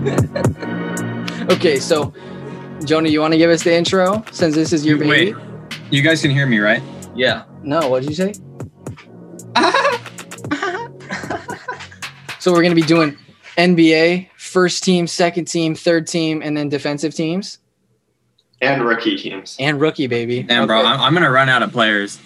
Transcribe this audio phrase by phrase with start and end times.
[1.50, 2.12] okay, so
[2.84, 5.32] Jonah, you want to give us the intro since this is your baby?
[5.34, 5.34] Wait,
[5.90, 6.82] you guys can hear me, right?
[7.14, 7.44] Yeah.
[7.62, 8.32] No, what did you say?
[12.38, 13.16] so we're gonna be doing
[13.58, 17.58] NBA first team, second team, third team, and then defensive teams
[18.62, 19.56] and rookie teams.
[19.58, 20.42] and rookie baby.
[20.42, 20.88] Damn, bro, Okay.
[20.88, 22.18] I'm, I'm gonna run out of players.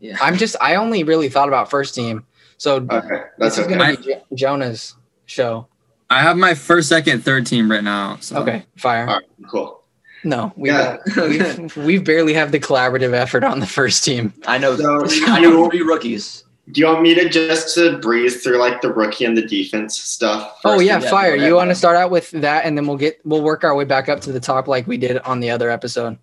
[0.00, 0.16] Yeah.
[0.20, 2.24] I'm just I only really thought about first team.
[2.58, 3.76] So Okay, that's this is okay.
[3.76, 5.66] gonna be Jo- Jonah's show.
[6.12, 8.22] I have my first, second, third team written out.
[8.22, 8.36] So.
[8.42, 9.08] Okay, fire.
[9.08, 9.82] All right, cool.
[10.24, 10.98] No, we Yeah.
[11.16, 14.32] we've, we've barely have the collaborative effort on the first team.
[14.46, 14.76] I know.
[14.76, 16.44] So, I know three rookies.
[16.70, 19.98] Do you want me to just to breeze through like the rookie and the defense
[19.98, 20.60] stuff?
[20.64, 20.84] Oh first?
[20.84, 21.34] yeah, yeah, fire.
[21.34, 23.84] You want to start out with that, and then we'll get we'll work our way
[23.84, 26.18] back up to the top like we did on the other episode.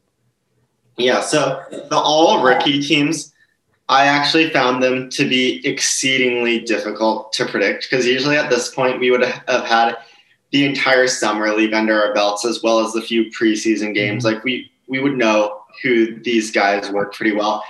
[0.97, 3.33] Yeah, so the all rookie teams,
[3.89, 8.99] I actually found them to be exceedingly difficult to predict because usually at this point
[8.99, 9.97] we would have had
[10.52, 14.23] the entire summer league under our belts as well as the few preseason games.
[14.23, 14.36] Mm-hmm.
[14.36, 17.64] Like we we would know who these guys work pretty well,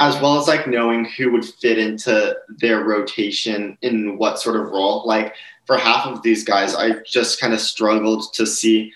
[0.00, 4.70] as well as like knowing who would fit into their rotation in what sort of
[4.70, 5.06] role.
[5.06, 8.92] Like for half of these guys, I just kind of struggled to see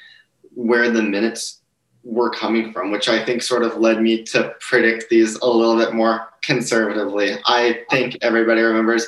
[0.55, 1.61] where the minutes
[2.03, 5.77] were coming from, which I think sort of led me to predict these a little
[5.77, 7.37] bit more conservatively.
[7.47, 9.07] I think everybody remembers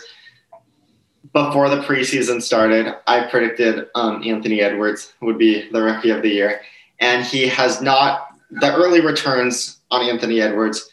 [1.33, 6.29] before the preseason started, I predicted um, Anthony Edwards would be the rookie of the
[6.29, 6.61] year.
[7.01, 10.89] And he has not, the early returns on Anthony Edwards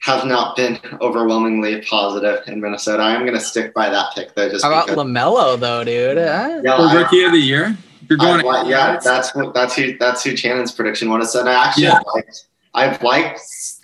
[0.00, 3.02] have not been overwhelmingly positive in Minnesota.
[3.02, 4.48] I'm going to stick by that pick though.
[4.48, 6.18] Just How about because, Lamelo though, dude?
[6.18, 7.76] Yeah, For I- rookie of the year,
[8.08, 8.64] you're I going.
[8.66, 11.34] li- yeah, that's what that's who that's who Shannon's prediction was.
[11.34, 11.98] And I actually Yeah.
[12.14, 13.40] liked, I've liked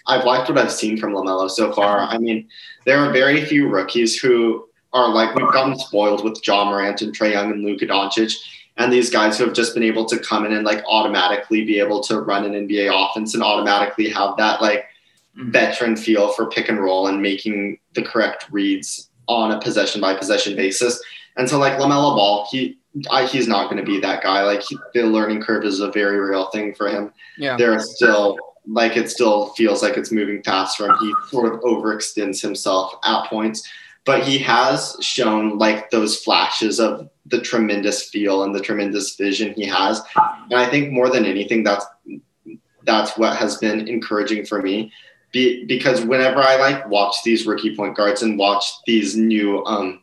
[0.07, 2.01] I've liked what I've seen from Lamelo so far.
[2.01, 2.49] I mean,
[2.85, 7.17] there are very few rookies who are like we've gotten spoiled with Ja Morant and
[7.17, 8.35] Trae Young and Luka Doncic,
[8.77, 11.79] and these guys who have just been able to come in and like automatically be
[11.81, 14.87] able to run an NBA offense and automatically have that like
[15.37, 15.51] Mhm.
[15.51, 20.15] veteran feel for pick and roll and making the correct reads on a possession by
[20.15, 21.03] possession basis.
[21.37, 22.77] And so like Lamelo Ball, he
[23.11, 24.45] I, he's not going to be that guy.
[24.45, 27.11] Like he, the learning curve is a very real thing for him.
[27.37, 27.57] Yeah.
[27.57, 30.97] There are still like it still feels like it's moving fast for him.
[31.01, 33.69] He sort of overextends himself at points,
[34.05, 39.55] but he has shown like those flashes of the tremendous feel and the tremendous vision
[39.55, 40.01] he has.
[40.51, 41.87] And I think more than anything, that's
[42.85, 44.93] that's what has been encouraging for me.
[45.33, 50.03] Be, because whenever I like watch these rookie point guards and watch these new um,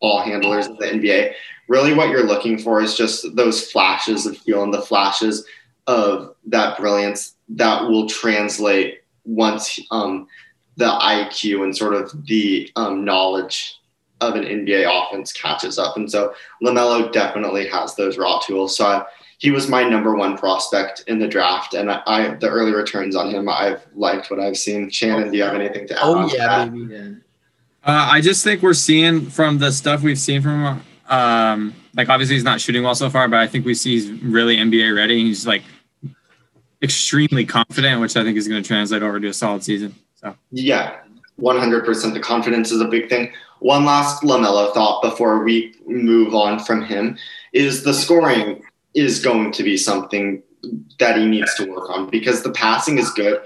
[0.00, 1.34] ball handlers in the NBA,
[1.68, 5.46] really what you're looking for is just those flashes of feel and the flashes
[5.86, 10.26] of that brilliance that will translate once um,
[10.76, 13.78] the IQ and sort of the um, knowledge
[14.20, 15.96] of an NBA offense catches up.
[15.96, 18.76] And so LaMelo definitely has those raw tools.
[18.76, 19.04] So I,
[19.38, 21.74] he was my number one prospect in the draft.
[21.74, 24.88] And I, I the early returns on him, I've liked what I've seen.
[24.88, 26.02] Shannon, do you have anything to add?
[26.04, 26.72] Oh yeah, that?
[26.72, 26.94] baby.
[26.94, 27.08] Yeah.
[27.84, 32.08] Uh, I just think we're seeing from the stuff we've seen from him, um, like
[32.08, 34.96] obviously he's not shooting well so far, but I think we see he's really NBA
[34.96, 35.20] ready.
[35.24, 35.62] He's like
[36.82, 39.94] extremely confident, which I think is going to translate over to a solid season.
[40.16, 40.98] So Yeah,
[41.40, 42.14] 100%.
[42.14, 43.32] The confidence is a big thing.
[43.60, 47.16] One last LaMelo thought before we move on from him
[47.52, 48.62] is the scoring
[48.94, 50.42] is going to be something
[50.98, 53.40] that he needs to work on because the passing is good,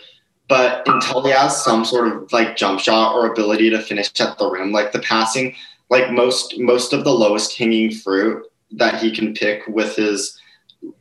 [0.48, 4.38] but until he has some sort of like jump shot or ability to finish at
[4.38, 5.54] the rim, like the passing,
[5.90, 10.38] like most most of the lowest hanging fruit that he can pick with his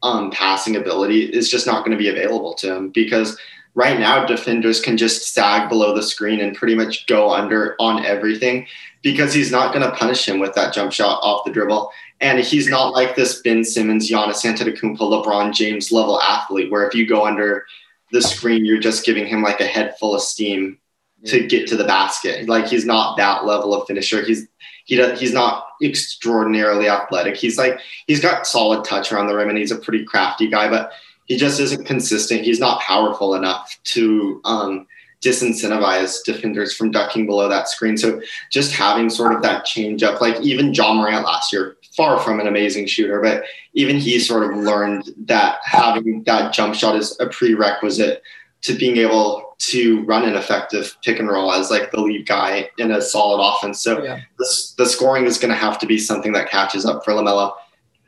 [0.03, 3.37] um, passing ability is just not going to be available to him because
[3.75, 8.05] right now defenders can just sag below the screen and pretty much go under on
[8.05, 8.65] everything
[9.03, 11.91] because he's not going to punish him with that jump shot off the dribble.
[12.21, 16.95] And he's not like this Ben Simmons, Giannis Antetokounmpo, LeBron James level athlete where if
[16.95, 17.65] you go under
[18.11, 20.79] the screen, you're just giving him like a head full of steam
[21.25, 22.47] to get to the basket.
[22.47, 24.23] Like he's not that level of finisher.
[24.23, 24.47] He's
[24.85, 27.35] he does, he's not extraordinarily athletic.
[27.35, 30.69] He's like he's got solid touch around the rim and he's a pretty crafty guy,
[30.69, 30.91] but
[31.25, 32.41] he just isn't consistent.
[32.41, 34.85] He's not powerful enough to um,
[35.21, 37.97] disincentivize defenders from ducking below that screen.
[37.97, 38.21] So
[38.51, 42.39] just having sort of that change up, like even Ja Morant last year, far from
[42.39, 47.17] an amazing shooter, but even he sort of learned that having that jump shot is
[47.19, 48.21] a prerequisite
[48.61, 52.69] to being able to run an effective pick and roll as like the lead guy
[52.77, 53.81] in a solid offense.
[53.81, 54.19] So Yeah.
[54.37, 57.53] the, the scoring is going to have to be something that catches up for Lamelo.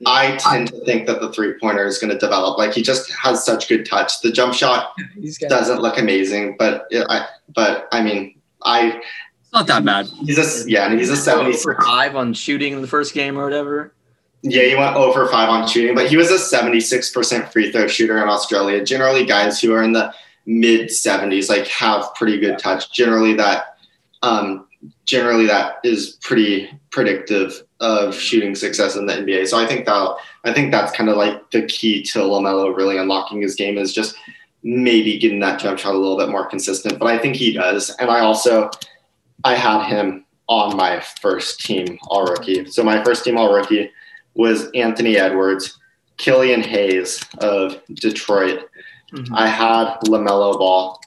[0.06, 2.58] I tend to think that the three pointer is going to develop.
[2.60, 4.22] Like he just has such good touch.
[4.22, 4.94] The jump shot
[5.50, 9.02] doesn't look amazing, but it, I but I mean I
[9.42, 10.06] it's not that bad.
[10.08, 13.40] he's a yeah he's a Seventy seventy for five on shooting in the first game
[13.40, 13.94] or whatever.
[14.44, 18.22] Yeah, he went over five on shooting, but he was a 76% free throw shooter
[18.22, 18.84] in Australia.
[18.86, 20.14] Generally, guys who are in the
[20.48, 22.92] mid 70s like have pretty good touch.
[22.92, 23.78] Generally, that
[24.24, 24.66] um,
[25.06, 29.48] generally that is pretty predictive of shooting success in the NBA.
[29.48, 32.98] So I think that I think that's kind of like the key to Lamelo really
[32.98, 34.16] unlocking his game is just
[34.64, 36.98] maybe getting that jump shot a little bit more consistent.
[36.98, 38.72] But I think he does, and I also
[39.44, 42.66] I had him on my first team all rookie.
[42.72, 43.92] So my first team all rookie
[44.34, 45.78] was Anthony Edwards,
[46.18, 48.70] Killian Hayes of Detroit.
[49.14, 49.30] Mhm.
[49.34, 51.00] I had LaMelo Ball.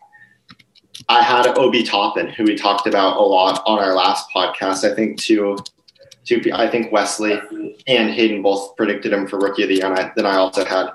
[1.08, 4.90] I had Obi Toppin, who we talked about a lot on our last podcast.
[4.90, 5.56] I think two,
[6.24, 6.40] two.
[6.54, 7.40] I think Wesley
[7.86, 10.64] and Hayden both predicted him for Rookie of the Year, and I, then I also
[10.64, 10.88] had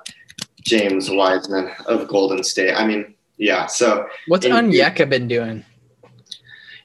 [0.64, 2.74] James Wiseman of Golden State.
[2.76, 3.66] I mean, yeah.
[3.68, 5.66] So What's And- Onyeka been doing?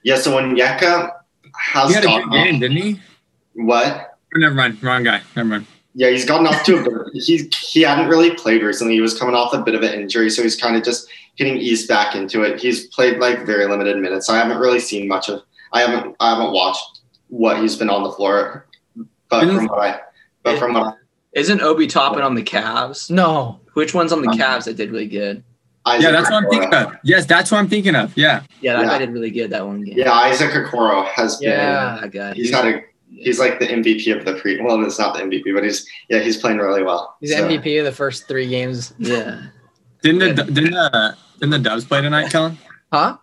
[0.02, 0.16] yeah.
[0.16, 1.10] So Onyeka
[1.56, 3.00] has He had a good game, didn't he?
[3.54, 4.06] what?
[4.34, 4.82] Oh, never mind.
[4.82, 5.20] Wrong guy.
[5.36, 5.66] Never mind.
[5.94, 7.22] Yeah, he's gotten off to a bit.
[7.22, 8.94] He he hadn't really played recently.
[8.94, 11.56] He was coming off a bit of an injury, so he's kind of just getting
[11.56, 12.60] eased back into it.
[12.60, 14.28] He's played like very limited minutes.
[14.28, 15.42] I haven't really seen much of.
[15.72, 18.66] I haven't I haven't watched what he's been on the floor,
[19.28, 20.00] but Didn't- from what I
[20.42, 20.96] but from what
[21.32, 23.10] Isn't Obi Toppin on the Cavs?
[23.10, 23.60] No.
[23.74, 25.42] Which one's on the um, Cavs that did really good?
[25.86, 26.96] Isaac Yeah, that's what I'm thinking of.
[27.04, 28.16] Yes, that's what I'm thinking of.
[28.16, 28.42] Yeah.
[28.60, 28.88] Yeah, that Yeah.
[28.88, 29.96] guy did really good that one game.
[29.96, 31.50] Yeah, Isaac Okoro has been.
[31.50, 31.98] Yeah.
[32.00, 32.34] that guy.
[32.34, 32.82] He's had a.
[33.12, 34.60] He's like the MVP of the pre.
[34.60, 37.16] Well, it's not the MVP, but he's yeah, he's playing really well.
[37.20, 38.92] He's So- MVP of the first three games.
[38.98, 39.42] yeah.
[40.02, 42.56] Didn't the didn't the didn't the Dubs play tonight, Kellen?
[42.90, 43.18] Huh?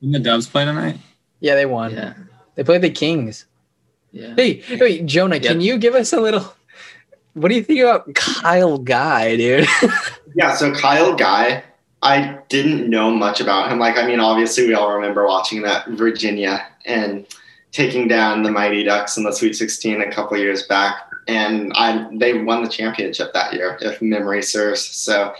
[0.00, 0.98] Didn't the Dubs play tonight?
[1.38, 1.92] Yeah, they won.
[1.92, 2.14] Yeah.
[2.56, 3.46] They played the Kings.
[4.10, 4.34] Yeah.
[4.34, 6.52] Hey, wait, Jonah, can you give us a little?
[7.34, 9.66] What do you think about Kyle Guy, dude?
[10.34, 11.62] Yeah, so Kyle Guy,
[12.02, 13.78] I didn't know much about him.
[13.80, 17.26] Like, I mean, obviously, we all remember watching that Virginia and
[17.72, 22.08] taking down the Mighty Ducks in the Sweet 16 a couple years back, and I
[22.14, 24.80] they won the championship that year, if memory serves.
[24.80, 25.34] So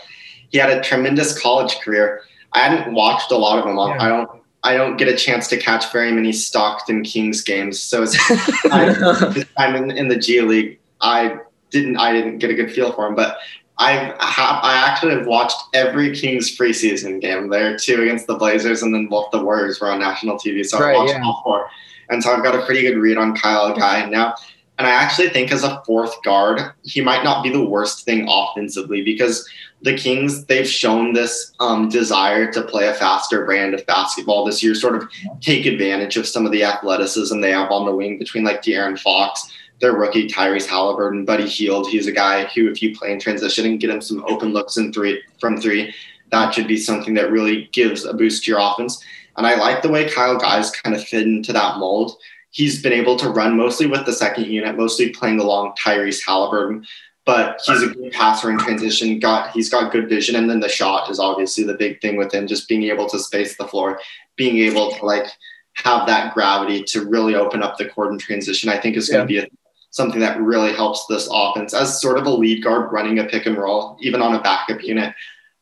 [0.49, 2.21] he had a tremendous college career.
[2.53, 3.77] I hadn't watched a lot of them.
[3.77, 3.97] Yeah.
[3.99, 4.29] I don't.
[4.61, 9.75] I don't get a chance to catch very many Stockton Kings games, so this time
[9.75, 11.37] in, in the G League, I
[11.69, 13.37] didn't I didn't get a good feel for him, but
[13.77, 17.47] I have I actually have watched every Kings preseason game.
[17.47, 20.77] There too against the Blazers, and then both the Warriors were on national TV, so
[20.79, 21.23] Right, I watched yeah.
[21.23, 21.69] all four,
[22.09, 24.35] and so I've got a pretty good read on Kyle Guy now.
[24.77, 28.25] And I actually think as a fourth guard, he might not be the worst thing
[28.29, 29.47] offensively because
[29.81, 34.63] the Kings they've shown this um, desire to play a faster brand of basketball this
[34.63, 35.09] year, sort of
[35.41, 38.97] take advantage of some of the athleticism they have on the wing between like De'Aaron
[38.97, 39.51] Fox,
[39.81, 41.89] their rookie Tyrese Halliburton, Buddy Hield.
[41.89, 44.77] He's a guy who, if you play in transition and get him some open looks
[44.77, 45.93] in three from three,
[46.31, 49.03] that should be something that really gives a boost to your offense.
[49.39, 52.17] And I like the way Kyle Guy's kind of fit into that mold.
[52.51, 56.85] He's been able to run mostly with the second unit, mostly playing along Tyrese Halliburton.
[57.25, 59.17] But he's a good passer in transition.
[59.17, 62.33] Got he's got good vision, and then the shot is obviously the big thing with
[62.33, 62.47] him.
[62.47, 64.01] Just being able to space the floor,
[64.35, 65.27] being able to like
[65.75, 68.69] have that gravity to really open up the court in transition.
[68.69, 69.47] I think is going to be a,
[69.91, 73.45] something that really helps this offense as sort of a lead guard running a pick
[73.45, 75.13] and roll, even on a backup unit.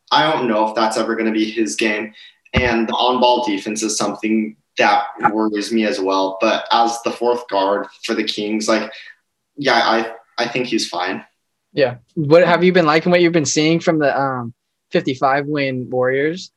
[0.10, 2.14] I don't know if that's ever going to be his game.
[2.54, 6.38] And the on ball defense is something that worries me as well.
[6.40, 8.92] But as the fourth guard for the Kings, like,
[9.58, 11.26] yeah, I, I think he's fine.
[11.74, 11.98] yeah.
[12.16, 13.12] What have you been liking?
[13.12, 14.54] What you've been seeing from the um
[14.92, 16.52] 55 win Warriors?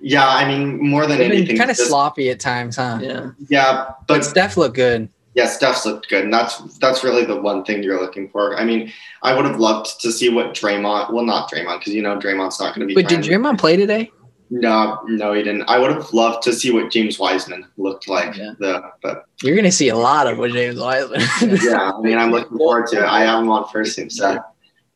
[0.00, 2.98] Yeah, I mean, more than They've anything, kind of just- sloppy at times, huh?
[3.00, 3.30] Yeah.
[3.48, 5.08] Yeah, But but Steph looked good.
[5.34, 8.56] yeah, Steph's looked good, and that's that's really the one thing you're looking for.
[8.58, 11.12] I mean, I would have loved to see what Draymond.
[11.12, 12.94] Well, not Draymond, because you know Draymond's not going to be.
[12.94, 13.42] But did playing.
[13.42, 14.10] Draymond play today?
[14.54, 15.62] No, no, he didn't.
[15.62, 18.36] I would have loved to see what James Wiseman looked like.
[18.36, 18.52] Yeah.
[18.58, 21.20] The, but You're gonna see a lot of what James Wiseman.
[21.64, 23.04] yeah, I mean, I'm looking forward to it.
[23.04, 24.38] I have him on first team, so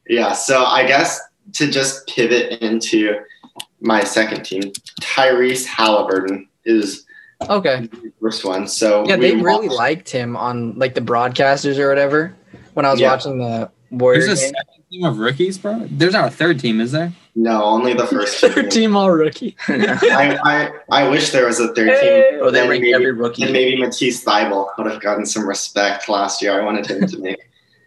[0.08, 0.34] yeah.
[0.34, 1.18] So I guess
[1.54, 3.14] to just pivot into
[3.80, 4.62] my second team,
[5.00, 7.06] Tyrese Halliburton is
[7.48, 7.86] okay.
[7.86, 8.68] the first one.
[8.68, 12.34] So Yeah, we they really watched- liked him on like the broadcasters or whatever
[12.74, 13.10] when I was Yeah.
[13.12, 14.24] watching the There's Warriors.
[14.24, 14.36] a game.
[14.54, 15.86] second team of rookies, bro.
[15.90, 17.12] There's not a third team, is there?
[17.38, 18.48] no only the first two.
[18.50, 19.54] Third team all rookie.
[19.68, 20.70] I, I
[21.02, 22.30] I wish there was a third Hey.
[22.30, 22.42] team.
[22.42, 23.42] Or they And ranked maybe- every rookie.
[23.42, 26.58] And maybe Matisse Thybulle would have gotten some respect last year.
[26.58, 27.36] I wanted him to make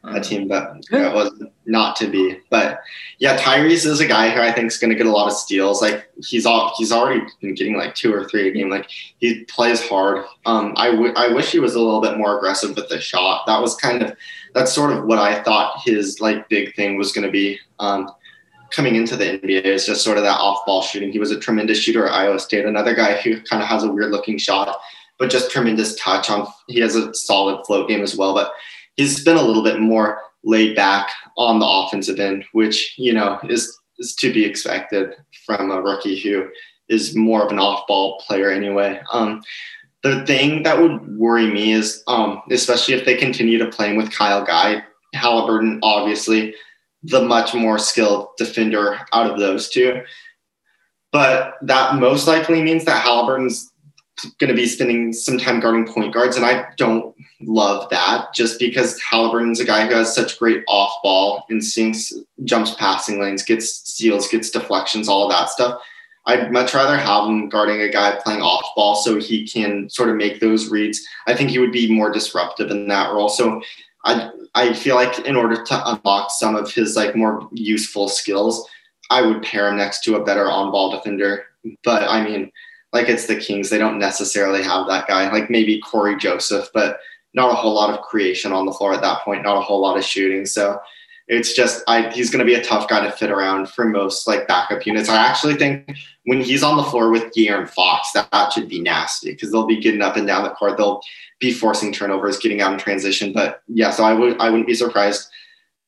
[0.03, 1.31] a team, but it was
[1.65, 2.37] not to be.
[2.51, 2.79] But
[3.17, 5.33] yeah, Tyrese is a guy who I think is going to get a lot of
[5.33, 5.81] steals.
[5.81, 8.69] Like he's all he's already been getting like two or three a game.
[8.69, 8.87] Like
[9.19, 10.25] he plays hard.
[10.45, 13.47] Um, I, w- I wish he was a little bit more aggressive with the shot.
[13.47, 14.15] That was kind of
[14.53, 17.59] that's sort of what I thought his like big thing was going to be.
[17.79, 18.09] Um,
[18.71, 21.11] coming into the NBA is just sort of that off ball shooting.
[21.11, 22.65] He was a tremendous shooter at Iowa State.
[22.65, 24.79] Another guy who kind of has a weird looking shot,
[25.17, 26.47] but just tremendous touch on.
[26.67, 28.51] He has a solid float game as well, but
[28.95, 33.39] he's been a little bit more laid back on the offensive end, which you know
[33.49, 35.15] is is to be expected
[35.45, 36.47] from a rookie who
[36.87, 38.99] is more of an off-ball player anyway.
[39.11, 39.43] Um,
[40.03, 44.11] the thing that would worry me is, um, especially if they continue to play with
[44.11, 46.55] Kyle Guy, Halliburton, obviously
[47.03, 50.01] the much more skilled defender out of those two.
[51.11, 53.71] But that most likely means that Halliburton's
[54.39, 56.35] going to be spending some time guarding point guards.
[56.35, 60.93] And I don't love that just because Halliburton's a guy who has such great off
[61.01, 62.13] ball instincts,
[62.43, 65.81] jumps passing lanes, gets steals, gets deflections, all of that stuff.
[66.25, 70.09] I'd much rather have him guarding a guy playing off ball so he can sort
[70.09, 71.01] of make those reads.
[71.27, 73.29] I think he would be more disruptive in that role.
[73.29, 73.61] So
[74.05, 78.67] I I feel like in order to unlock some of his like more useful skills,
[79.09, 81.45] I would pair him next to a better on ball defender.
[81.83, 82.51] But I mean,
[82.93, 85.31] like it's the Kings, they don't necessarily have that guy.
[85.31, 86.99] Like maybe Cory Joseph, but
[87.33, 89.81] not a whole lot of creation on the floor at that point, not a whole
[89.81, 90.45] lot of shooting.
[90.45, 90.79] So
[91.29, 94.27] it's just I, he's going to be a tough guy to fit around for most
[94.27, 95.09] like backup units.
[95.09, 95.95] I actually think
[96.25, 99.67] when he's on the floor with De'Aaron Fox, that, that should be nasty because they'll
[99.67, 100.77] be getting up and down the court.
[100.77, 101.01] They'll
[101.39, 103.31] be forcing turnovers, getting out in transition.
[103.31, 105.29] But yeah, so I would I wouldn't be surprised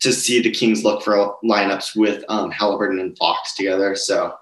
[0.01, 3.95] to see the Kings look for lineups with um, Halliburton and Fox together.
[3.95, 4.35] So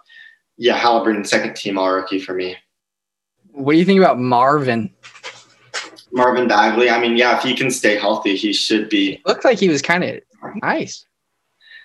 [0.58, 2.58] yeah, Halliburton second team all rookie for me.
[3.52, 4.94] What do you think about Marvin?
[6.12, 6.90] Marvin Bagley.
[6.90, 9.22] I mean, yeah, if he can stay healthy, he should be.
[9.26, 10.22] Looked like he was kind of
[10.62, 11.06] nice.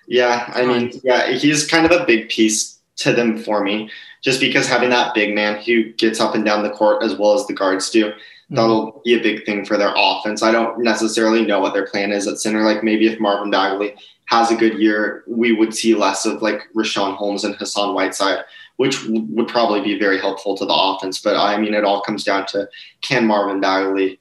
[0.07, 3.91] Yeah, I mean, yeah, he's kind of a big piece to them for me,
[4.23, 7.35] just because having that big man who gets up and down the court as well
[7.35, 8.55] as the guards do, mm-hmm.
[8.55, 10.43] that'll be a big thing for their offense.
[10.43, 12.63] I don't necessarily know what their plan is at center.
[12.63, 13.95] Like maybe if Marvin Bagley
[14.27, 18.45] has a good year, we would see less of like Richaun Holmes and Hassan Whiteside,
[18.77, 21.21] which w- would probably be very helpful to the offense.
[21.21, 22.69] But I mean, it all comes down to
[23.03, 24.19] can Marvin Bagley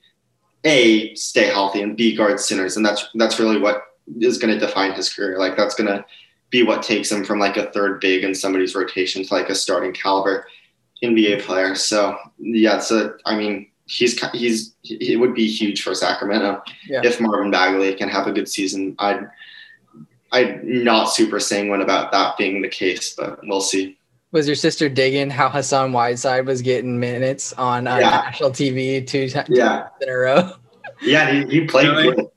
[0.66, 3.84] a stay healthy and b guard sinners, and that's that's really what
[4.19, 5.38] is going to define his career.
[5.38, 6.05] Like that's going to
[6.50, 9.55] be what takes him from like a third big in somebody's rotation to like a
[9.55, 10.45] starting caliber
[11.03, 11.75] NBA player.
[11.75, 17.01] So yeah, so I mean, he's he's it would be huge for Sacramento yeah.
[17.03, 18.95] if Marvin Bagley can have a good season.
[19.00, 19.27] I'd
[20.31, 23.98] I'm not super sanguine about that being the case, but we'll see.
[24.31, 28.10] Was your sister digging how Hassan Whiteside was getting minutes on uh, yeah.
[28.10, 29.89] national TV two times yeah.
[30.01, 30.51] in a row?
[31.01, 32.27] Yeah, he, he played really?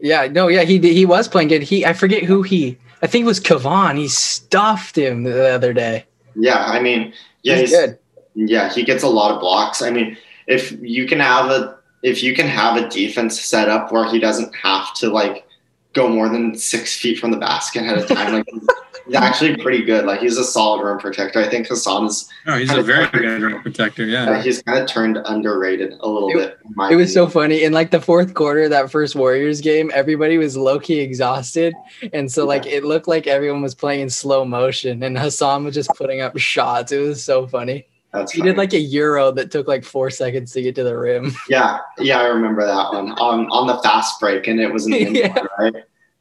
[0.00, 1.62] Yeah, no, yeah, he he was playing good.
[1.62, 2.78] He I forget who he.
[3.02, 3.96] I think it was Kavan.
[3.96, 6.04] He stuffed him the other day.
[6.34, 7.12] Yeah, I mean,
[7.42, 7.98] yeah, he's, he's good.
[8.34, 9.82] Yeah, he gets a lot of blocks.
[9.82, 13.90] I mean, if you can have a if you can have a defense set up
[13.90, 15.46] where he doesn't have to like
[15.92, 18.46] go more than six feet from the basket at a time, like
[19.08, 20.04] he's actually pretty good.
[20.04, 21.40] Like he's a solid rim protector.
[21.40, 22.22] I think Hassan's.
[22.22, 22.30] is.
[22.46, 24.04] Oh, he's a very good rim protector.
[24.04, 24.30] Yeah.
[24.30, 24.42] yeah.
[24.42, 26.58] he's kind of turned underrated a little it, bit.
[26.64, 26.98] It opinion.
[26.98, 29.90] was so funny in like the fourth quarter that first Warriors game.
[29.94, 31.74] Everybody was low key exhausted,
[32.12, 32.72] and so like yeah.
[32.72, 36.36] it looked like everyone was playing in slow motion, and Hassan was just putting up
[36.38, 36.92] shots.
[36.92, 37.86] It was so funny.
[38.12, 38.52] That's he funny.
[38.52, 41.32] did like a euro that took like four seconds to get to the rim.
[41.48, 44.92] Yeah, yeah, I remember that one on on the fast break, and it was in
[44.92, 45.42] the yeah.
[45.58, 45.74] right?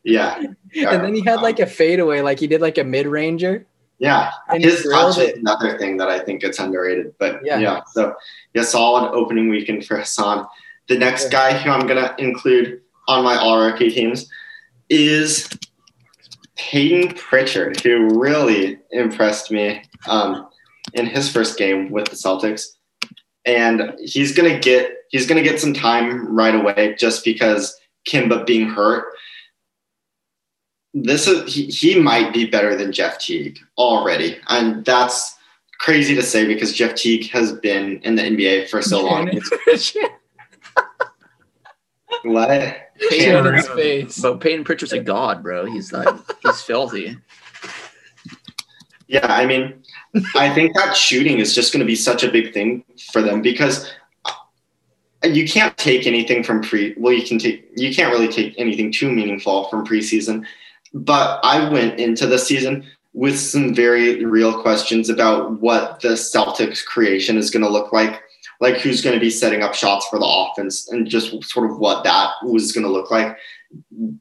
[0.03, 0.41] Yeah.
[0.85, 3.65] And then he had like a fadeaway, like he did like a mid ranger.
[3.99, 7.15] Yeah, and his touch is another thing that I think gets underrated.
[7.17, 8.13] But yeah, yeah so
[8.53, 10.47] yeah, solid opening weekend for Hassan.
[10.87, 11.29] The next yeah.
[11.29, 14.29] guy who I'm gonna include on my all rookie teams
[14.89, 15.49] is
[16.57, 20.47] Payton Pritchard, who really impressed me um,
[20.93, 22.67] in his first game with the Celtics,
[23.45, 27.75] and he's gonna get he's gonna get some time right away just because
[28.07, 29.05] Kemba being hurt
[31.03, 35.35] this is he, he might be better than Jeff Teague already, and that's
[35.79, 39.27] crazy to say because Jeff Teague has been in the NBA for so long.
[42.23, 42.77] what?
[43.09, 44.19] Payton, face.
[44.19, 45.65] But Payton Pritchard's a god, bro.
[45.65, 46.07] He's like
[46.41, 47.17] he's filthy.
[49.07, 49.83] Yeah, I mean,
[50.35, 53.41] I think that shooting is just going to be such a big thing for them
[53.41, 53.89] because
[54.25, 54.33] uh,
[55.23, 56.93] you can't take anything from pre.
[56.97, 57.69] Well, you can take.
[57.75, 60.45] You can't really take anything too meaningful from preseason
[60.93, 66.85] but I went into the season with some very real questions about what the Celtics
[66.85, 68.21] creation is going to look like,
[68.59, 71.79] like who's going to be setting up shots for the offense, and just sort of
[71.79, 73.37] what that was going to look like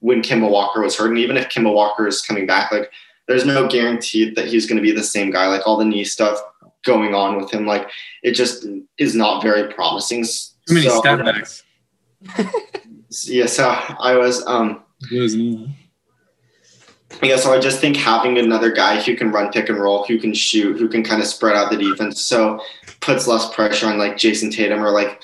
[0.00, 1.10] when Kemba Walker was hurt.
[1.10, 2.90] And even if Kemba Walker is coming back, like
[3.28, 5.46] there's no guarantee that he's going to be the same guy.
[5.46, 6.40] Like all the knee stuff
[6.84, 7.90] going on with him, like
[8.22, 8.66] it just
[8.98, 10.24] is not very promising.
[10.24, 11.64] Too many so, step backs.
[13.24, 14.82] yeah, so I was um
[17.22, 20.18] yeah, so I just think having another guy who can run pick and roll, who
[20.18, 22.60] can shoot, who can kind of spread out the defense, so
[23.00, 25.22] puts less pressure on like Jayson Tatum or like,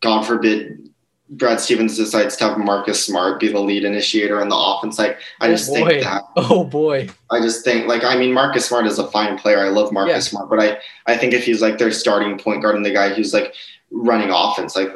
[0.00, 0.90] God forbid,
[1.30, 4.98] Brad Stevens decides to have Marcus Smart be the lead initiator in the offense.
[4.98, 7.08] Like I Oh, just think that Oh boy.
[7.30, 9.58] I just think like I mean Marcus Smart is a fine player.
[9.64, 10.20] I love Marcus Yeah.
[10.20, 13.12] Smart, but I I think if he's like their starting point guard and the guy
[13.12, 13.54] who's like
[13.90, 14.90] running offense, like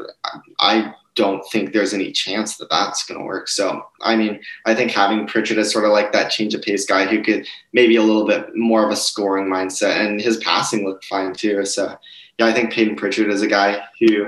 [0.60, 3.48] I don't think there's any chance that that's going to work.
[3.48, 6.86] So I mean I think having Pritchard as sort of like that change of pace
[6.86, 10.86] guy who could maybe a little bit more of a scoring mindset and his passing
[10.86, 11.64] looked fine too.
[11.64, 11.98] So
[12.38, 14.26] yeah, I think Payton Pritchard is a guy who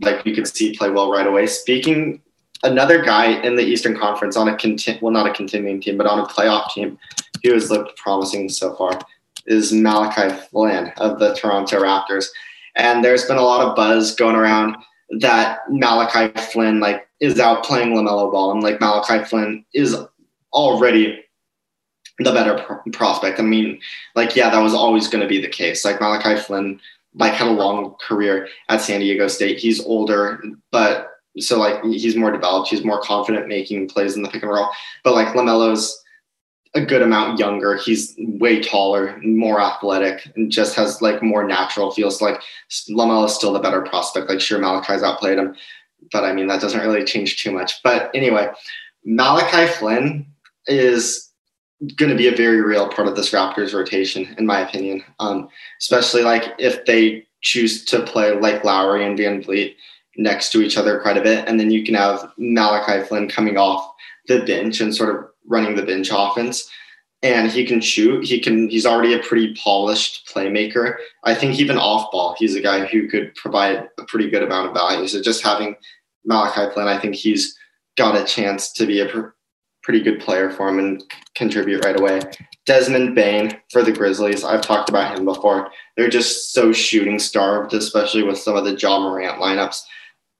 [0.00, 1.46] like you could see play well right away.
[1.46, 2.22] Speaking
[2.64, 6.06] another guy in the Eastern Conference on a conti- well not a continuing team but
[6.06, 6.98] on a playoff team
[7.44, 8.98] who has looked promising so far
[9.46, 12.26] is Malachi Flynn of the Toronto Raptors.
[12.76, 14.76] And there's been a lot of buzz going around
[15.10, 19.96] that Malachi Flynn like is out playing LaMelo Ball and like Malachi Flynn is
[20.52, 21.24] already
[22.18, 23.38] the better pro- prospect.
[23.38, 23.80] I mean,
[24.14, 25.84] like yeah, that was always going to be the case.
[25.84, 26.80] Like Malachi Flynn
[27.14, 29.58] like had a long career at San Diego State.
[29.58, 32.68] He's older, but so like he's more developed.
[32.68, 34.68] He's more confident making plays in the pick and roll.
[35.04, 36.02] But like Lamelo's
[36.74, 37.76] a good amount younger.
[37.76, 42.20] He's way taller, more athletic, and just has like more natural feels.
[42.20, 42.40] Like
[42.90, 44.28] Lamelo's still the better prospect.
[44.28, 45.54] Like sure, Malachi's outplayed him,
[46.12, 47.82] but I mean that doesn't really change too much.
[47.82, 48.50] But anyway,
[49.04, 50.26] Malachi Flynn
[50.66, 51.30] is
[51.96, 55.02] going to be a very real part of this Raptors rotation, in my opinion.
[55.20, 55.48] Um,
[55.80, 59.74] especially like if they choose to play like Lowry and VanVleet
[60.16, 63.56] next to each other quite a bit, and then you can have Malachi Flynn coming
[63.56, 63.90] off
[64.26, 66.70] the bench and sort of running the bench offense.
[67.22, 68.24] And he can shoot.
[68.24, 68.68] He can.
[68.68, 70.94] He's already a pretty polished playmaker.
[71.24, 74.68] I think even off ball, he's a guy who could provide a pretty good amount
[74.68, 75.08] of value.
[75.08, 75.74] So just having
[76.24, 77.58] Malachi Flynn, I think he's
[77.96, 79.30] got a chance to be a pr-
[79.82, 81.02] pretty good player for him and
[81.34, 82.20] contribute right away.
[82.66, 84.44] Desmond Bane for the Grizzlies.
[84.44, 85.70] I've talked about him before.
[85.96, 89.80] They're just so shooting starved, especially with some of the Ja Morant lineups.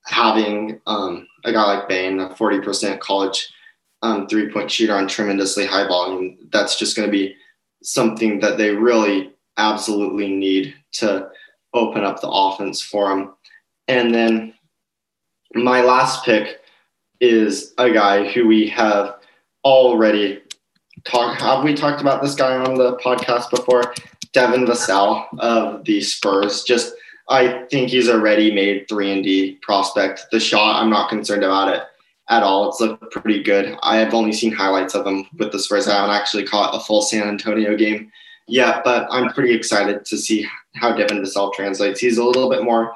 [0.04, 3.48] Having um, a guy like Bane, a 40% college
[4.02, 7.34] um, three point shooter on tremendously high volume, that's just going to be
[7.82, 11.28] something that they really absolutely need to
[11.74, 13.34] open up the offense for them.
[13.88, 14.54] And then
[15.54, 16.60] my last pick
[17.20, 19.16] is a guy who we have
[19.64, 20.42] already
[21.04, 21.40] talked.
[21.40, 23.94] Have we talked about this guy on the podcast before?
[24.32, 26.62] Devin Vassell of the Spurs.
[26.62, 26.94] Just
[27.30, 30.26] I think he's a ready-made three and D prospect.
[30.30, 31.82] The shot, I'm not concerned about it
[32.28, 32.68] at all.
[32.68, 33.76] It's looked pretty good.
[33.82, 35.88] I have only seen highlights of him with the Spurs.
[35.88, 38.10] I haven't actually caught a full San Antonio game
[38.46, 42.00] yet, but I'm pretty excited to see how Devin Vassell translates.
[42.00, 42.94] He's a little bit more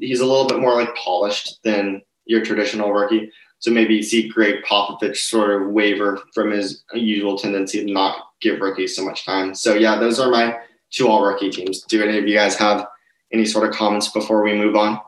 [0.00, 3.30] he's a little bit more like polished than your traditional rookie.
[3.58, 8.16] So maybe you see Gregg Popovich sort of waver from his usual tendency to not
[8.40, 9.54] give rookies so much time.
[9.54, 10.58] So yeah, those are my
[10.90, 11.82] two all rookie teams.
[11.82, 12.86] Do any of you guys have
[13.32, 15.00] any sort of comments before we move on?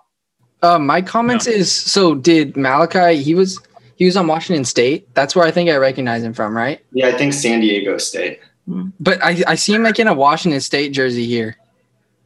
[0.64, 3.22] Uh, my comments is so did Malachi?
[3.22, 3.61] He was
[3.96, 5.12] he was on Washington State.
[5.14, 6.81] That's where I think I recognize him from, right?
[6.92, 8.40] Yeah, I think San Diego State.
[8.66, 11.57] But I, I see him like in a Washington State jersey here,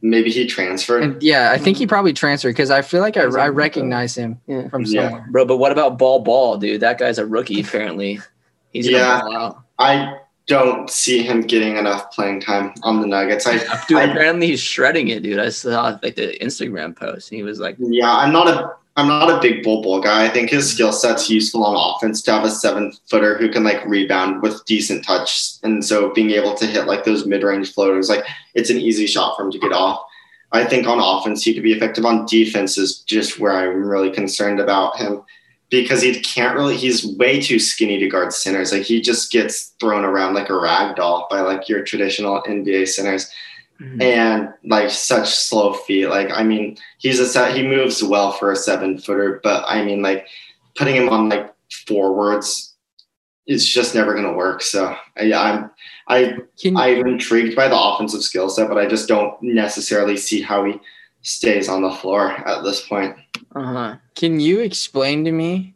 [0.01, 1.03] Maybe he transferred.
[1.03, 4.39] and yeah, I think he probably transferred because I feel like I, I recognize him
[4.47, 4.69] Yeah.
[4.69, 5.09] from Yeah.
[5.09, 5.27] somewhere.
[5.29, 6.79] Bro, but what about Bol Bol, dude?
[6.79, 8.21] That guy's a rookie, apparently.
[8.71, 9.21] He's Yeah.
[9.21, 9.63] out.
[9.77, 10.15] I
[10.49, 13.45] don't see him getting enough playing time on the Nuggets.
[13.47, 13.57] I,
[13.87, 15.39] Dude, I apparently he's shredding it, dude.
[15.39, 17.31] I saw like the Instagram post.
[17.31, 20.25] And he was like, yeah, I'm not a I'm not a big Bol Bol guy.
[20.25, 23.63] I think his skill set's useful on offense to have a seven footer who can
[23.63, 25.53] like rebound with decent touch.
[25.63, 29.05] And so being able to hit like those mid range floaters, like it's an easy
[29.05, 30.03] shot for him to get off.
[30.51, 32.05] I think on offense he could be effective.
[32.05, 35.21] On defense is just where I'm really concerned about him
[35.69, 38.71] because he can't really he's way too skinny to guard centers.
[38.71, 42.87] Like he just gets thrown around like a rag doll by like your traditional NBA
[42.87, 43.31] centers
[43.79, 44.01] mm-hmm.
[44.01, 46.07] and like such slow feet.
[46.07, 47.55] Like I mean, he's a set.
[47.55, 50.27] He moves well for a seven footer, but I mean, like
[50.75, 51.53] putting him on like
[51.87, 52.75] forwards,
[53.45, 54.61] it's just never gonna work.
[54.61, 55.71] So yeah, I'm
[56.07, 60.41] I Can I'm intrigued by the offensive skill set, but I just don't necessarily see
[60.41, 60.79] how he
[61.21, 63.15] stays on the floor at this point.
[63.55, 63.95] Uh huh.
[64.15, 65.73] can you explain to me?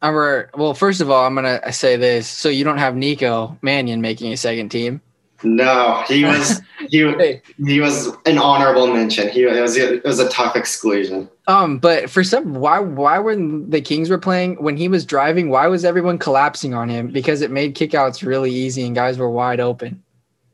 [0.00, 2.28] Our well, first of all, I'm gonna say this.
[2.28, 5.00] So you don't have Nico Mannion making a second team.
[5.42, 7.42] No, he was he Hey.
[7.64, 9.28] he was an honorable mention.
[9.28, 11.28] He it was it was a tough exclusion.
[11.48, 15.48] Um, but for some, why why when the Kings were playing when he was driving,
[15.50, 17.08] why was everyone collapsing on him?
[17.08, 20.00] Because it made kickouts really easy and guys were wide open.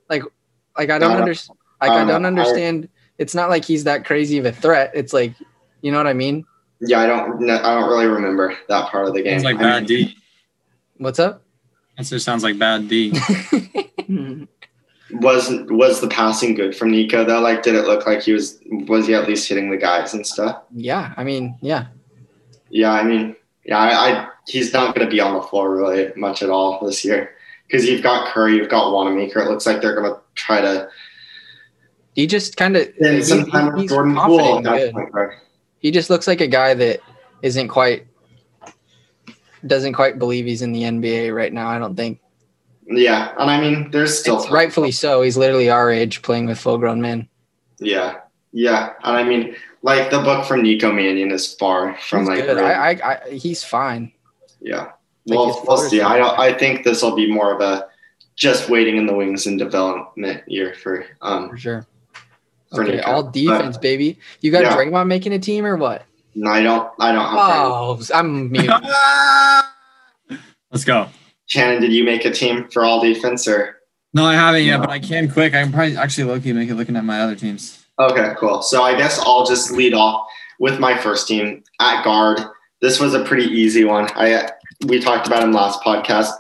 [0.09, 0.23] Like,
[0.79, 1.59] like I don't don't- understand.
[1.83, 2.25] Like I I don't don't.
[2.25, 2.89] I- understand.
[3.19, 4.91] It's not like he's that crazy of a threat.
[4.95, 5.35] It's like,
[5.85, 6.47] you know what I mean?
[6.81, 9.39] Yeah, I don't kn- I don't really remember that part of the game.
[9.39, 10.17] Sounds like I mean, bad D.
[10.97, 11.43] What's up?
[11.99, 13.11] That just sounds like bad D.
[15.11, 17.41] was was the passing good from Nico though?
[17.41, 20.27] Like, did it look like he was was he at least hitting the guys and
[20.27, 20.63] stuff?
[20.73, 21.89] Yeah, I mean, yeah.
[22.71, 26.13] Yeah, I mean, yeah, I, I he's not going to be on the floor really
[26.17, 27.35] much at all this year
[27.69, 29.41] because you've got Curry, you've got Wanamaker.
[29.41, 30.89] It looks like they're going to try to
[32.15, 34.93] He just kind of spend some time he's Jordan confident Poole at and that good.
[34.95, 35.35] point guard.
[35.85, 37.01] He just looks like a guy that
[37.43, 38.07] isn't quite
[39.67, 41.69] doesn't quite believe he's in the NBA right now.
[41.69, 42.21] I don't think.
[42.87, 45.21] Yeah, and I mean, there's still It's rightfully so.
[45.21, 47.29] He's literally our age playing with full grown men.
[47.81, 48.21] Yeah,
[48.51, 52.47] yeah, and I mean, like the book from Nico Mannion is far from He's like
[52.47, 52.57] good.
[52.57, 54.11] I, I, I, he's fine.
[54.63, 54.93] yeah.
[55.27, 56.01] Well, his we'll see.
[56.01, 56.39] I don't.
[56.39, 57.89] I think this will be more of a
[58.37, 61.51] just waiting in the wings and development year for um.
[61.51, 61.87] For sure.
[62.75, 63.11] For Okay, Nico.
[63.11, 64.19] all defense, baby.
[64.41, 64.77] You got Yeah.
[64.77, 66.05] Draymond making a team or what?
[66.35, 66.91] No, I don't.
[66.99, 67.39] I don't have.
[67.39, 67.99] Oh.
[68.01, 68.69] Oh, I'm mute.
[70.71, 71.09] Let's go.
[71.47, 73.77] Shannon, did you make a team for all defense or?
[74.13, 74.87] No, I haven't yet, No.
[74.87, 75.55] but I can quick.
[75.55, 77.85] I can probably actually low key make it looking at my other teams.
[77.99, 78.63] Okay, cool.
[78.63, 80.27] So I guess I'll just lead off
[80.59, 82.41] with my first team at guard.
[82.81, 84.09] This was a pretty easy one.
[84.15, 84.49] I
[84.87, 86.31] we talked about him last podcast,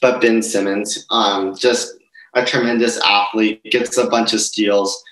[0.00, 1.94] but Ben Simmons, um, just
[2.34, 5.02] a tremendous athlete, gets a bunch of steals,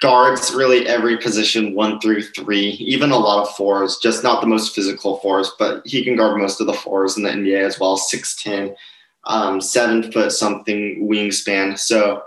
[0.00, 4.46] guards really every position one through three, even a lot of fours, just not the
[4.46, 7.80] most physical fours, but he can guard most of the fours in the NBA as
[7.80, 7.96] well.
[7.96, 8.76] Six ten,
[9.24, 11.78] um, seven foot something wingspan.
[11.78, 12.22] So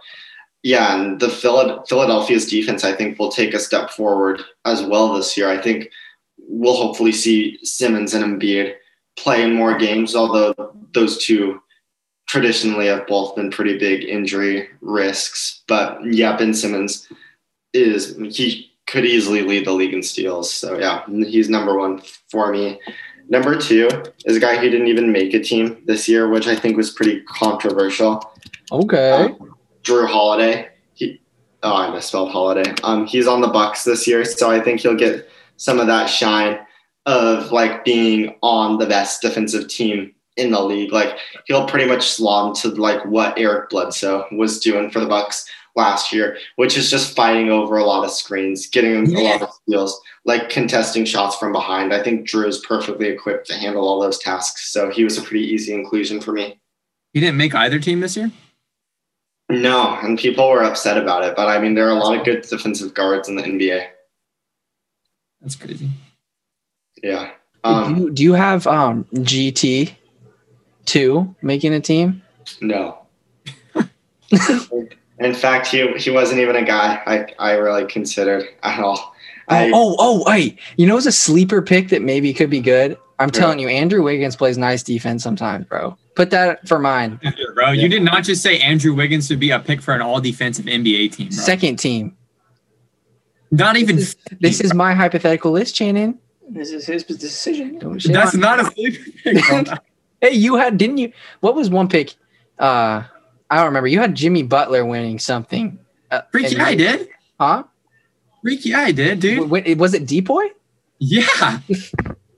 [0.64, 5.36] yeah, and the Philadelphia's defense, I think, will take a step forward as well this
[5.36, 5.50] year.
[5.50, 5.90] I think
[6.38, 8.76] we'll hopefully see Simmons and Embiid
[9.18, 10.54] play in more games, although
[10.94, 11.62] those two
[12.28, 15.64] traditionally have both been pretty big injury risks.
[15.68, 17.08] But yeah, Ben Simmons
[17.74, 20.52] is he could easily lead the league in steals.
[20.52, 22.80] So yeah, he's number one for me.
[23.30, 23.90] Number two
[24.26, 26.92] is a guy who didn't even make a team this year, which I think was
[26.92, 28.22] pretty controversial.
[28.72, 29.12] Okay.
[29.12, 30.70] Um, Jrue Holiday.
[30.96, 31.22] He,
[31.64, 32.74] oh, I misspelled Holiday.
[32.84, 36.08] Um, he's on the Bucks this year, so I think he'll get some of that
[36.08, 36.60] shine
[37.06, 40.92] of like being on the best defensive team in the league.
[40.92, 45.50] Like he'll pretty much slum to like what Eric Bledsoe was doing for the Bucks
[45.76, 49.50] last year, which is just fighting over a lot of screens, getting a lot of
[49.64, 51.94] steals, like contesting shots from behind.
[51.94, 54.72] I think Jrue is perfectly equipped to handle all those tasks.
[54.72, 56.60] So he was a pretty easy inclusion for me.
[57.14, 58.32] He didn't make either team this year.
[59.50, 61.36] No, and people were upset about it.
[61.36, 63.86] But I mean, there are a lot of good defensive guards in the NBA.
[65.42, 65.90] That's crazy.
[67.04, 67.32] Yeah.
[67.64, 69.92] do, Um, you, do you have um GT
[70.86, 72.22] two making a team?
[72.62, 72.98] no.
[75.24, 79.16] In fact, he he wasn't even a guy I, I really considered at all.
[79.48, 82.62] I, oh, oh, oh, hey, you know, it's a sleeper pick that maybe could be
[82.62, 82.98] good.
[83.20, 85.96] I'm telling you, Andrew Wiggins plays nice defense sometimes, bro.
[86.16, 87.20] Put that for mine.
[87.54, 90.20] Bro, you did not just say Andrew Wiggins would be a pick for an all
[90.20, 91.38] defensive NBA team, bro.
[91.38, 92.18] Second team.
[93.52, 93.98] Not even.
[93.98, 96.18] This is, this is my hypothetical list, Shannon.
[96.50, 97.78] This is his decision.
[97.80, 99.68] Don't That's on- not a sleeper pick.
[100.22, 101.12] Hey, you had didn't you?
[101.42, 102.16] What was one pick?
[102.58, 103.04] Uh,
[103.52, 103.88] I don't remember.
[103.88, 105.78] You had Jimmy Butler winning something.
[106.10, 107.10] Uh, Freak, and I did.
[107.40, 107.66] Huh?
[108.42, 109.50] Freak, yeah, I did, dude.
[109.50, 110.48] Wait, was it Depoy?
[110.98, 111.60] Yeah.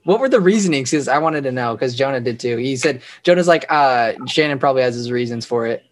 [0.04, 0.90] What were the reasonings?
[0.90, 1.74] Because I wanted to know.
[1.74, 2.58] Because Jonah did too.
[2.58, 5.82] He said Jonah's like, uh, Shannon probably has his reasons for it.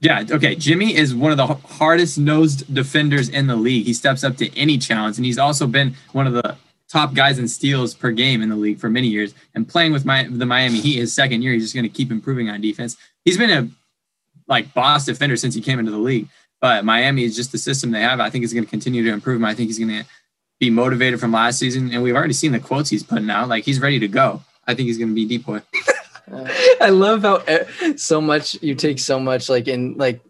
[0.00, 0.54] Yeah, okay.
[0.54, 3.84] Jimmy is one of the hardest nosed defenders in the league.
[3.84, 6.56] He steps up to any challenge, and he's also been one of the
[6.88, 9.34] top guys in steals per game in the league for many years.
[9.54, 12.10] And playing with my the Miami Heat his second year, he's just going to keep
[12.10, 12.96] improving on defense.
[13.24, 13.68] He's been a
[14.46, 16.28] like boss defender since he came into the league.
[16.60, 18.20] But Miami is just the system they have.
[18.20, 19.36] I think he's going to continue to improve.
[19.36, 19.44] him.
[19.44, 20.04] I think he's going to
[20.60, 23.48] be motivated from last season, and we've already seen the quotes he's putting out.
[23.48, 24.42] Like he's ready to go.
[24.66, 25.62] I think he's going to be depoy.
[26.80, 27.64] I love how eh,
[27.96, 30.20] so much you take so much like in like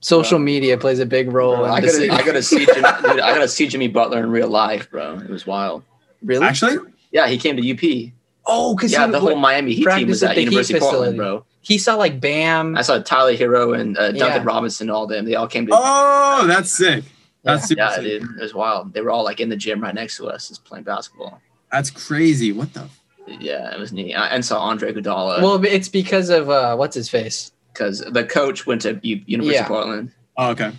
[0.00, 1.64] social media plays a big role.
[1.64, 2.12] in I the gotta.
[2.12, 5.18] I gotta see, Jimmy, dude, I gotta see Jimmy Butler in real life, bro.
[5.18, 5.84] It was wild.
[6.22, 6.44] really.
[6.44, 8.12] Actually, Yeah, he came to UP.
[8.46, 10.80] oh, because Yeah, the whole Miami Heat team was at at the Heat University of.
[10.82, 11.44] Portland, bro.
[11.66, 12.76] He saw like Bam.
[12.76, 14.44] I saw Tyler Herro and uh, Duncan Yeah.
[14.44, 15.24] Robinson, all them.
[15.24, 15.72] They all came to.
[15.74, 17.02] oh, that's sick.
[17.42, 18.04] That's super yeah, sick.
[18.04, 18.92] dude, it was wild.
[18.92, 21.40] They were all like in the gym right next to us, just playing basketball.
[21.72, 22.52] That's crazy.
[22.52, 22.88] What the?
[23.26, 24.14] Yeah, it was neat.
[24.14, 27.50] I, and saw Andre Iguodala well, it's because of uh, what's his face.
[27.72, 29.62] because the coach went to U- University Yeah.
[29.62, 30.12] of Portland.
[30.36, 30.70] Oh, okay.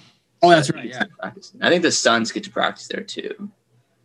[0.42, 0.86] Oh, that's right.
[0.86, 1.04] Yeah.
[1.62, 3.50] I think the Suns get to practice there too.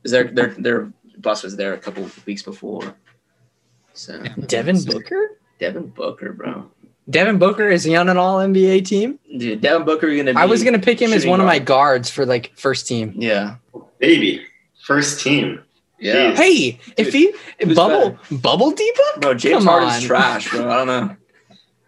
[0.02, 2.96] Because their their their bus was there a couple of weeks before.
[3.92, 5.38] So Devin Booker.
[5.62, 6.68] Devin Booker, bro.
[7.08, 9.20] Devin Booker is he on an All NBA team?
[9.38, 10.34] Dude, Devin Booker, you're gonna.
[10.34, 12.88] Be I was gonna pick him as shooting one of my guards for like first
[12.88, 13.14] team.
[13.16, 13.56] Yeah.
[13.98, 14.44] baby,
[14.84, 15.62] first team.
[16.00, 16.34] Yeah.
[16.34, 20.68] Hey, if he who's bubble bubble Deepa, Bro, James Come Harden's trash, bro.
[20.68, 21.16] I don't know.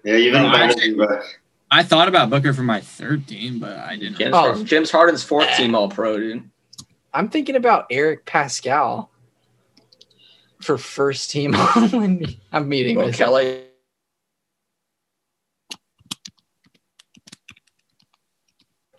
[0.04, 1.24] Yeah, even No, better, actually- but
[1.68, 4.18] I thought about Booker for my third team, but I didn't.
[4.18, 4.38] James, Oh.
[4.38, 5.56] Harden, James Harden's fourth eh.
[5.56, 6.48] team All Pro, dude.
[7.12, 9.10] I'm thinking about Eric Pascal.
[10.64, 11.52] For first team.
[12.52, 13.60] I'm meeting Bro, with Kelly.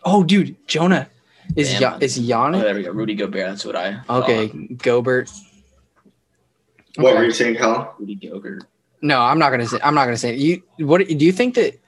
[0.03, 1.09] Oh, dude, Jonah
[1.55, 1.81] is Damn.
[1.81, 2.61] ya- is Oh, Giannis?
[2.61, 2.91] there we go.
[2.91, 3.45] Rudy Gobert.
[3.47, 3.99] That's what I.
[4.09, 4.77] Okay, thought.
[4.77, 5.31] Gobert.
[6.97, 7.17] What Okay.
[7.19, 7.87] were you saying, Helen?
[7.99, 8.63] Rudy Gobert.
[9.01, 9.79] No, I'm not gonna say.
[9.83, 10.35] I'm not gonna say.
[10.35, 11.79] You what do you think that?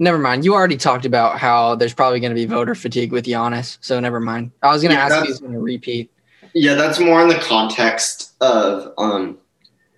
[0.00, 0.44] Never mind.
[0.44, 4.18] You already talked about how there's probably gonna be voter fatigue with Giannis, so never
[4.20, 4.50] mind.
[4.62, 6.10] I was gonna Yeah, ask if he's gonna repeat.
[6.52, 9.38] Yeah, that's more in the context of um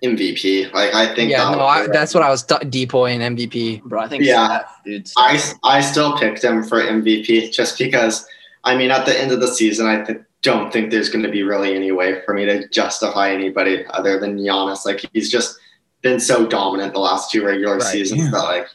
[0.05, 0.73] MVP.
[0.73, 3.83] Like I think Yeah, that no, I, that's what I was th- depoy and MVP.
[3.83, 4.47] Bro, I think Yeah.
[4.47, 5.11] Steph, dude.
[5.17, 8.27] I I still picked him for MVP just because
[8.65, 11.31] I mean at the end of the season I th- don't think there's going to
[11.31, 14.85] be really any way for me to justify anybody other than Giannis.
[14.87, 15.59] Like he's just
[16.03, 18.31] been so dominant the last two regular Right, seasons yeah.
[18.31, 18.69] that like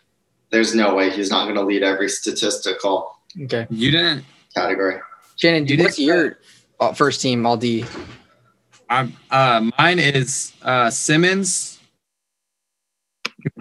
[0.50, 4.26] there's no way he's not going to lead every statistical Okay, You didn't.
[4.54, 5.00] category.
[5.38, 6.40] Shannon, You what's didn't- your
[6.82, 7.86] uh, first team all D?
[8.92, 11.80] I'm, uh, mine is uh, Simmons.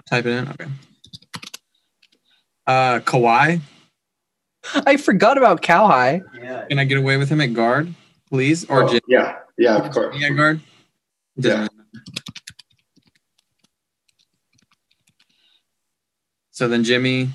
[0.09, 0.47] Type it in.
[0.49, 0.65] Okay.
[2.67, 3.61] Uh, Kawhi.
[4.85, 6.21] I forgot about Kawhi.
[6.37, 6.65] Yeah.
[6.65, 7.93] Can I get away with him at guard,
[8.29, 8.65] please?
[8.69, 10.21] Or Oh, Jimmy yeah, yeah, of course.
[10.21, 10.59] at guard?
[11.37, 11.67] Yeah.
[16.51, 17.29] So then Jimmy.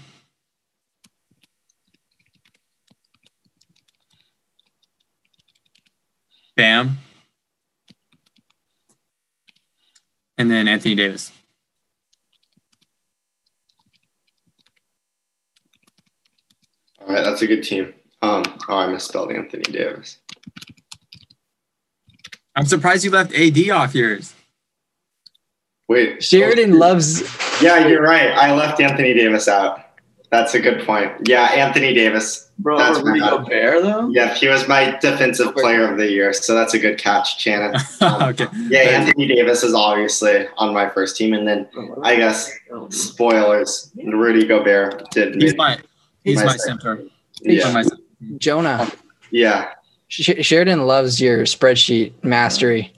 [6.56, 6.98] Bam.
[10.38, 11.32] And then Anthony Davis.
[17.00, 17.94] All right, that's a good team.
[18.22, 20.18] Um, oh, I misspelled Anthony Davis.
[22.56, 24.34] I'm surprised you left AD off yours.
[25.88, 27.22] Wait, Sheridan loves.
[27.62, 28.30] Yeah, you're right.
[28.32, 29.85] I left Anthony Davis out.
[30.36, 31.12] That's a good point.
[31.26, 32.50] Yeah, Anthony Davis.
[32.58, 33.30] Bro, That's Rudy bad.
[33.30, 34.08] Gobert though.
[34.10, 37.74] Yeah, he was my defensive player of the year, so that's a good catch, Shannon.
[38.02, 38.46] okay.
[38.68, 41.68] Yeah, Anthony Davis is obviously on my first team, and then
[42.02, 42.50] I guess
[42.90, 45.34] spoilers, Rudy Gobert did.
[45.34, 45.78] He's make- my
[46.24, 46.80] he's My my second.
[46.80, 47.04] center.
[47.42, 48.02] yeah, My center.
[48.38, 48.90] Jonah.
[49.30, 49.70] yeah.
[50.08, 52.92] Sh- Sheridan loves your spreadsheet mastery.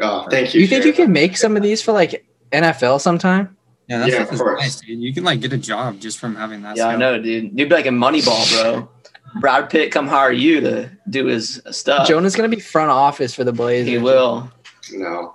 [0.00, 0.60] Oh, thank you.
[0.62, 1.04] You think you Sheridan.
[1.06, 3.56] can make some of these for like NFL sometime?
[3.90, 4.60] Yeah, that Yeah, of course.
[4.60, 5.00] nice, dude.
[5.00, 6.76] You can like get a job just from having that.
[6.76, 7.58] Yeah, I know, dude.
[7.58, 8.88] You'd be like in Moneyball, bro.
[9.40, 12.06] Brad Pitt come hire you to do his stuff.
[12.06, 13.88] Jonah's gonna be front office for the Blazers.
[13.88, 14.50] he will.
[14.92, 15.34] No.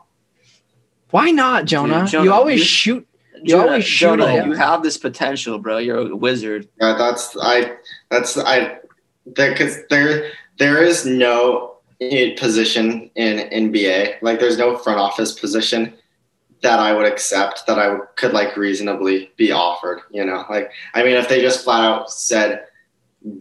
[1.11, 2.01] Why not, Jonah?
[2.01, 3.07] Dude, Jonah, you always you- shoot.
[3.43, 4.45] You Jonah, always shoot Jonah, it.
[4.45, 5.77] you have this potential, bro.
[5.77, 6.67] You're a wizard.
[6.81, 7.73] Yeah, that's I.
[8.09, 8.77] That's I.
[9.33, 11.75] Because there, there is no
[12.37, 13.37] position in
[13.71, 14.15] NBA.
[14.21, 15.93] Like, there's no front office position
[16.61, 20.01] that I would accept that I would- could like reasonably be offered.
[20.11, 22.65] You know, like I mean, if they just flat out said,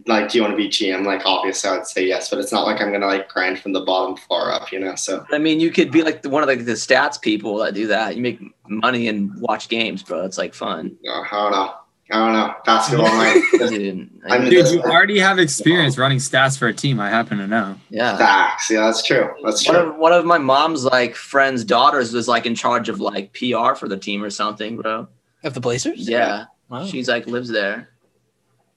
[0.07, 1.05] like, do you want to be GM?
[1.05, 2.29] Like, obviously, I would say yes.
[2.29, 4.71] But it's not like I'm gonna like grind from the bottom floor up.
[4.71, 7.21] You know, so I mean, you could be like the, one of the, the stats
[7.21, 8.15] people that do that.
[8.15, 10.23] You make money and watch games, bro.
[10.25, 10.95] It's like fun.
[11.07, 11.73] uh, I don't know.
[12.11, 12.53] I don't know.
[12.65, 13.41] Basketball, like,
[13.71, 16.99] Dude, I I'm mean, Dude, you already have experience running stats for a team.
[16.99, 17.77] I happen to know.
[17.89, 18.15] yeah.
[18.17, 18.69] facts.
[18.69, 19.29] Yeah, that's true.
[19.43, 19.89] That's One true.
[19.91, 23.73] of, one of my mom's like friends' daughters was like in charge of like PR
[23.73, 25.07] for the team or something, bro.
[25.43, 26.07] Of the Blazers?
[26.07, 26.85] Yeah, Wow.
[26.85, 27.89] she's like lives there,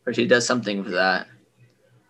[0.06, 1.26] or she does something for that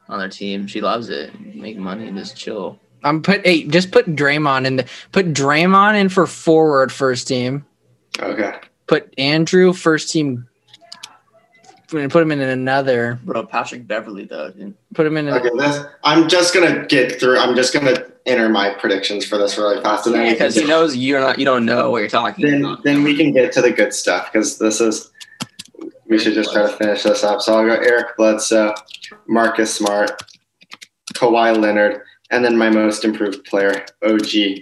[0.08, 0.66] on their team.
[0.68, 1.32] She loves it.
[1.40, 2.78] Make money and just chill.
[3.04, 7.64] I'm put hey, just put Draymond in the put Draymond in for forward first team.
[8.20, 8.54] Okay.
[8.86, 10.48] Put Andrew first team.
[11.88, 13.18] Put him in another.
[13.24, 14.74] Bro, Patrick Beverly though, dude.
[14.94, 15.28] Put him in.
[15.28, 17.38] A, Okay, this, I'm just gonna get through.
[17.38, 20.94] I'm just gonna enter my predictions for this really fast, and then because he knows
[20.94, 21.38] you're not.
[21.38, 22.84] You don't know what you're talking then about.
[22.84, 25.10] then we can get to the good stuff because this is.
[26.06, 27.40] We should just try to finish this up.
[27.40, 28.74] So I'll go Eric Bledsoe,
[29.26, 30.10] Marcus Smart,
[31.14, 34.60] Kawhi Leonard, and then my most improved player, OG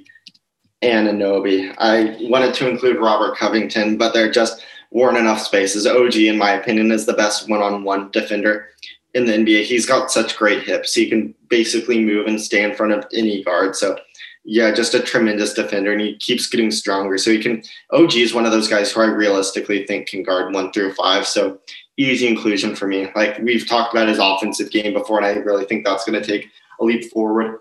[0.83, 1.75] Anunoby.
[1.79, 4.65] I wanted to include Robert Covington, but they're just
[4.97, 5.87] weren't enough spaces.
[5.87, 8.71] OG, in my opinion, is the best one-on-one defender
[9.13, 9.65] in the NBA.
[9.65, 10.95] He's got such great hips.
[10.95, 13.77] He can basically move and stay in front of any guard.
[13.77, 13.99] So
[14.47, 17.19] yeah, just a tremendous defender, and he keeps getting stronger.
[17.19, 17.63] So he can.
[17.93, 21.27] OG is one of those guys who I realistically think can guard one through five.
[21.27, 21.59] So
[21.99, 23.09] easy inclusion for me.
[23.15, 26.27] Like we've talked about his offensive game before, and I really think that's going to
[26.27, 26.49] take
[26.81, 27.59] a leap forward.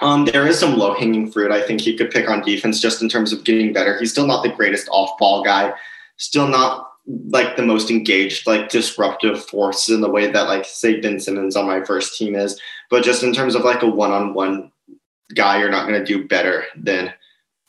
[0.00, 3.02] Um, there is some low hanging fruit I think he could pick on defense just
[3.02, 3.98] in terms of getting better.
[3.98, 5.74] He's still not the greatest off ball guy,
[6.16, 11.00] still not like the most engaged, like disruptive force in the way that like say
[11.00, 12.58] Ben Simmons on my first team is.
[12.90, 14.72] But just in terms of like a one on one
[15.34, 17.12] guy, you're not going to do better than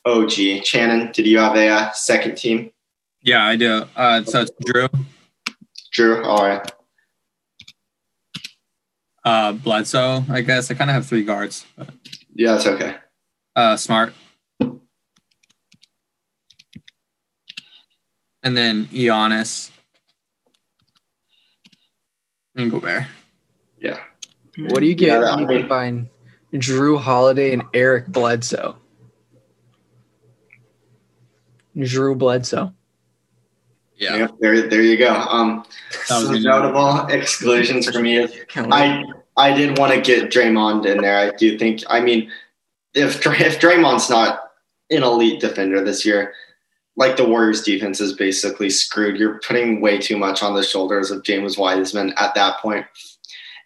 [0.04, 0.64] OG.
[0.64, 2.70] Shannon, did you have a uh, second team?
[3.22, 3.84] Yeah, I do.
[3.96, 4.88] Uh, so it's Jrue,
[5.92, 6.72] Jrue, all right.
[9.24, 10.24] uh, Bledsoe.
[10.30, 11.66] I guess I kind of have three guards.
[11.76, 11.90] But,
[12.34, 12.96] Yeah, that's okay.
[13.56, 14.14] uh, Smart,
[14.60, 14.78] All
[18.46, 19.72] and then Giannis
[22.54, 23.02] and Gobert.
[23.80, 23.98] Yeah.
[24.56, 26.10] What do you get Yeah, when you mean- combine
[26.54, 28.76] Jrue Holiday and Eric Bledsoe?
[31.76, 32.72] Drew Bledsoe.
[33.96, 34.16] Yeah.
[34.16, 35.12] Yep, there, there you go.
[35.12, 35.64] Um,
[36.08, 38.72] That was some notable exclusions for me is Can't.
[38.72, 39.02] I
[39.36, 41.18] I did want to get Draymond in there.
[41.18, 41.82] I do think.
[41.90, 42.30] I mean,
[42.94, 44.52] if Dray- if Draymond's not
[44.90, 46.32] an elite defender this year,
[46.96, 49.18] like the Warriors' defense is basically screwed.
[49.18, 52.86] You're putting way too much on the shoulders of James Wiseman at that point.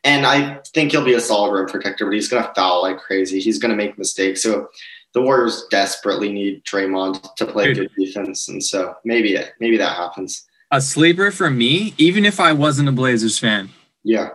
[0.03, 2.99] And I think he'll be a solid rim protector, but he's going to foul like
[2.99, 3.39] crazy.
[3.39, 4.43] He's going to make mistakes.
[4.43, 4.69] So
[5.13, 7.91] the Warriors desperately need Draymond to play Dude.
[7.97, 10.45] good defense, and so maybe it, maybe that happens.
[10.71, 13.71] A sleeper for me, even if I wasn't a Blazers fan,
[14.05, 14.29] Yeah,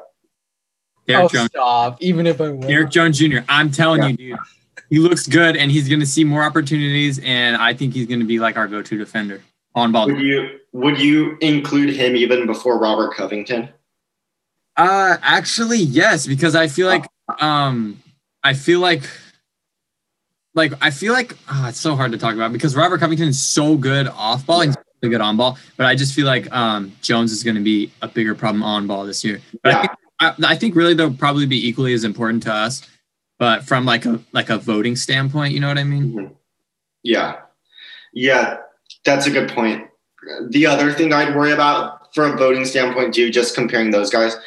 [1.07, 1.49] Derrick oh, Jones.
[1.49, 2.01] stop.
[2.01, 2.65] Even if I was.
[2.67, 3.39] Derrick Jones Jr.
[3.47, 4.07] I'm telling Yeah.
[4.09, 4.37] you, dude,
[4.89, 8.19] he looks good, and he's going to see more opportunities, and I think he's going
[8.19, 9.41] to be like our go-to defender
[9.73, 10.07] on ball.
[10.07, 13.69] would you would you include him even before Robert Covington?
[14.77, 17.05] Uh, actually, yes, because I feel like,
[17.39, 18.01] um,
[18.43, 19.03] I feel like,
[20.53, 23.41] like I feel like ah, it's so hard to talk about because Robert Covington is
[23.41, 26.51] so good off ball and he's really good on ball, but I just feel like
[26.53, 29.41] um Jones is going to be a bigger problem on ball this year.
[29.63, 29.81] But I Yeah.
[29.81, 32.87] think I, I think really they'll probably be equally as important to us,
[33.37, 36.13] but from like a like a voting standpoint, you know what I mean?
[36.13, 36.35] Mhm.
[37.03, 37.37] Yeah.
[38.13, 38.57] Yeah,
[39.03, 39.87] that's a good point.
[40.49, 44.37] The other thing I'd worry about from a voting standpoint, too, just comparing those guys,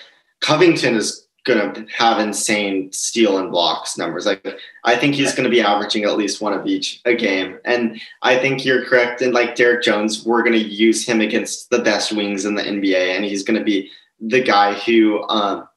[0.40, 4.26] Covington is going to have insane steal and blocks numbers.
[4.26, 4.44] Like,
[4.84, 7.58] I think he's going to be averaging at least one of each a game.
[7.64, 9.20] And I think you're correct.
[9.20, 12.62] And like Derrick Jones, we're going to use him against the best wings in the
[12.62, 13.14] NBA.
[13.14, 15.68] And he's going to be the guy who, um,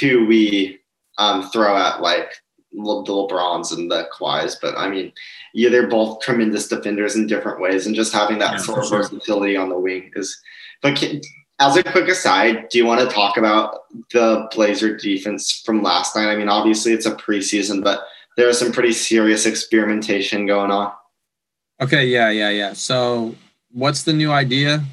[0.00, 0.80] who we
[1.18, 2.30] um, throw at like
[2.72, 4.56] the LeBrons and the Kawhis.
[4.60, 5.12] But I mean,
[5.52, 8.86] yeah, they're both tremendous defenders in different ways, and just having that Yeah, sort of
[8.86, 8.98] sure.
[8.98, 10.40] versatility on the wing is.
[10.82, 11.20] But can,
[11.60, 16.16] as a quick aside, do you want to talk about the Blazer defense from last
[16.16, 16.28] night?
[16.28, 18.04] I mean, obviously it's a preseason, but
[18.36, 20.92] there was some pretty serious experimentation going on.
[21.80, 22.72] Okay, yeah, yeah, yeah.
[22.72, 23.34] So,
[23.70, 24.84] what's the new idea?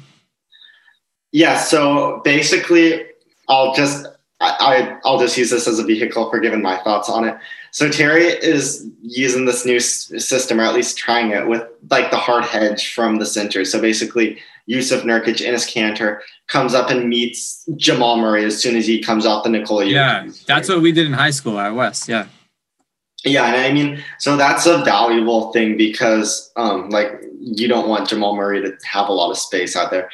[1.32, 3.06] Yeah, so basically,
[3.48, 4.06] I'll just
[4.42, 7.36] I, I I'll just use this as a vehicle for giving my thoughts on it.
[7.70, 12.10] So Terry is using this new s- system, or at least trying it, with like
[12.10, 13.64] the hard hedge from the center.
[13.64, 18.86] So basically, Jusuf Nurkic his canter comes up and meets Jamal Murray as soon as
[18.86, 19.84] he comes off the Nikola.
[19.86, 22.08] Yeah, that's what we did in high school at West.
[22.08, 22.26] Yeah,
[23.24, 28.08] Yeah, and I mean, so that's a valuable thing because, um, like, you don't want
[28.08, 30.10] Jamal Murray to have a lot of space out there,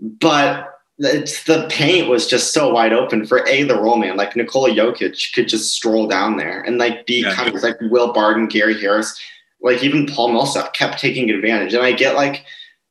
[0.00, 0.68] but
[1.02, 4.16] it's the paint was just so wide open for a the roll man.
[4.16, 7.34] Like Nikola Jokic could just stroll down there and like be Yeah.
[7.34, 9.18] kind of like Will Barton, Gary Harris,
[9.60, 11.74] like even Paul Millsap kept taking advantage.
[11.74, 12.44] And I get like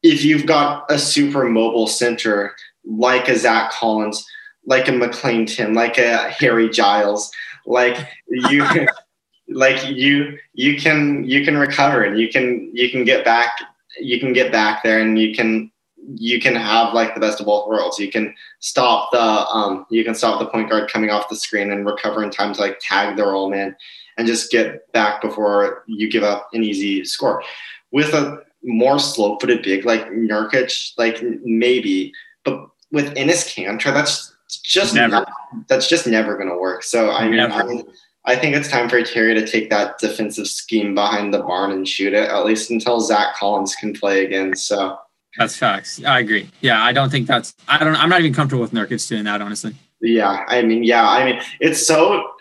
[0.04, 4.26] if you've got a super mobile center like a Zach Collins,
[4.66, 7.32] like a McLean Tim, like a Harry Giles,
[7.66, 7.98] like
[8.28, 8.66] you
[9.48, 13.60] like you you can you can recover and you can you can get back
[14.00, 15.71] you can get back there and you can
[16.18, 20.04] you can have like the best of both worlds you can stop the um you
[20.04, 22.78] can stop the point guard coming off the screen and recover in time to like
[22.80, 23.76] tag the roll man
[24.18, 27.44] and just get back before you give up an easy score
[27.92, 32.12] with a more slow-footed big like Nurkic like maybe
[32.44, 35.12] but with Enes Kanter that's just Never.
[35.12, 35.32] not,
[35.68, 37.40] that's just never going to work so I mean.
[37.40, 37.84] I,
[38.26, 41.88] I think it's time for Terry to take that defensive scheme behind the barn and
[41.88, 44.56] shoot it, at least until Zach Collins can play again.
[44.56, 45.00] So
[45.38, 46.04] that's facts.
[46.04, 46.50] I agree.
[46.62, 47.56] Yeah, I don't think that's.
[47.68, 47.96] I don't.
[47.96, 49.42] I'm not even comfortable with Nurkic doing that.
[49.42, 49.74] Honestly.
[50.02, 52.32] yeah, I mean, yeah, I mean, it's so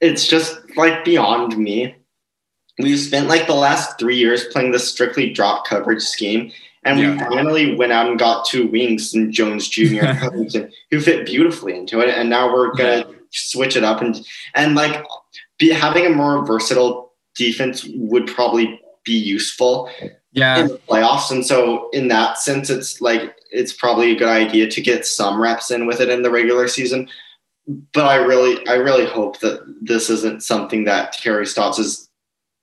[0.00, 1.94] it's just like beyond me.
[2.78, 6.52] We've spent like the last three years playing this strictly drop coverage scheme,
[6.84, 9.82] and we finally went out and got two wings and Jones Jr.
[10.04, 12.10] and Covington, who fit beautifully into it.
[12.10, 15.02] And now we're gonna switch it up and and like
[15.58, 19.90] be having a more versatile defense would probably be useful
[20.32, 20.60] Yeah.
[20.60, 21.30] in the playoffs.
[21.30, 25.40] And so in that sense, it's like it's probably a good idea to get some
[25.40, 27.08] reps in with it in the regular season.
[27.92, 32.08] But I really, I really hope that this isn't something that Terry Stotts is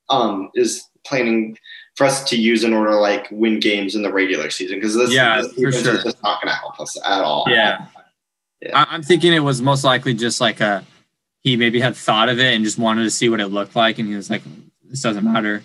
[0.09, 1.57] um is planning
[1.95, 4.95] for us to use in order to like win games in the regular season because
[4.95, 5.95] this, Yeah, this for sure.
[5.95, 7.45] is just not going to help us at all.
[7.47, 7.86] Yeah.
[8.61, 8.86] Yeah.
[8.89, 10.84] I'm thinking it was most likely just like a
[11.43, 13.97] he maybe had thought of it and just wanted to see what it looked like,
[13.99, 14.41] and he was like,
[14.84, 15.63] "This doesn't matter.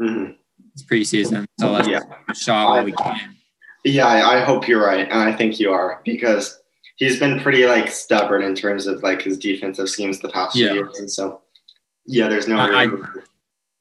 [0.00, 0.36] Mhm.
[0.74, 2.00] It's preseason, so let's Yeah.
[2.00, 3.36] give it a shot while we can."
[3.84, 6.60] Yeah, I, I hope you're right, and I think you are because
[6.96, 10.68] he's been pretty like stubborn in terms of like his defensive schemes the past Yeah.
[10.72, 11.40] few years, and so
[12.06, 12.58] yeah, there's no.
[12.58, 13.06] I- real-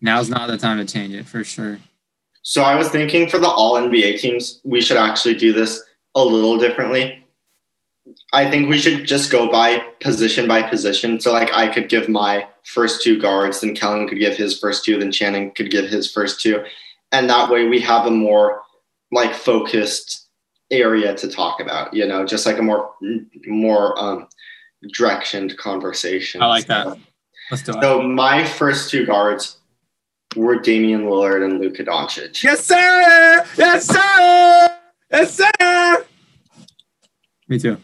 [0.01, 1.79] Now's not the time to change it for sure.
[2.41, 5.81] So I was thinking for the all NBA teams, we should actually do this
[6.15, 7.22] a little differently.
[8.33, 11.19] I think we should just go by position by position.
[11.19, 14.83] So like I could give my first two guards, then Kellen could give his first
[14.83, 16.63] two, then Shannon could give his first two.
[17.11, 18.61] And that way we have a more
[19.11, 20.27] like focused
[20.71, 22.91] area to talk about, you know, just like a more
[23.45, 24.27] more um
[24.97, 26.41] directioned conversation.
[26.41, 26.97] I like that.
[27.51, 27.81] Let's do it.
[27.81, 29.57] So my first two guards
[30.35, 32.41] were Damian Lillard and Luka Doncic.
[32.43, 33.45] Yes, sir.
[33.57, 34.79] Yes, sir.
[35.11, 36.05] Yes, sir.
[37.47, 37.77] Me too.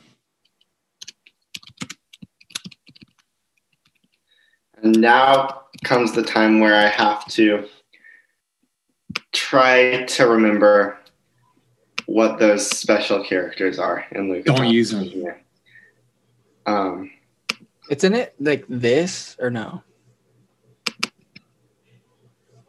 [4.82, 7.67] And now comes the time where I have to
[9.32, 10.97] try to remember
[12.05, 14.45] what those special characters are in Luka.
[14.53, 15.03] Don't Doncic use them.
[15.03, 15.41] here.
[16.65, 17.11] Um,
[17.89, 19.84] It's in it like this or no?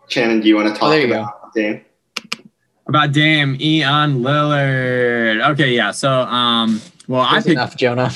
[0.08, 1.84] Shannon, do you want to talk Oh, there you about Dame?
[2.86, 5.50] About Dame Eon Lillard.
[5.52, 5.92] Okay, yeah.
[5.92, 8.10] So, um, well, I That's picked enough, Jonah.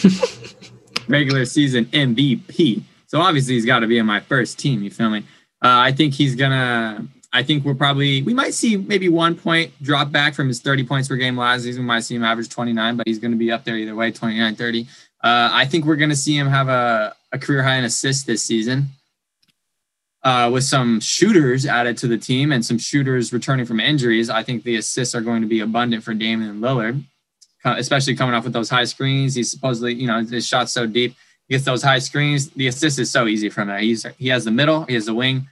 [1.08, 2.82] regular season MVP.
[3.14, 4.82] So obviously he's got to be in my first team.
[4.82, 5.20] You feel me?
[5.62, 7.06] Uh, I think he's gonna.
[7.32, 10.82] I think we're probably we might see maybe one point drop back from his 30
[10.82, 11.82] points per game last season.
[11.82, 14.10] We might see him average 29, but he's going to be up there either way,
[14.10, 14.80] 29, 30.
[14.82, 14.86] Uh,
[15.52, 18.42] I think we're going to see him have a, a career high in assists this
[18.42, 18.86] season.
[20.24, 24.42] Uh, with some shooters added to the team and some shooters returning from injuries, I
[24.42, 27.00] think the assists are going to be abundant for Damian Lillard,
[27.64, 29.36] especially coming off with those high screens.
[29.36, 31.14] He's supposedly, you know, his shot's so deep.
[31.50, 32.50] Gets those high screens.
[32.50, 33.80] The assist is so easy from him.
[33.80, 35.48] He's he has the middle, he has the wing.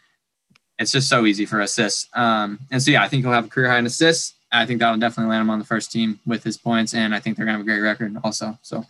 [0.78, 2.09] It's just so easy for assists.
[2.14, 4.34] Um, and so yeah, I think he'll have a career high in assists.
[4.51, 7.20] I think that'll definitely land him on the first team with his points, and I
[7.20, 8.59] think they're gonna have a great record also.
[8.62, 8.84] So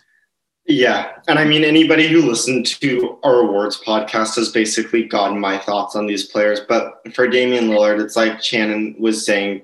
[0.67, 5.59] Yeah, and I mean anybody who listened to our awards podcast has basically gotten my
[5.59, 6.61] thoughts on these players.
[6.61, 9.63] But for Damian Lillard, it's like Shannon was saying,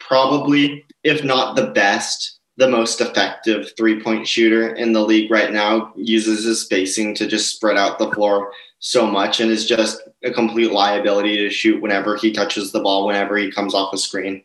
[0.00, 5.92] probably if not the best, the most effective three-point shooter in the league right now.
[5.96, 10.30] Uses his spacing to just spread out the floor so much, and is just a
[10.30, 14.42] complete liability to shoot whenever he touches the ball, whenever he comes off a screen.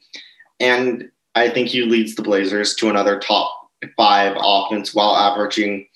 [0.60, 3.51] And I think he leads the Blazers to another top
[3.95, 5.88] five offense while averaging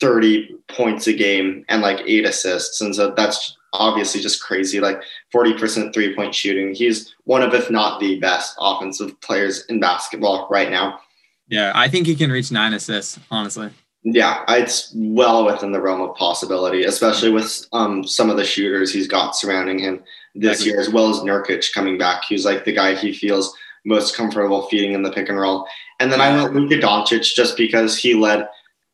[0.00, 2.80] 30 points a game and like eight assists.
[2.80, 4.80] And so that's obviously just crazy.
[4.80, 5.02] Like
[5.34, 6.74] 40% three point shooting.
[6.74, 11.00] He's one of, if not the best offensive players in basketball right now.
[11.48, 13.18] Yeah, I think he can reach nine assists.
[13.30, 13.70] Honestly,
[14.02, 18.92] Yeah, it's well within the realm of possibility, especially with um, some of the shooters
[18.92, 20.02] he's got surrounding him
[20.34, 22.24] this year, as well as Nurkic coming back.
[22.24, 25.66] He's like the guy he feels most comfortable feeding in the pick and roll.
[26.00, 28.48] And then I went Luka Doncic just because he led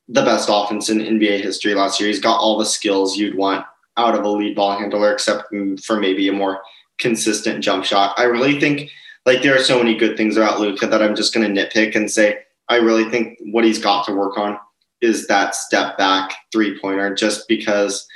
[0.09, 2.09] the best offense in NBA history last year.
[2.09, 3.65] He's got all the skills you'd want
[3.97, 5.45] out of a lead ball handler, except
[5.85, 6.61] for maybe a more
[6.99, 8.15] consistent jump shot.
[8.19, 8.91] I really think
[9.25, 11.95] like there are so many good things about Luka that I'm just going to nitpick
[11.95, 12.39] and say
[12.69, 14.59] I really think what he's got to work on
[15.01, 18.07] is that step back three pointer, just because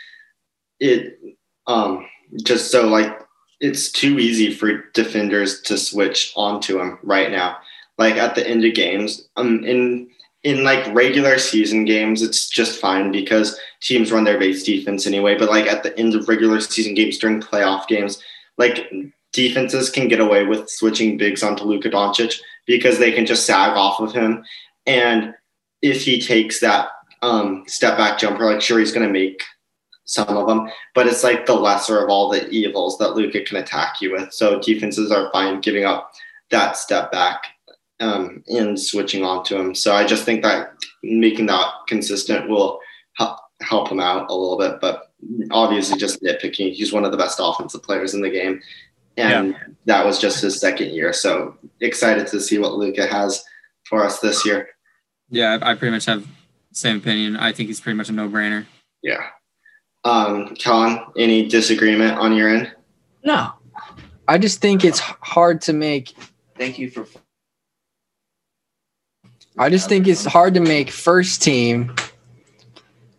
[0.80, 1.18] it
[1.66, 2.06] um
[2.44, 3.20] just so like
[3.60, 7.56] it's too easy for defenders to switch onto him right now.
[7.98, 10.08] Like at the end of games, um, in
[10.42, 15.36] in like regular season games, it's just fine because teams run their base defense anyway.
[15.36, 18.22] But like at the end of regular season games during playoff games,
[18.58, 18.92] like
[19.36, 23.76] defenses can get away with switching bigs onto Luka Doncic because they can just sag
[23.76, 24.42] off of him.
[24.86, 25.34] And
[25.82, 26.88] if he takes that
[27.20, 29.42] um, step back jumper, like sure he's going to make
[30.06, 33.58] some of them, but it's like the lesser of all the evils that Luka can
[33.58, 34.32] attack you with.
[34.32, 36.12] So defenses are fine giving up
[36.50, 37.42] that step back
[38.00, 39.74] um, and switching onto him.
[39.74, 40.70] So I just think that
[41.02, 42.80] making that consistent will
[43.14, 44.80] help help him out a little bit.
[44.80, 45.12] But
[45.50, 48.60] obviously, just nitpicking, he's one of the best offensive players in the game,
[49.16, 49.56] and
[49.86, 51.12] that was just his second year.
[51.12, 53.42] So excited to see what Luka has
[53.84, 54.68] for us this year.
[55.30, 56.26] yeah, I I pretty much have
[56.72, 57.36] same opinion.
[57.36, 58.66] I think he's pretty much a no brainer.
[59.02, 59.26] Yeah.
[60.04, 62.72] Um, Colin, any disagreement on your end?
[63.24, 63.52] no.
[64.28, 66.12] I just think it's hard to make.
[66.58, 67.06] Thank you for.
[69.56, 71.94] I just think it's hard to make first team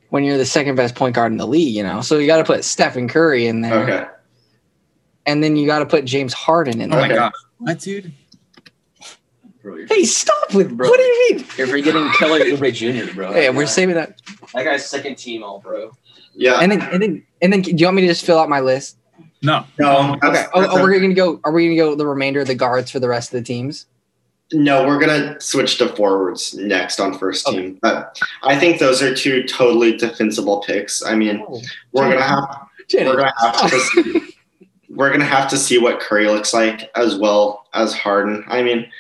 [0.09, 1.73] when you're the second best point guard in the league.
[1.73, 4.05] You know, so you got to put Stephen Curry in there, Okay.
[5.27, 7.01] And then you got to put James Harden in Oh there.
[7.07, 7.15] my Okay.
[7.15, 8.11] gosh, what dude?
[9.61, 10.87] Bro, Hey, stop with Bro.
[10.89, 11.45] What do you mean?
[11.57, 13.33] you're forgetting Kelly Oubre Jr., bro.
[13.33, 14.21] Hey, we're guy- saving that.
[14.53, 15.91] That guy's second team all bro.
[16.33, 16.59] Yeah.
[16.61, 18.61] And then, and then, and then, do you want me to just fill out my
[18.61, 18.97] list?
[19.43, 20.11] No, no.
[20.13, 20.19] Okay.
[20.21, 21.39] that's- Oh, that's oh, a- we're gonna go.
[21.43, 23.87] Are we gonna go the remainder of the guards for the rest of the teams?
[24.53, 27.57] No, we're gonna switch to forwards next on first Okay.
[27.57, 27.79] team.
[27.81, 31.03] But I think those are two totally defensible picks.
[31.03, 31.43] I mean,
[31.91, 34.21] we're oh, gonna have we're gonna have to
[34.97, 38.43] we're gonna have to see what Curry looks like as well as Harden.
[38.47, 38.91] I mean,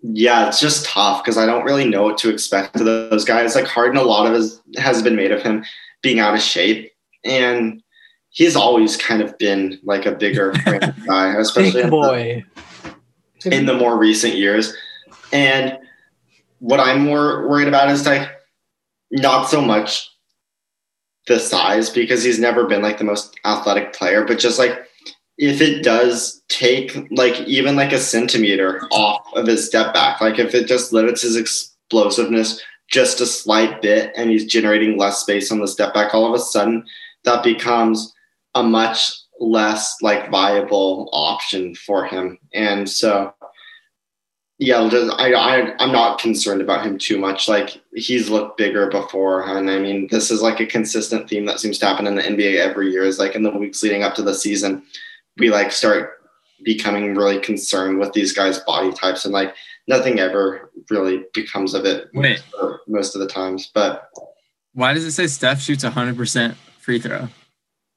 [0.00, 3.54] yeah, it's just tough because I don't really know what to expect of those guys.
[3.54, 5.64] Like Harden, a lot of his has been made of him
[6.02, 6.90] being out of shape,
[7.24, 7.82] and
[8.30, 10.52] he's always kind of been like a bigger
[11.06, 12.08] guy, especially Big in the-
[13.52, 14.74] in the more recent years.
[15.30, 15.78] And
[16.60, 18.28] what I'm more worried about is like
[19.10, 20.10] not so much
[21.26, 24.86] the size because he's never been like the most athletic player, but just like
[25.38, 30.38] if it does take like even like a centimeter off of his step back, like
[30.38, 35.50] if it just limits his explosiveness just a slight bit and he's generating less space
[35.50, 36.84] on the step back, all of a sudden
[37.24, 38.14] that becomes
[38.54, 42.38] a much less like viable option for him.
[42.54, 43.34] And so
[44.58, 47.46] yeah, just, I, I I'm not concerned about him too much.
[47.46, 51.60] Like he's looked bigger before, and I mean this is like a consistent theme that
[51.60, 53.04] seems to happen in the NBA every year.
[53.04, 54.82] Is like in the weeks leading up to the season,
[55.36, 56.22] we like start
[56.64, 59.54] becoming really concerned with these guys' body types, and like
[59.88, 62.42] nothing ever really becomes of it Wait,
[62.86, 63.70] most of the times.
[63.74, 64.08] But
[64.72, 67.28] why does it say Steph shoots 100% free throw?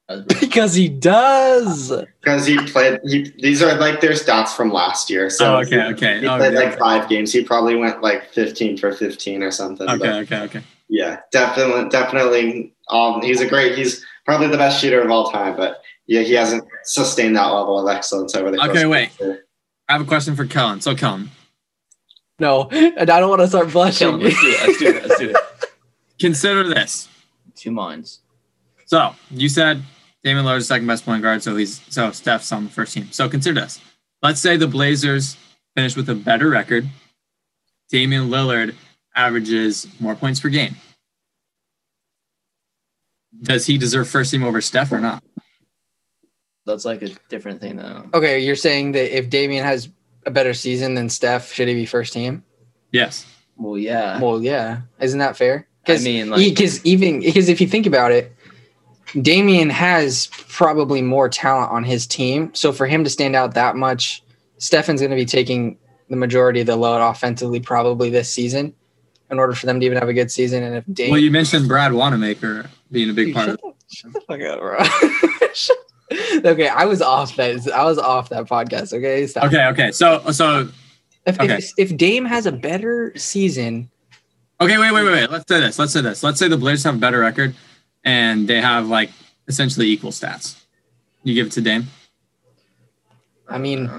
[0.09, 1.93] That was- Because he does.
[2.21, 5.29] because he played, he, these are like their stats from last year.
[5.29, 6.19] So Oh, okay, okay.
[6.19, 6.59] He Oh, played yeah.
[6.59, 7.31] like five games.
[7.31, 9.85] He probably went like 15 for 15 or something.
[9.87, 10.61] but- Okay, okay, okay.
[10.89, 12.73] Yeah, definitely, definitely.
[12.89, 13.77] Um, he's a great.
[13.77, 17.79] He's probably the best shooter of all time, but yeah, he hasn't sustained that level
[17.79, 18.59] of excellence over the.
[18.69, 19.09] Okay, of wait.
[19.11, 19.37] his.
[19.87, 20.81] I have a question for Kellen.
[20.81, 21.29] So, Kellen,
[22.39, 24.07] No, and I don't want to start blushing.
[24.09, 24.19] him.
[24.19, 24.59] Let's do it.
[24.67, 25.05] Let's do it.
[25.07, 25.35] Let's do it.
[26.19, 27.07] consider this.
[27.55, 28.21] Two minds.
[28.87, 29.83] So, you said
[30.23, 33.07] Damian Lillard's second best point guard, so he's so Steph's on the first team.
[33.11, 33.79] So, consider this.
[34.21, 35.37] Let's say the Blazers
[35.75, 36.87] finish with a better record.
[37.89, 38.75] Damian Lillard
[39.15, 40.75] averages more points per game.
[43.41, 45.23] Does he deserve first team over Steph or not?
[46.65, 48.09] That's like a different thing though.
[48.13, 49.89] Okay, you're saying that if Damian has
[50.25, 52.43] a better season than Steph, should he be first team?
[52.91, 53.25] Yes.
[53.55, 54.19] Well, yeah.
[54.19, 55.67] Well, yeah, isn't that fair?
[55.87, 58.35] I mean, like, because even because if you think about it,
[59.21, 62.53] Damian has probably more talent on his team.
[62.53, 64.23] So for him to stand out that much,
[64.57, 65.77] Stefan's going to be taking
[66.09, 68.73] the majority of the load offensively probably this season,
[69.31, 70.63] in order for them to even have a good season.
[70.63, 73.69] And if Damian, Well, you mentioned Brad Wanamaker being a big Dude, part shut, of
[73.69, 73.75] it.
[73.93, 74.79] shut the fuck up, bro.
[76.43, 77.69] Okay, I was off that.
[77.71, 78.93] I was off that podcast.
[78.93, 79.43] Okay, Stop.
[79.43, 79.91] Okay, okay.
[79.91, 80.67] So, so
[81.27, 81.57] If, okay.
[81.57, 83.91] if if Dame has a better season,
[84.59, 85.29] Okay, wait, wait, wait, wait.
[85.31, 85.77] Let's say this.
[85.77, 86.23] Let's say this.
[86.23, 87.55] Let's say the Blazers have a better record
[88.03, 89.09] and they have like
[89.47, 90.55] essentially equal stats.
[91.23, 91.87] You give it to Dame?
[93.47, 93.89] I mean,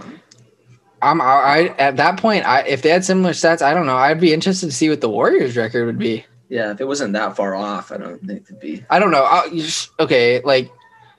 [1.02, 2.46] I'm I, I at that point.
[2.46, 3.96] I if they had similar stats, I don't know.
[3.96, 6.24] I'd be interested to see what the Warriors' record would be.
[6.48, 8.84] yeah, if it wasn't that far off, I don't think it'd be.
[8.90, 9.24] I don't know.
[9.24, 10.70] I, you just- okay, like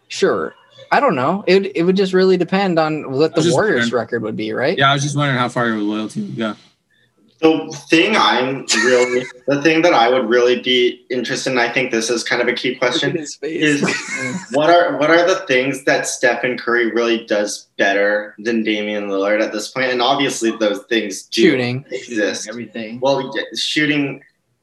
[0.08, 0.56] sure.
[0.94, 1.44] I don't know.
[1.48, 4.02] It it would just really depend on what the Warriors' wondering.
[4.02, 4.78] record would be, right?
[4.78, 6.56] Yeah, I was just wondering how far your loyalty would go.
[7.42, 11.90] The thing I'm really, the thing that I would really be interested in, I think
[11.92, 13.40] this is kind of a key question, is
[14.52, 19.42] what are what are the things that Stephen Curry really does better than Damian Lillard
[19.42, 19.92] at this point?
[19.92, 21.84] And obviously, those things do Shooting.
[21.90, 22.48] exist.
[22.48, 23.00] everything.
[23.00, 24.22] Well, shooting,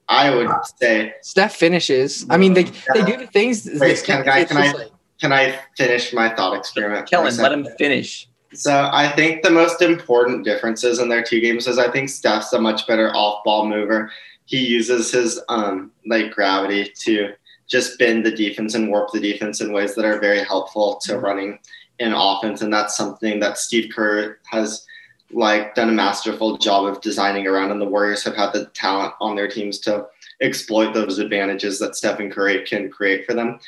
[0.08, 0.48] I would
[0.78, 1.14] say.
[1.22, 2.26] Steph finishes.
[2.30, 2.64] I mean, they
[2.94, 3.68] they do the things.
[3.74, 7.10] Wait, can I- can I- like- Can I finish my thought experiment?
[7.10, 8.27] Kellen, let him finish.
[8.54, 12.52] So I think the most important differences in their two games is I think Steph's
[12.52, 14.10] a much better off-ball mover.
[14.46, 17.34] He uses his um like gravity to
[17.68, 21.18] just bend the defense and warp the defense in ways that are very helpful to
[21.18, 21.58] running
[21.98, 24.86] in offense, and that's something that Steve Kerr has
[25.30, 29.12] like done a masterful job of designing around, and the Warriors have had the talent
[29.20, 30.06] on their teams to
[30.40, 33.58] exploit those advantages that Stephen Curry can create for them.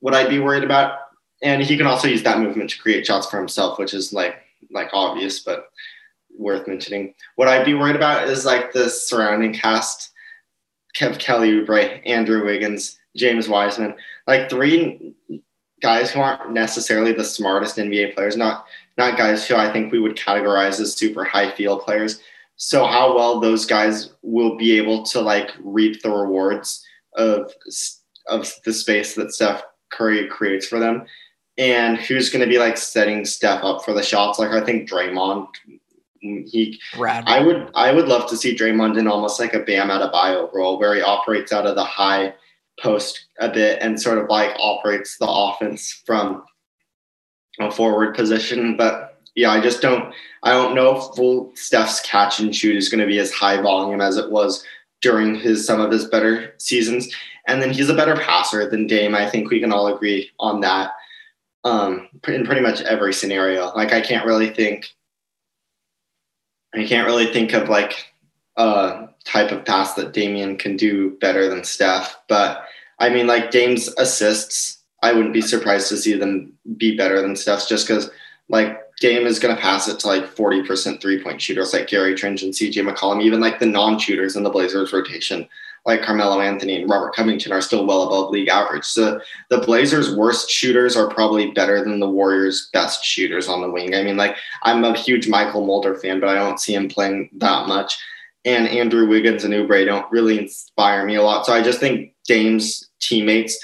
[0.00, 0.98] What I'd be worried about
[1.44, 4.36] and he can also use that movement to create shots for himself, which is like
[4.70, 5.68] like obvious but
[6.36, 7.14] worth mentioning.
[7.36, 10.10] What I'd be worried about is like the surrounding cast:
[10.96, 13.94] Kev Kelly Oubre, Andrew Wiggins, James Wiseman,
[14.26, 15.14] like three
[15.82, 18.66] guys who aren't necessarily the smartest NBA players, not
[18.96, 22.20] not guys who I think we would categorize as super high field players.
[22.56, 26.82] So how well those guys will be able to like reap the rewards
[27.16, 27.52] of
[28.28, 31.04] of the space that Steph Curry creates for them
[31.56, 34.38] and who's going to be like setting Steph up for the shots.
[34.38, 35.48] Like I think Draymond,
[36.20, 37.24] he, Rad.
[37.26, 40.78] I would, I would love to see Draymond in almost like a Bam Adebayo role
[40.78, 42.34] where he operates out of the high
[42.80, 46.44] post a bit and sort of like operates the offense from
[47.60, 48.76] a forward position.
[48.76, 52.88] But yeah, I just don't, I don't know if full Steph's catch and shoot is
[52.88, 54.64] going to be as high volume as it was
[55.02, 57.14] during his some of his better seasons.
[57.46, 59.14] And then he's a better passer than Dame.
[59.14, 60.92] I think we can all agree on that.
[61.64, 63.72] Um, in pretty much every scenario.
[63.74, 64.94] Like I can't really think,
[66.74, 68.12] I can't really think of like
[68.56, 72.16] a type of pass that Damian can do better than Steph.
[72.28, 72.64] But
[72.98, 77.36] I mean, like Dame's assists, I wouldn't be surprised to see them be better than
[77.36, 78.10] Steph's just because
[78.48, 82.14] like Dame is going to pass it to like 40% three point shooters like Gary
[82.14, 85.48] Trent and CJ McCollum, even like the non shooters in the Blazers rotation
[85.86, 88.84] like Carmelo Anthony and Robert Covington are still well above league average.
[88.84, 89.20] So
[89.50, 93.94] the Blazers' worst shooters are probably better than the Warriors' best shooters on the wing.
[93.94, 97.28] I mean, like I'm a huge Mychal Mulder fan, but I don't see him playing
[97.34, 97.98] that much.
[98.46, 101.46] And Andrew Wiggins and Oubre don't really inspire me a lot.
[101.46, 103.58] So I just think Dame's teammates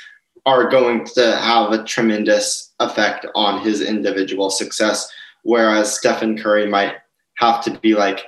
[0.47, 5.11] are going to have a tremendous effect on his individual success,
[5.43, 6.95] whereas Stephen Curry might
[7.37, 8.27] have to be like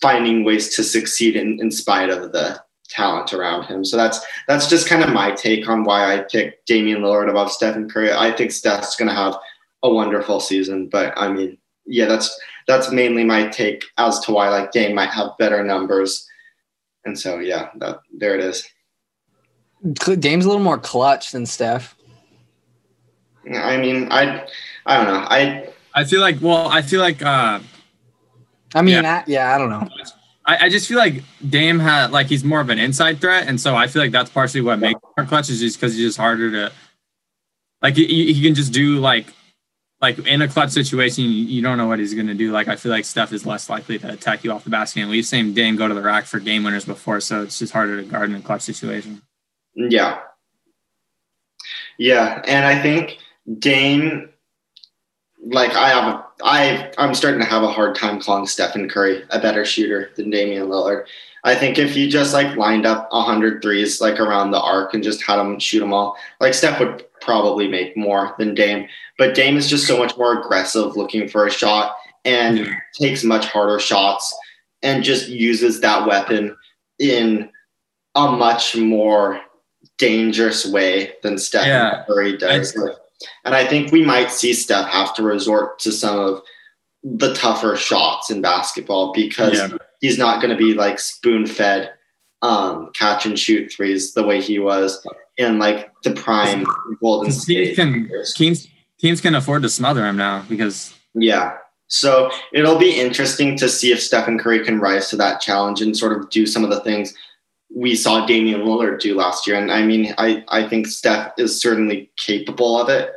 [0.00, 2.60] finding ways to succeed in, in spite of the
[2.92, 3.84] talent around him.
[3.84, 7.50] So that's that's just kind of my take on why I picked Damian Lillard above
[7.50, 8.12] Stephen Curry.
[8.12, 9.36] I think Steph's going to have
[9.82, 14.48] a wonderful season, but I mean, yeah, that's that's mainly my take as to why
[14.48, 16.28] like Dame might have better numbers.
[17.04, 18.68] And so yeah, that there it is.
[20.20, 21.96] Dame's a little more clutch than Steph.
[23.52, 24.46] I mean, I
[24.86, 25.26] I don't know.
[25.28, 27.58] I I feel like well, I feel like uh
[28.74, 29.88] I mean, yeah, I, yeah, I don't know.
[30.44, 33.60] I, I, just feel like Dame had like he's more of an inside threat, and
[33.60, 36.18] so I feel like that's partially what makes him clutch is just because he's just
[36.18, 36.72] harder to
[37.80, 39.26] like he, he can just do like
[40.00, 42.50] like in a clutch situation you, you don't know what he's gonna do.
[42.50, 45.10] Like I feel like Steph is less likely to attack you off the basket, and
[45.10, 48.02] we've seen Dame go to the rack for game winners before, so it's just harder
[48.02, 49.22] to guard in a clutch situation.
[49.74, 50.20] Yeah,
[51.98, 53.18] yeah, and I think
[53.58, 54.31] Dame
[55.44, 59.24] like I have a, I I'm starting to have a hard time calling Stephen Curry
[59.30, 61.06] a better shooter than Damian Lillard.
[61.44, 65.02] I think if you just like lined up 100 threes like around the arc and
[65.02, 68.86] just had him shoot them all, like Steph would probably make more than Dame.
[69.18, 73.46] But Dame is just so much more aggressive looking for a shot and takes much
[73.46, 74.36] harder shots
[74.82, 76.56] and just uses that weapon
[77.00, 77.50] in
[78.14, 79.40] a much more
[79.98, 82.04] dangerous way than Stephen yeah.
[82.06, 82.76] Curry does.
[83.44, 86.42] And I think we might see Steph have to resort to some of
[87.02, 89.76] the tougher shots in basketball because yeah.
[90.00, 91.92] he's not going to be like spoon fed
[92.42, 95.04] um, catch and shoot threes the way he was
[95.36, 96.66] in like the prime
[97.00, 97.76] Golden State.
[97.76, 98.68] Can, teams,
[98.98, 100.94] teams can afford to smother him now because.
[101.14, 101.56] Yeah.
[101.88, 105.96] So it'll be interesting to see if Stephen Curry can rise to that challenge and
[105.96, 107.14] sort of do some of the things
[107.74, 109.56] we saw Damian Lillard do last year.
[109.56, 113.12] And I mean, I, I think Steph is certainly capable of it.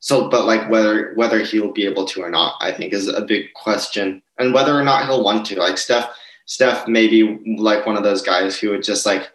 [0.00, 3.20] So, but like whether whether he'll be able to or not, I think is a
[3.20, 5.58] big question, and whether or not he'll want to.
[5.58, 6.10] Like Steph,
[6.46, 9.30] Steph may be like one of those guys who would just like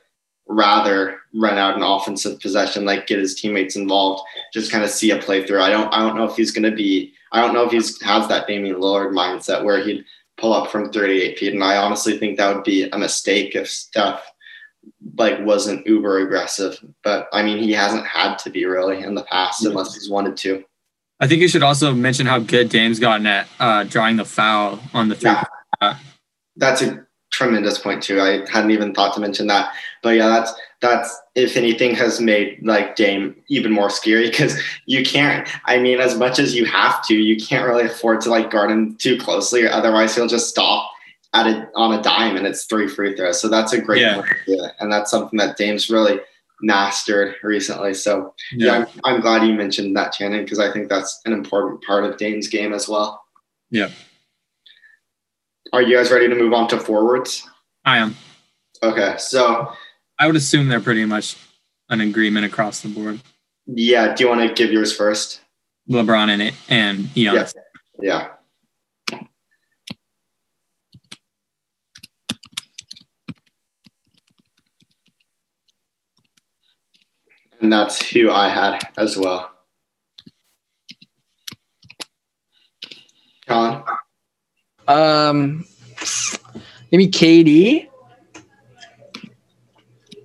[0.48, 4.24] rather run out an offensive possession, like get his teammates involved,
[4.54, 5.62] just kind of see a play through.
[5.62, 7.14] I don't, I don't know if he's going to be.
[7.32, 10.04] I don't know if he's has that Damian Lillard mindset where he'd
[10.38, 13.68] pull up from 38 feet, and I honestly think that would be a mistake if
[13.68, 14.24] Steph
[15.18, 19.24] like wasn't uber aggressive, but I mean he hasn't had to be really in the
[19.24, 19.70] past yeah.
[19.70, 20.64] unless he's wanted to.
[21.20, 24.80] I think you should also mention how good Dame's gotten at uh, drawing the foul
[24.94, 25.32] on the three.
[25.82, 25.98] Yeah.
[26.58, 28.20] That's a tremendous point too.
[28.20, 29.74] I hadn't even thought to mention that,
[30.04, 35.04] but yeah, that's that's if anything has made like Dame even more scary because you
[35.04, 35.48] can't.
[35.66, 38.72] I mean, as much as you have to, you can't really afford to like guard
[38.72, 40.92] him too closely, or otherwise he'll just stop
[41.36, 43.42] at a, on a dime and it's three free throws.
[43.42, 44.22] So that's a great yeah.
[44.22, 44.74] idea.
[44.80, 46.20] And that's something that Dame's really
[46.62, 47.94] mastered recently.
[47.94, 51.34] So yeah, yeah I'm, I'm, glad you mentioned that, Shannon, because I think that's an
[51.34, 53.22] important part of Dame's game as well.
[53.70, 53.90] Yeah.
[55.74, 57.48] Are you guys ready to move on to forwards?
[57.84, 58.16] I am.
[58.82, 59.16] Okay.
[59.18, 59.74] So
[60.18, 61.36] I would assume they're pretty much
[61.90, 63.20] an agreement across the board.
[63.66, 64.16] Yeah.
[64.16, 65.42] Do you want to give yours first?
[65.90, 67.54] LeBron and it and Giannis.
[68.00, 68.02] Yeah.
[68.02, 68.28] yeah.
[77.62, 79.52] And that's who I had as well.
[83.48, 83.84] Colin?
[84.88, 85.66] Um,
[86.92, 87.88] maybe KD.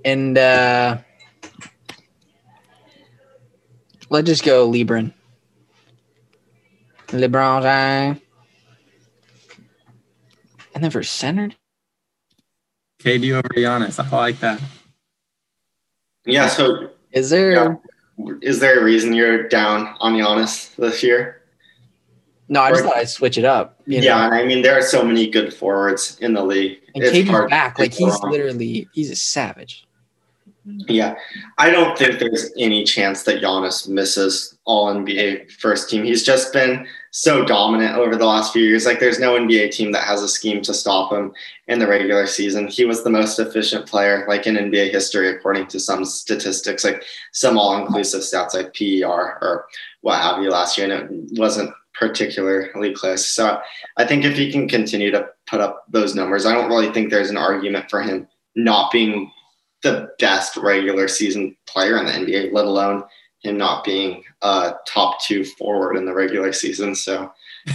[0.05, 0.99] And uh,
[4.09, 5.13] let's just go Lebron.
[7.09, 8.21] LeBron James.
[10.75, 11.57] And then for centered?
[13.03, 13.99] KD over Giannis.
[13.99, 14.61] I like that.
[16.25, 17.75] Yeah, so is there yeah.
[18.43, 21.43] is there a reason you're down on Giannis this year?
[22.49, 23.81] No, I just or, thought I'd switch it up.
[23.87, 24.37] yeah, know?
[24.37, 26.81] I mean there are so many good forwards in the league.
[26.95, 28.31] And KD's back, like he's wrong.
[28.31, 29.87] literally he's a savage.
[30.65, 31.15] Yeah,
[31.59, 36.05] I don't think there's any chance that Giannis misses all NBA first team.
[36.05, 38.87] He's just been so dominant over the last few years.
[38.87, 41.33] Like, there's no NBA team that has a scheme to stop him
[41.67, 42.69] in the regular season.
[42.69, 47.05] He was the most efficient player, like in NBA history, according to some statistics, like
[47.33, 49.67] some all-inclusive stats like PER or
[50.03, 53.27] what have you last year, and it wasn't particularly close.
[53.27, 53.61] So
[53.97, 57.11] I think if he can continue to put up those numbers, I don't really think
[57.11, 59.31] there's an argument for him not being
[59.83, 63.03] the best regular season player in the NBA, let alone
[63.41, 66.95] him not being a top two forward in the regular season.
[66.95, 67.33] So,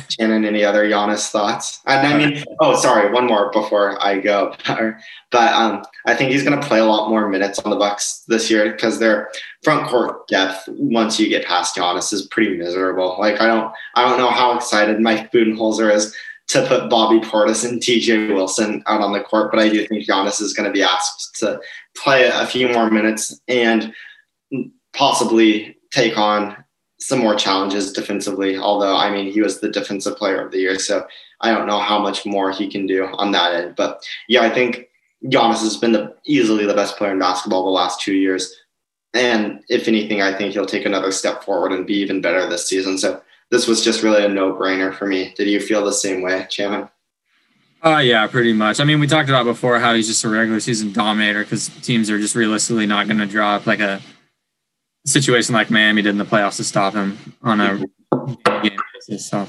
[0.09, 1.81] Shannon, any other Giannis thoughts?
[1.85, 4.55] And I mean, oh, sorry, one more before I go.
[5.31, 8.23] But um, I think he's going to play a lot more minutes on the Bucks
[8.29, 9.29] this year because their
[9.63, 13.17] front court depth, once you get past Giannis, is pretty miserable.
[13.19, 16.15] Like I don't, I don't know how excited Mike Budenholzer is
[16.47, 20.07] to put Bobby Portis and DJ Wilson out on the court, but I do think
[20.07, 21.59] Giannis is going to be asked to
[21.97, 23.93] play a few more minutes and
[24.95, 26.63] possibly take on
[26.99, 28.57] some more challenges defensively.
[28.57, 31.05] Although, I mean, he was the defensive player of the year, so
[31.41, 33.75] I don't know how much more he can do on that end.
[33.75, 34.87] But yeah, I think
[35.25, 38.55] Giannis has been the, easily the best player in basketball the last two years.
[39.13, 42.67] And if anything, I think he'll take another step forward and be even better this
[42.67, 42.97] season.
[42.97, 45.33] So this was just really a no brainer for me.
[45.37, 46.89] Did you feel the same way, Chairman?
[47.83, 48.79] Uh, yeah, pretty much.
[48.79, 52.09] I mean, we talked about before how he's just a regular season dominator because teams
[52.09, 54.01] are just realistically not going to drop like a
[55.05, 57.77] situation like Miami did in the playoffs to stop him on a
[58.61, 59.29] game basis.
[59.29, 59.47] So.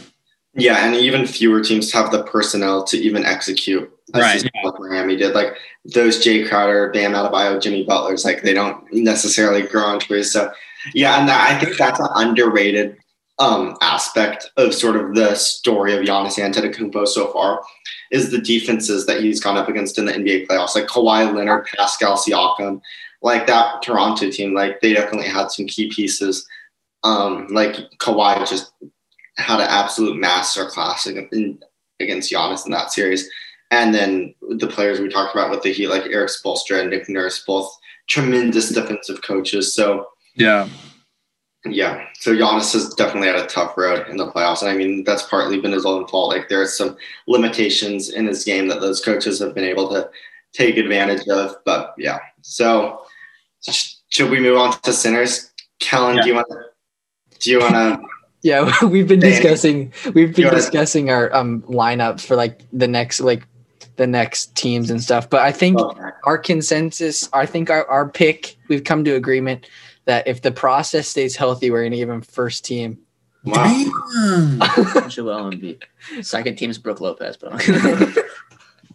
[0.54, 4.62] Yeah, and even fewer teams have the personnel to even execute right, yeah.
[4.62, 5.34] like Miami did.
[5.34, 10.32] Like those Jae Crowder, Bam Adebayo, Jimmy Butler's, like they don't necessarily grow on trees.
[10.32, 10.50] So
[10.94, 12.96] yeah, and that, I think that's an underrated
[13.38, 17.62] um, aspect of sort of the story of Giannis Antetokounmpo so far
[18.10, 21.66] is the defenses that he's gone up against in the NBA playoffs, like Kawhi Leonard,
[21.76, 22.80] Pascal Siakam,
[23.26, 24.54] like that Toronto team.
[24.54, 26.46] Like they definitely had some key pieces.
[27.02, 28.72] Um, like Kawhi just
[29.36, 33.28] had an absolute master class against Giannis in that series.
[33.72, 37.08] And then the players we talked about with the Heat, like Erik Spoelstra and Nick
[37.08, 37.76] Nurse, both
[38.08, 39.74] tremendous defensive coaches.
[39.74, 40.06] So
[40.36, 40.68] yeah,
[41.64, 42.06] yeah.
[42.20, 44.62] So Giannis has definitely had a tough road in the playoffs.
[44.62, 46.30] And I mean, that's partly been his own fault.
[46.30, 46.96] Like there are some
[47.26, 50.08] limitations in his game that those coaches have been able to
[50.52, 51.56] take advantage of.
[51.64, 52.20] But yeah.
[52.42, 53.05] So
[54.08, 55.52] should we move on to sinners?
[55.78, 56.22] Kellen, yeah.
[56.22, 56.58] do you want to
[57.38, 58.00] do you want to
[58.42, 63.46] yeah, we've been discussing we've been discussing our um lineups for like the next like
[63.96, 65.28] the next teams and stuff.
[65.28, 66.00] But I think okay.
[66.24, 69.68] our consensus, I think our, our pick, we've come to agreement
[70.04, 72.98] that if the process stays healthy, we're gonna give him first team.
[73.44, 73.64] Wow.
[75.08, 75.82] Joel Embiid.
[76.22, 77.52] Second team's Brook Lopez, but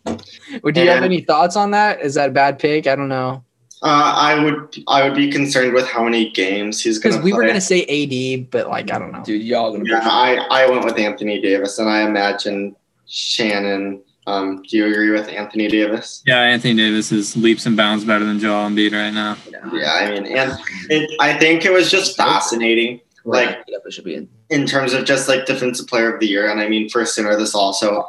[0.05, 2.01] well, do you have any thoughts on that?
[2.01, 2.87] Is that a bad pick?
[2.87, 3.43] I don't know.
[3.83, 7.17] Uh, I would I would be concerned with how many games he's going to.
[7.17, 9.41] Because we were going to say AD, but like I don't know, dude.
[9.41, 9.89] Y'all gonna.
[9.89, 12.75] Yeah, I I went with Anthony Davis, and I imagine
[13.07, 14.03] Shannon.
[14.27, 16.21] Um, do you agree with Anthony Davis?
[16.27, 19.35] Yeah, Anthony Davis is leaps and bounds better than Joel Embiid right now.
[19.73, 20.59] Yeah, I mean, and
[20.91, 23.01] it, I think it was just fascinating.
[23.25, 24.29] Like should be in.
[24.51, 27.35] in terms of just like defensive player of the year, and I mean for center,
[27.35, 28.05] this also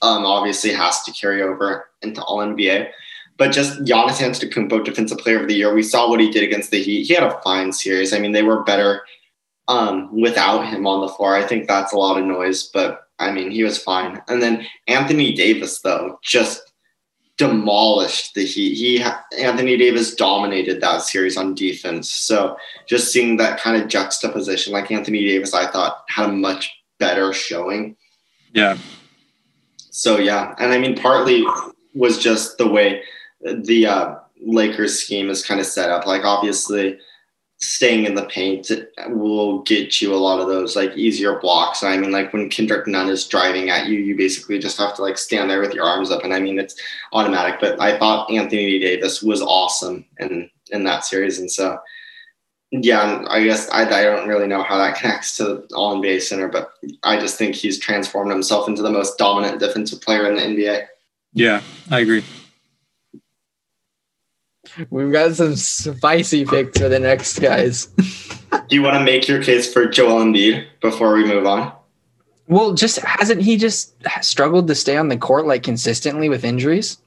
[0.00, 2.90] um, obviously has to carry over into All NBA.
[3.42, 6.70] But just Giannis Antetokounmpo, Defensive Player of the Year, we saw what he did against
[6.70, 7.08] the Heat.
[7.08, 8.12] He had a fine series.
[8.12, 9.02] I mean, they were better
[9.66, 11.34] um, without him on the floor.
[11.34, 14.22] I think that's a lot of noise, but I mean, he was fine.
[14.28, 16.72] And then Anthony Davis, though, just
[17.36, 18.74] demolished the Heat.
[18.74, 19.04] He
[19.36, 22.08] Anthony Davis dominated that series on defense.
[22.08, 26.70] So just seeing that kind of juxtaposition, like Anthony Davis, I thought had a much
[27.00, 27.96] better showing.
[28.52, 28.78] Yeah.
[29.90, 31.44] So yeah, and I mean, partly
[31.92, 33.02] was just the way
[33.42, 36.06] the uh, Lakers scheme is kind of set up.
[36.06, 36.98] Like obviously,
[37.58, 38.70] staying in the paint
[39.08, 41.82] will get you a lot of those like easier blocks.
[41.82, 45.02] I mean, like when Kendrick Nunn is driving at you, you basically just have to
[45.02, 46.80] like stand there with your arms up, and I mean it's
[47.12, 47.60] automatic.
[47.60, 51.78] But I thought Anthony Davis was awesome in in that series, and so
[52.72, 56.48] yeah, I guess I, I don't really know how that connects to All NBA center,
[56.48, 56.72] but
[57.02, 60.86] I just think he's transformed himself into the most dominant defensive player in the NBA.
[61.34, 62.24] Yeah, I agree.
[64.90, 67.86] We've got some spicy picks for the next guys.
[68.68, 71.72] Do you want to make your case for Joel Embiid before we move on?
[72.48, 76.98] Well, just hasn't he just struggled to stay on the court like consistently with injuries?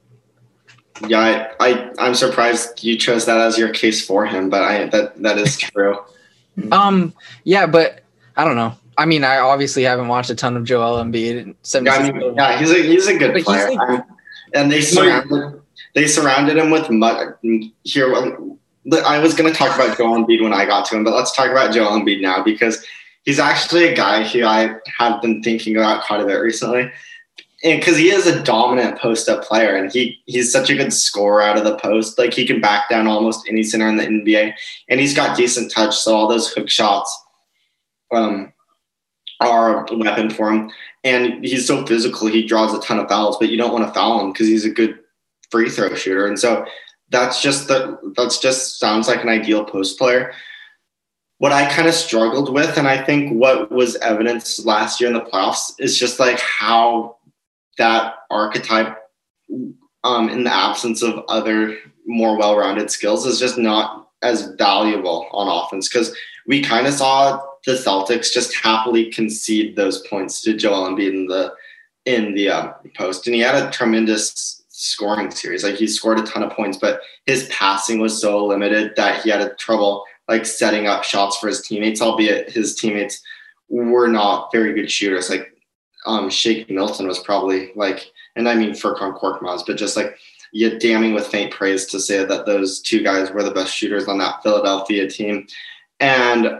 [1.07, 4.86] Yeah, I, I am surprised you chose that as your case for him, but I
[4.88, 5.97] that that is true.
[6.72, 7.13] um,
[7.43, 8.01] yeah, but
[8.38, 8.74] I don't know.
[8.97, 11.55] I mean, I obviously haven't watched a ton of Joel Embiid.
[11.84, 13.72] Yeah, I mean, yeah, he's a he's a good but player.
[13.72, 14.05] Like,
[14.53, 15.61] and they surrounded
[15.95, 17.35] they surrounded him with mud.
[17.83, 21.15] Here, I was going to talk about Joel Embiid when I got to him, but
[21.15, 22.85] let's talk about Joel Embiid now because
[23.23, 26.91] he's actually a guy who I have been thinking about quite a bit recently.
[27.63, 30.93] And because he is a dominant post up player and he he's such a good
[30.93, 32.19] scorer out of the post.
[32.19, 34.53] Like he can back down almost any center in the NBA.
[34.89, 35.95] And he's got decent touch.
[35.95, 37.23] So all those hook shots
[38.11, 38.53] um,
[39.39, 40.69] are a weapon for him.
[41.03, 43.93] And he's so physical, he draws a ton of fouls, but you don't want to
[43.93, 44.99] foul him because he's a good
[45.55, 46.27] free throw shooter.
[46.27, 46.65] And so
[47.11, 50.33] that's just the that's just sounds like an ideal post player.
[51.37, 55.13] What I kind of struggled with, and I think what was evidenced last year in
[55.13, 57.15] the playoffs, is just like how
[57.77, 58.97] that archetype,
[60.03, 65.47] um, in the absence of other more well-rounded skills, is just not as valuable on
[65.47, 66.13] offense because
[66.47, 71.27] we kind of saw the Celtics just happily concede those points to Joel Embiid in
[71.27, 71.53] the
[72.05, 75.63] in the uh, post, and he had a tremendous scoring series.
[75.63, 79.30] Like he scored a ton of points, but his passing was so limited that he
[79.30, 83.21] had a trouble like setting up shots for his teammates, albeit his teammates
[83.69, 85.30] were not very good shooters.
[85.30, 85.53] Like
[86.05, 90.17] um Shake Milton was probably like, and I mean Furkan Korkmaz, but just like
[90.51, 94.07] you damning with faint praise to say that those two guys were the best shooters
[94.09, 95.47] on that Philadelphia team.
[96.01, 96.59] And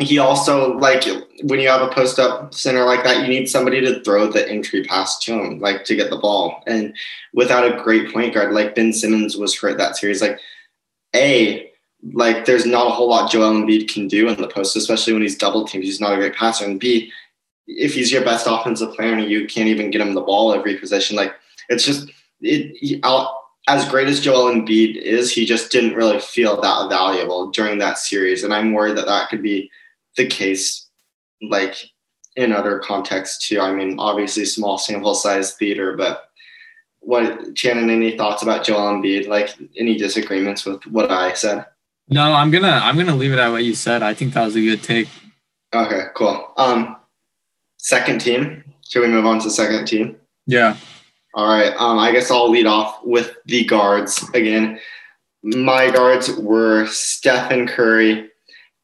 [0.00, 1.04] he also like
[1.42, 4.48] when you have a post up center like that, you need somebody to throw the
[4.48, 6.62] entry pass to him, like to get the ball.
[6.66, 6.94] And
[7.34, 10.38] without a great point guard, like Ben Simmons was hurt that series, like
[11.16, 11.68] a
[12.12, 15.22] like there's not a whole lot Joel Embiid can do in the post, especially when
[15.22, 15.84] he's double teamed.
[15.84, 16.64] He's not a great passer.
[16.64, 17.10] And B,
[17.66, 20.76] if he's your best offensive player and you can't even get him the ball every
[20.76, 21.34] possession, like
[21.68, 22.08] it's just
[22.40, 22.76] it.
[22.76, 23.02] He,
[23.66, 27.98] as great as Joel Embiid is, he just didn't really feel that valuable during that
[27.98, 29.70] series, and I'm worried that that could be
[30.18, 30.86] the case
[31.40, 31.76] like
[32.36, 33.60] in other contexts too.
[33.60, 36.28] I mean, obviously small sample size theater, but
[37.00, 39.28] what Shannon, any thoughts about Joel Embiid?
[39.28, 41.64] Like any disagreements with what I said?
[42.08, 44.02] No, I'm gonna I'm gonna leave it at what you said.
[44.02, 45.08] I think that was a good take.
[45.74, 46.52] Okay, cool.
[46.58, 46.96] Um
[47.78, 48.64] second team.
[48.86, 50.16] Should we move on to second team?
[50.46, 50.76] Yeah.
[51.34, 51.74] All right.
[51.76, 54.80] Um, I guess I'll lead off with the guards again.
[55.42, 58.30] My guards were Stephen Curry,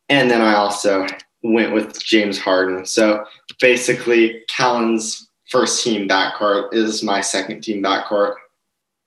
[0.08, 1.06] and then I also
[1.44, 2.86] went with James Harden.
[2.86, 3.24] So
[3.60, 8.34] basically, Callan's first team backcourt is my second team backcourt.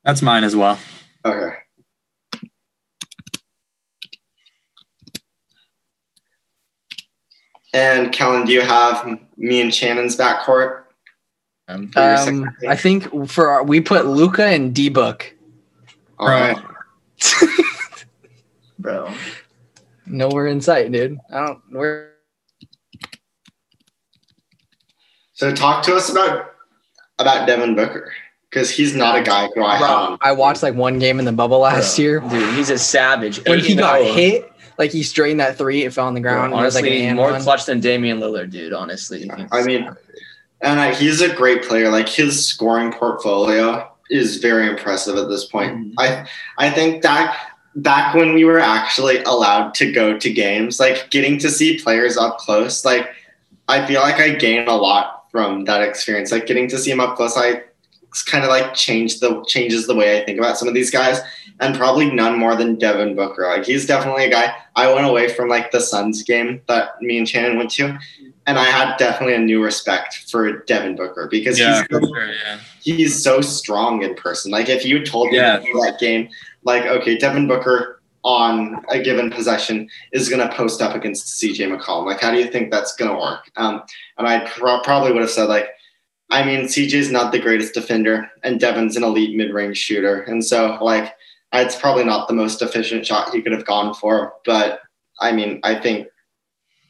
[0.04, 0.80] That's mine as well.
[1.26, 1.56] Okay.
[7.74, 10.84] And Callan, do you have me and Shannon's backcourt?
[11.68, 15.36] Um, um I think for our, we put Luka and D Book.
[16.18, 16.58] All right.
[18.80, 19.12] Bro.
[20.06, 21.20] Nowhere in sight, dude.
[21.30, 22.14] I don't where
[25.38, 26.56] So talk to us about
[27.20, 28.12] about Devin Booker
[28.50, 31.32] because he's not a guy who I Bro, I watched like one game in the
[31.32, 32.20] bubble last Bro, year.
[32.22, 33.46] Dude, he's a savage.
[33.46, 36.52] When he got hit, like he strained that three, it fell on the ground.
[36.52, 37.42] Bro, honestly, like more one.
[37.42, 38.74] clutch than Damian Lillard, dude.
[38.74, 39.88] Honestly, I mean,
[40.62, 41.90] and I, he's a great player.
[41.92, 45.78] Like his scoring portfolio is very impressive at this point.
[45.78, 46.00] Mm-hmm.
[46.00, 46.28] I
[46.58, 47.38] I think that
[47.76, 52.18] back when we were actually allowed to go to games, like getting to see players
[52.18, 53.12] up close, like
[53.68, 56.32] I feel like I gain a lot from that experience.
[56.32, 57.64] Like getting to see him up close, I
[58.26, 61.20] kind of like changed the changes the way I think about some of these guys,
[61.60, 63.44] and probably none more than Devin Booker.
[63.44, 64.56] Like he's definitely a guy.
[64.76, 67.98] I went away from like the Suns game that me and Shannon went to,
[68.46, 72.28] and I had definitely a new respect for Devin Booker because yeah, he's, so, sure,
[72.28, 72.60] yeah.
[72.82, 74.52] he's so strong in person.
[74.52, 75.58] Like if you told me yeah.
[75.58, 76.30] that game,
[76.64, 77.97] like okay, Devin Booker
[78.28, 82.06] on a given possession is going to post up against CJ McCollum.
[82.06, 83.50] Like, how do you think that's going to work?
[83.56, 83.82] Um,
[84.18, 85.70] and I pro- probably would have said, like,
[86.30, 90.24] I mean, CJ's not the greatest defender, and Devin's an elite mid range shooter.
[90.24, 91.16] And so, like,
[91.54, 94.34] it's probably not the most efficient shot he could have gone for.
[94.46, 94.82] But
[95.22, 96.08] I mean, I think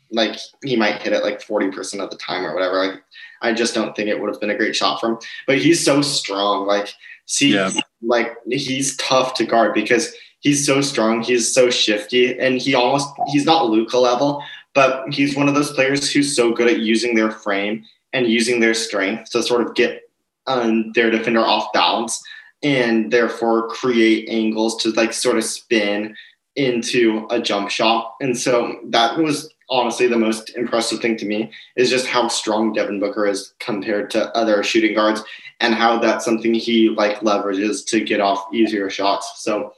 [0.10, 2.78] like he might hit it like 40% of the time or whatever.
[2.78, 3.04] Like,
[3.44, 5.18] I just don't think it would have been a great shot for him.
[5.46, 6.66] But he's so strong.
[6.66, 6.92] Like,
[7.26, 7.70] see, yeah.
[8.02, 11.22] like, he's tough to guard because he's so strong.
[11.22, 15.72] He's so shifty, and he almost he's not Luka level, but he's one of those
[15.72, 17.84] players who's so good at using their frame
[18.14, 20.04] and using their strength to sort of get
[20.48, 22.22] um, their defender off balance
[22.64, 26.16] and therefore create angles to like sort of spin
[26.56, 28.16] into a jump shot.
[28.20, 32.74] And so that was honestly the most impressive thing to me is just how strong
[32.74, 35.24] Devin Booker is compared to other shooting guards
[35.60, 39.44] and how that's something he like leverages to get off easier shots.
[39.44, 39.74] So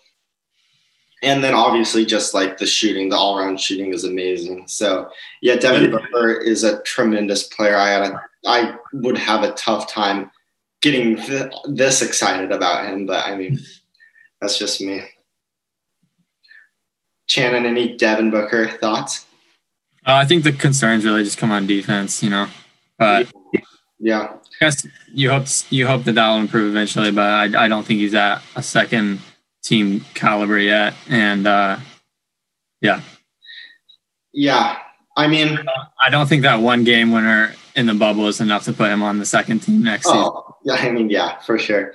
[1.21, 4.67] and then obviously just like the shooting, the all around shooting is amazing.
[4.67, 5.09] So
[5.41, 7.75] yeah, Devin Booker is a tremendous player.
[7.75, 10.31] I had a, I would have a tough time
[10.81, 13.59] getting th- this excited about him, but I mean,
[14.39, 15.03] that's just me.
[17.27, 19.25] Shannon, any Devin Booker thoughts?
[20.05, 22.47] Uh, I think the concerns really just come on defense, you know.
[22.97, 23.31] But
[23.99, 27.11] Yeah, I guess you hope you hope that that'll improve eventually.
[27.11, 29.19] But I, I don't think he's at a second
[29.63, 30.93] team caliber yet.
[31.09, 31.77] And uh,
[32.81, 33.01] yeah,
[34.33, 34.77] yeah.
[35.17, 35.59] I mean,
[36.05, 39.03] I don't think that one game winner in the bubble is enough to put him
[39.03, 40.19] on the second team next season.
[40.23, 40.75] oh, yeah.
[40.75, 41.93] I mean, yeah, for sure.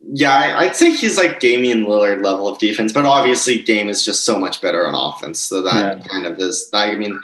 [0.00, 4.24] Yeah, I'd say he's like Damian Lillard level of defense, but obviously Dame is just
[4.24, 5.40] so much better on offense.
[5.40, 6.04] So that Yeah.
[6.06, 6.68] kind of is.
[6.74, 7.18] I mean,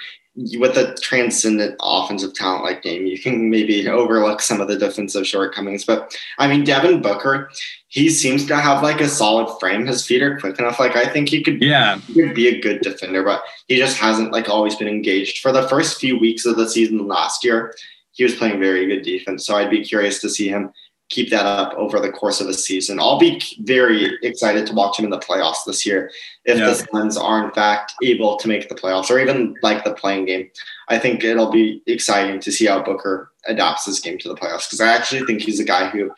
[0.58, 5.26] with a transcendent offensive talent like Dame, you can maybe overlook some of the defensive
[5.26, 5.84] shortcomings.
[5.84, 7.50] But I mean, Devin Booker,
[7.88, 9.86] he seems to have like a solid frame.
[9.86, 10.80] His feet are quick enough.
[10.80, 13.98] Like I think he could Yeah, he could be a good defender, but he just
[13.98, 15.38] hasn't like always been engaged.
[15.38, 17.74] For the first few weeks of the season last year,
[18.12, 19.46] he was playing very good defense.
[19.46, 20.70] So I'd be curious to see him
[21.10, 22.98] keep that up over the course of the season.
[23.00, 26.10] I'll be very excited to watch him in the playoffs this year
[26.44, 26.66] if Yeah.
[26.66, 30.26] the Suns are in fact able to make the playoffs or even like the playing
[30.26, 30.48] game.
[30.88, 34.68] I think it'll be exciting to see how Booker adapts his game to the playoffs
[34.68, 36.10] because I actually think he's a guy who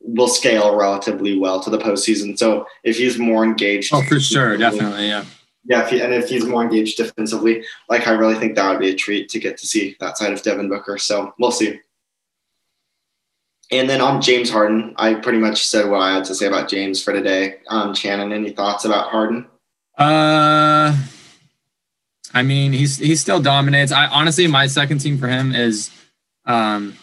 [0.00, 2.36] will scale relatively well to the postseason.
[2.36, 5.24] So if he's more engaged, oh for sure, definitely, yeah.
[5.64, 8.80] yeah, if he, and if he's more engaged defensively, like I really think that would
[8.80, 10.98] be a treat to get to see that side of Devin Booker.
[10.98, 11.78] So we'll see.
[13.72, 16.68] And then on James Harden, I pretty much said what I had to say about
[16.68, 17.56] James for today.
[17.68, 19.46] Um, Shannon, any thoughts about Harden?
[19.98, 20.94] Uh,
[22.34, 23.90] I mean, he's he still dominates.
[23.90, 25.90] I honestly, my second team for him is,
[26.44, 26.96] um,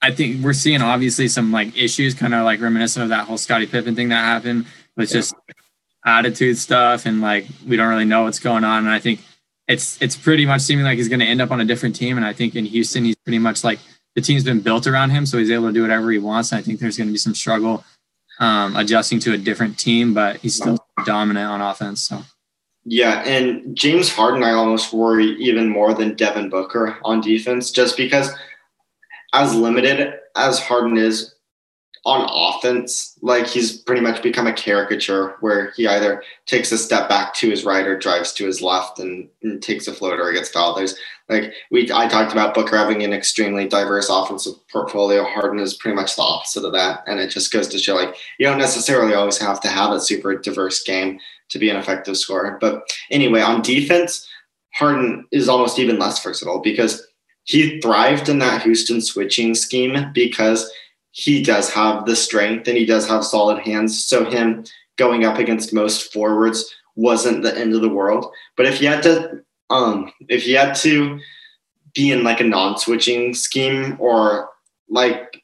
[0.00, 3.38] I think we're seeing obviously some like issues, kind of like reminiscent of that whole
[3.38, 4.64] Scottie Pippen thing that happened
[4.96, 5.18] with Yeah.
[5.18, 5.34] just
[6.06, 8.84] attitude stuff, and like we don't really know what's going on.
[8.86, 9.20] And I think
[9.68, 12.16] it's it's pretty much seeming like he's going to end up on a different team.
[12.16, 13.78] And I think in Houston, he's pretty much like
[14.16, 16.50] the team's been built around him, so he's able to do whatever he wants.
[16.50, 17.84] And I think there's going to be some struggle
[18.40, 22.02] um, adjusting to a different team, but he's still dominant on offense.
[22.02, 22.22] So
[22.86, 27.96] Yeah, and James Harden, I almost worry even more than Devin Booker on defense, just
[27.96, 28.30] because
[29.34, 31.34] as limited as Harden is
[32.06, 37.08] on offense, like he's pretty much become a caricature where he either takes a step
[37.08, 40.78] back to his right or drives to his left and, and takes a floater fouled.
[40.78, 40.96] There's
[41.28, 45.24] like we I talked about Booker having an extremely diverse offensive portfolio.
[45.24, 48.14] Harden is pretty much the opposite of that, and it just goes to show like
[48.38, 52.16] you don't necessarily always have to have a super diverse game to be an effective
[52.16, 52.56] scorer.
[52.60, 54.28] But anyway, on defense,
[54.74, 57.04] Harden is almost even less versatile because
[57.42, 60.70] he thrived in that Houston switching scheme because
[61.16, 63.98] he does have the strength and he does have solid hands.
[63.98, 64.64] So him
[64.96, 68.30] going up against most forwards wasn't the end of the world.
[68.54, 71.18] But if you had to um if he had to
[71.94, 74.50] be in like a non-switching scheme or
[74.90, 75.42] like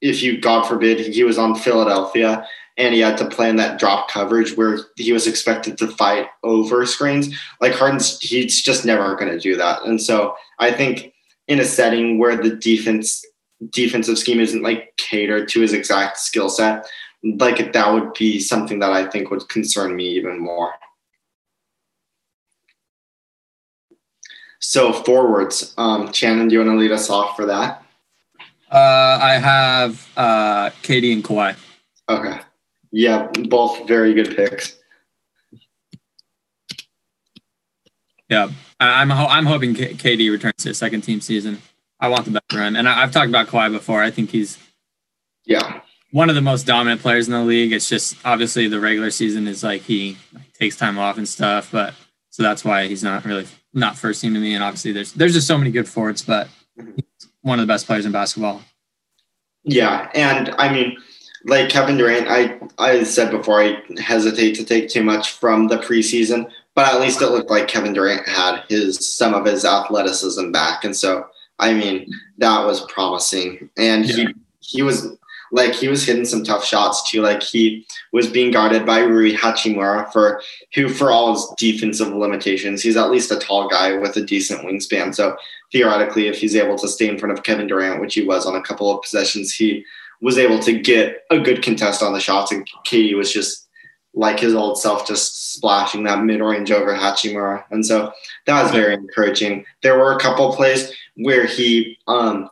[0.00, 2.44] if you god forbid he was on Philadelphia
[2.76, 6.26] and he had to play in that drop coverage where he was expected to fight
[6.42, 7.28] over screens.
[7.60, 9.82] Like Harden's, he's just never going to do that.
[9.82, 11.12] And so I think
[11.48, 13.24] in a setting where the defense
[13.70, 16.86] defensive scheme isn't like catered to his exact skill set,
[17.22, 20.72] like that would be something that I think would concern me even more.
[24.60, 27.82] So forwards, um, Shannon, do you want to lead us off for that?
[28.70, 31.56] uh, I have uh, KD and Kawhi.
[32.08, 32.38] Okay.
[32.90, 34.78] Yeah, both very good picks.
[38.28, 41.62] Yeah, I, I'm ho- I'm hoping K- KD returns to his second team season.
[42.00, 44.02] I want the best for him, and I, I've talked about Kawhi before.
[44.02, 44.58] I think he's
[45.44, 45.80] Yeah.
[46.12, 47.72] one of the most dominant players in the league.
[47.72, 51.70] It's just obviously the regular season is like he like, takes time off and stuff,
[51.72, 51.94] but
[52.30, 54.54] so that's why he's not really not first team to me.
[54.54, 57.86] And obviously there's there's just so many good forwards, but he's one of the best
[57.86, 58.62] players in basketball.
[59.64, 60.96] Yeah, and I mean,
[61.44, 65.78] like Kevin Durant, I I said before, I hesitate to take too much from the
[65.78, 70.52] preseason, but at least it looked like Kevin Durant had his some of his athleticism
[70.52, 71.26] back, and so
[71.58, 74.28] I mean that was promising, and he
[74.60, 75.18] he was
[75.50, 77.22] like he was hitting some tough shots too.
[77.22, 80.42] Like he was being guarded by Rui Hachimura for
[80.74, 84.62] who, for all his defensive limitations, he's at least a tall guy with a decent
[84.62, 85.14] wingspan.
[85.14, 85.36] So
[85.72, 88.56] theoretically, if he's able to stay in front of Kevin Durant, which he was on
[88.56, 89.84] a couple of possessions, he
[90.20, 93.68] was able to get a good contest on the shots, and KD was just
[94.14, 98.12] like his old self, just splashing that mid range over Hachimura, and so
[98.46, 99.64] that was very encouraging.
[99.82, 102.48] There were a couple plays where he um,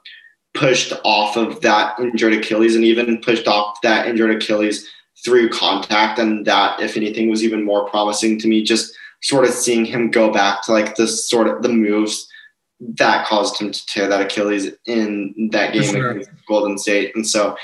[0.54, 4.88] pushed off of that injured Achilles, and even pushed off that injured Achilles
[5.24, 8.62] through contact, and that, if anything, was even more promising to me.
[8.62, 8.92] Just
[9.22, 12.28] sort of seeing him go back to like the sort of the moves
[12.80, 16.10] that caused him to tear that Achilles in that game sure.
[16.10, 17.14] against Golden State.
[17.16, 17.56] And so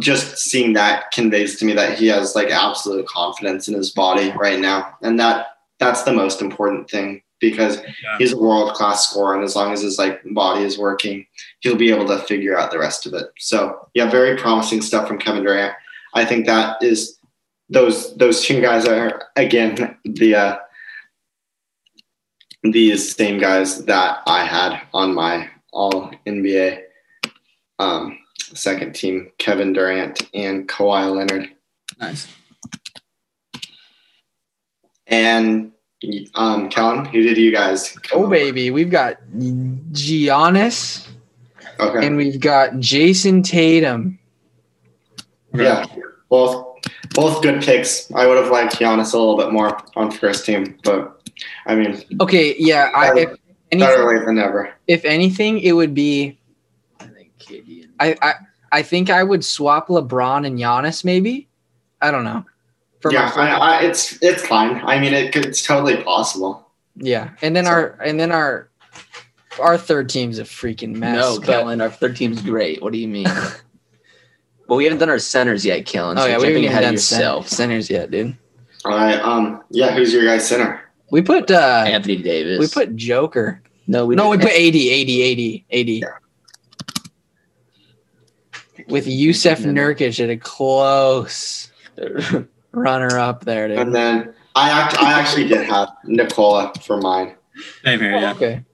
[0.00, 4.32] just seeing that conveys to me that he has like absolute confidence in his body
[4.36, 4.96] right now.
[5.02, 8.16] And that that's the most important thing because Yeah.
[8.18, 11.26] he's a world class scorer and as long as his like body is working,
[11.60, 13.26] he'll be able to figure out the rest of it.
[13.38, 15.74] So yeah, very promising stuff from Kevin Durant.
[16.14, 17.18] I think that is
[17.68, 20.56] those those two guys are again the uh
[22.62, 26.82] these same guys that I had on my all NBA
[27.78, 28.18] um,
[28.54, 31.48] second team, Kevin Durant and Kawhi Leonard.
[32.00, 32.28] Nice.
[35.06, 35.72] And
[36.34, 37.90] um, Kellen, who did you guys?
[37.98, 41.08] come Oh up baby, we've got Giannis?
[41.78, 42.06] Okay.
[42.06, 44.18] and we've got Jayson Tatum.
[45.54, 45.84] Yeah,
[46.28, 46.64] both
[47.14, 48.10] both good picks.
[48.12, 51.22] I would have liked Giannis a little bit more on first team, but
[51.66, 52.90] I mean, Okay, yeah.
[52.94, 53.38] I, if, better
[53.72, 54.72] anything, late than never.
[54.86, 56.38] if anything, it would be.
[57.00, 58.32] I think KD and I, I
[58.72, 61.04] I think I would swap LeBron and Giannis.
[61.04, 61.48] Maybe.
[62.02, 62.44] I don't know.
[63.00, 64.80] For yeah, my I, I, it's it's fine.
[64.84, 66.66] I mean, it could, it's totally possible.
[66.96, 68.68] yeah, and then our and then our
[69.60, 71.16] our third team's a freaking mess.
[71.16, 72.82] no, but- Kellen, our third team's great.
[72.82, 73.26] What do you mean?
[74.68, 76.16] well, we haven't done our centers yet, Kellen.
[76.16, 77.48] So Oh yeah, you're we haven't even done yourself.
[77.48, 78.36] centers yet, dude.
[78.84, 79.20] All right.
[79.20, 79.62] Um.
[79.70, 79.94] Yeah.
[79.94, 80.82] Who's your guy center?
[81.10, 82.58] We put uh Anthony Davis.
[82.58, 83.62] we put Joker.
[83.86, 84.50] no, we no, we didn't.
[84.50, 86.04] put AD, AD, AD, AD.
[88.88, 91.72] With Jusuf Nurkic at a close
[92.72, 93.78] runner up there, dude.
[93.78, 97.34] And then I act, I actually did have Nikola for mine.
[97.84, 98.12] Same here.
[98.12, 98.32] Yeah.
[98.32, 98.64] Okay.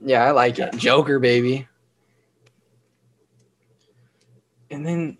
[0.00, 0.76] Yeah, I like it.
[0.76, 1.66] Joker, baby.
[4.70, 5.18] And then,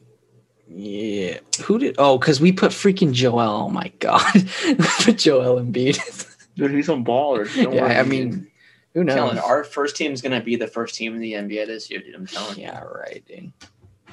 [0.68, 1.96] yeah, who did?
[1.98, 3.40] Oh, because we put freaking Joel.
[3.40, 4.22] Oh my god,
[4.66, 6.26] we put Joel Embiid.
[6.54, 7.54] Dude, he's on ballers.
[7.56, 8.50] Don't yeah, worry, I mean,
[8.95, 9.14] who knows?
[9.14, 12.01] Kellen, our first team is gonna be the first team in the NBA this year,
[12.01, 12.14] dude.
[12.14, 12.64] I'm telling you.
[12.64, 13.53] yeah, right, dude.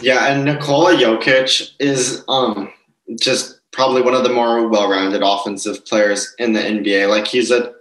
[0.01, 2.71] Yeah, and Nikola Jokic is um
[3.19, 7.09] just probably one of the more well-rounded offensive players in the NBA.
[7.09, 7.73] Like he's a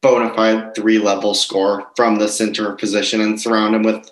[0.00, 4.10] bona fide three-level scorer from the center position and surround him with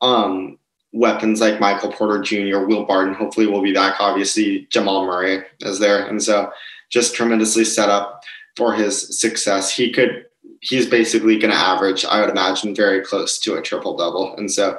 [0.00, 0.58] um
[0.92, 3.14] weapons like Michael Porter Jr., Will Barton.
[3.14, 3.96] Hopefully will be back.
[4.00, 6.06] Obviously, Jamal Murray is there.
[6.06, 6.50] And so
[6.90, 8.24] just tremendously set up
[8.56, 9.74] for his success.
[9.74, 10.24] He could
[10.60, 14.36] he's basically gonna average, I would imagine, very close to a triple double.
[14.36, 14.78] And so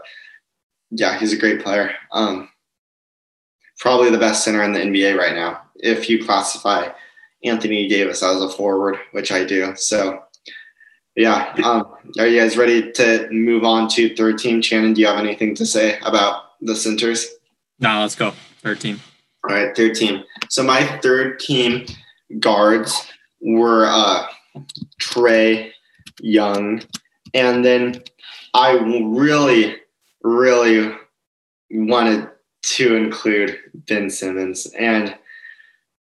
[0.91, 1.93] yeah, he's a great player.
[2.11, 2.49] Um,
[3.79, 6.89] probably the best center in the NBA right now, if you classify
[7.43, 9.75] Anthony Davis as a forward, which I do.
[9.75, 10.23] So,
[11.15, 14.61] yeah, um, are you guys ready to move on to third team?
[14.61, 17.27] Shannon, do you have anything to say about the centers?
[17.79, 18.33] No, let's go.
[18.61, 18.99] 13.
[19.47, 20.23] All right, third team.
[20.49, 21.85] So my third team
[22.39, 23.07] guards
[23.41, 24.27] were uh,
[24.99, 25.71] Trae
[26.21, 26.81] Young,
[27.33, 28.03] and then
[28.53, 29.75] I really,
[30.23, 30.91] really
[31.71, 32.29] wanted
[32.61, 35.15] to include Ben Simmons, and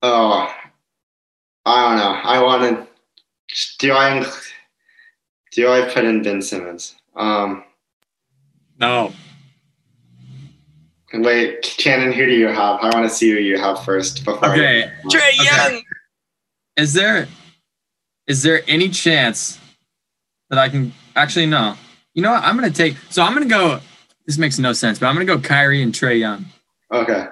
[0.02, 0.52] oh,
[1.66, 2.20] I don't know.
[2.30, 2.86] I wanted.
[3.78, 4.24] Do I
[5.52, 6.94] do I put in Ben Simmons?
[7.16, 7.64] Um,
[8.78, 9.12] No.
[11.12, 12.78] wait, Shannon, who do you have?
[12.80, 14.44] I want to see who you have first before.
[14.46, 14.92] I- Okay.
[15.06, 15.44] Trae Okay.
[15.72, 15.82] Young.
[16.76, 17.26] Is there
[18.30, 19.58] is there any chance
[20.50, 21.74] that I can actually no?
[22.14, 22.44] You know what?
[22.44, 23.80] I'm gonna take so I'm gonna go
[24.24, 26.46] this makes no sense, but I'm gonna go Kyrie and Trae Young.
[26.92, 27.26] Okay.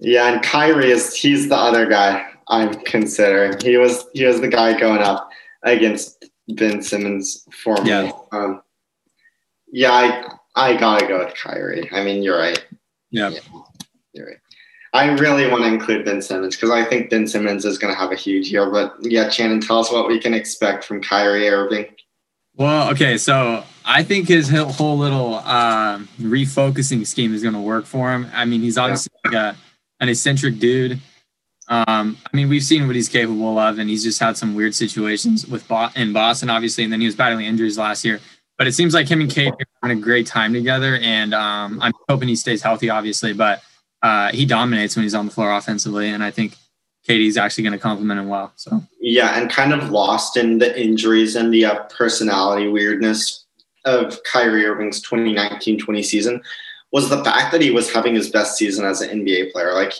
[0.00, 3.60] Yeah, and Kyrie is he's the other guy I'm considering.
[3.60, 5.30] He was he was the guy going up
[5.62, 7.90] against Ben Simmons for me.
[7.90, 8.10] Yeah.
[8.32, 8.62] Um,
[9.70, 11.88] yeah, I I gotta go with Kyrie.
[11.92, 12.66] I mean, you're right.
[13.12, 13.30] Yeah.
[14.12, 14.36] You're right.
[14.94, 17.98] I really want to include Ben Simmons because I think Ben Simmons is going to
[17.98, 18.70] have a huge year.
[18.70, 21.86] But yeah, Shannon, tell us what we can expect from Kyrie Irving.
[22.56, 27.86] Well, okay, so I think his whole little um, refocusing scheme is going to work
[27.86, 28.26] for him.
[28.34, 29.56] I mean, he's obviously like a,
[30.00, 31.00] an eccentric dude.
[31.68, 34.74] Um, I mean, we've seen what he's capable of, and he's just had some weird
[34.74, 38.20] situations with Bo- in Boston, obviously, and then he was battling injuries last year.
[38.58, 41.80] But it seems like him and KD are having a great time together, and um,
[41.80, 43.32] I'm hoping he stays healthy, obviously.
[43.32, 43.62] But
[44.02, 46.56] uh, he dominates when he's on the floor offensively, and I think
[47.08, 48.52] KD's actually going to complement him well.
[48.56, 53.44] So Yeah, and kind of lost in the injuries and the uh, personality weirdness
[53.84, 56.42] of Kyrie Irving's 2019-20 season
[56.92, 59.72] was the fact that he was having his best season as an NBA player.
[59.74, 59.94] Like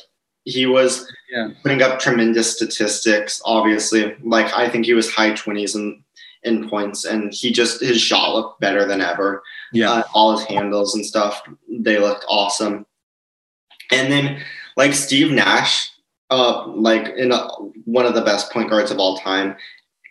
[0.45, 1.49] he was Yeah.
[1.63, 3.41] putting up tremendous statistics.
[3.45, 6.03] Obviously, like I think he was high 20s in
[6.45, 9.43] in points, and he just his shot looked better than ever.
[9.73, 12.85] yeah, Uh, all his handles and stuff, they looked awesome.
[13.91, 14.43] And then
[14.77, 15.91] like Steve Nash,
[16.31, 17.49] uh, like in a,
[17.85, 19.57] one of the best point guards of all time,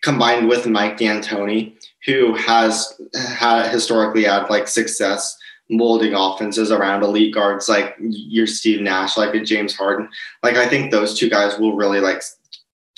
[0.03, 1.73] combined with Mike D'Antoni,
[2.06, 2.99] who has
[3.38, 5.38] had historically had like success
[5.69, 10.10] molding offenses around elite guards like your Steve Nash, like a James Harden.
[10.43, 12.22] Like I think those two guys will really like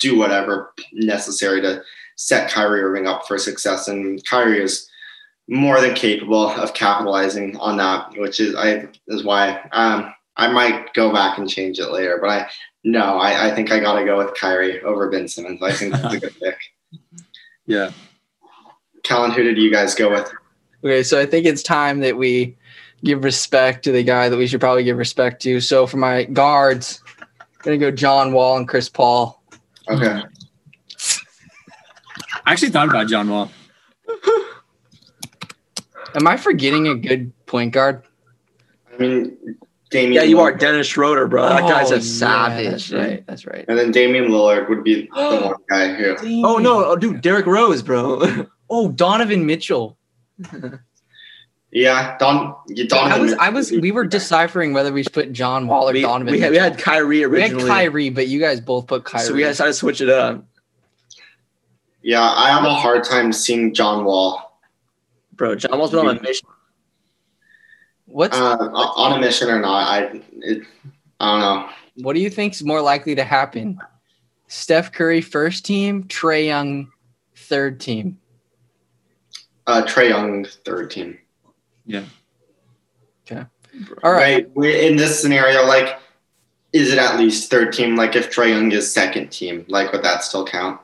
[0.00, 1.82] do whatever necessary to
[2.16, 3.88] set Kyrie Irving up for success.
[3.88, 4.88] And Kyrie is
[5.48, 10.92] more than capable of capitalizing on that, which is I is why um, I might
[10.94, 12.18] go back and change it later.
[12.20, 12.50] But I
[12.84, 15.62] no, I, I think I gotta go with Kyrie over Ben Simmons.
[15.62, 16.58] I think that's a good pick.
[17.66, 17.92] Yeah.
[19.04, 20.30] Kellen, who did you guys go with?
[20.84, 22.58] Okay, so I think it's time that we
[23.02, 25.60] give respect to the guy that we should probably give respect to.
[25.60, 27.26] So for my guards, I'm
[27.62, 29.42] gonna go John Wall and Chris Paul.
[29.88, 30.22] Okay.
[32.44, 33.50] I actually thought about John Wall.
[36.14, 38.02] Am I forgetting a good point guard?
[38.92, 39.56] I mean
[39.94, 41.48] Damian Yeah, you are Dennis Schroeder, bro.
[41.48, 42.70] That guy's Oh, a yeah, savage.
[42.70, 42.98] that's dude.
[42.98, 43.26] right.
[43.28, 43.64] That's right.
[43.68, 45.08] And then Damian Lillard would be the
[45.46, 48.46] one guy who Oh no, oh, dude, Derrick Rose, bro.
[48.70, 49.96] Oh, Donovan Mitchell.
[51.70, 55.66] Yeah, Don I Donovan was, I was, we were deciphering whether we should put John
[55.66, 56.32] Wall or we, Donovan.
[56.32, 56.70] we, had, we Mitchell.
[56.74, 57.68] had Kyrie We had originally.
[57.68, 59.24] Kyrie, but you guys both put Kyrie.
[59.26, 60.44] So we decided to switch it up.
[62.02, 64.60] Yeah, I have a hard time seeing John Wall
[65.32, 66.46] Bro, John Wall's been on a mission.
[68.06, 69.88] What's uh, on a mission or not.
[69.88, 70.62] I it,
[71.20, 71.70] I don't know.
[72.04, 73.78] what do you think's more likely to happen?
[74.48, 76.92] Steph Curry first team, Trae Young
[77.36, 78.18] third team.
[79.66, 81.18] Uh, Trae Young third team.
[81.86, 82.04] Yeah.
[83.26, 83.44] Okay.
[84.02, 84.48] All right.
[84.54, 84.74] Right.
[84.74, 85.98] in this scenario, like,
[86.72, 87.96] is it at least third team?
[87.96, 90.80] Like, if Trae Young is second team, like, would that still count?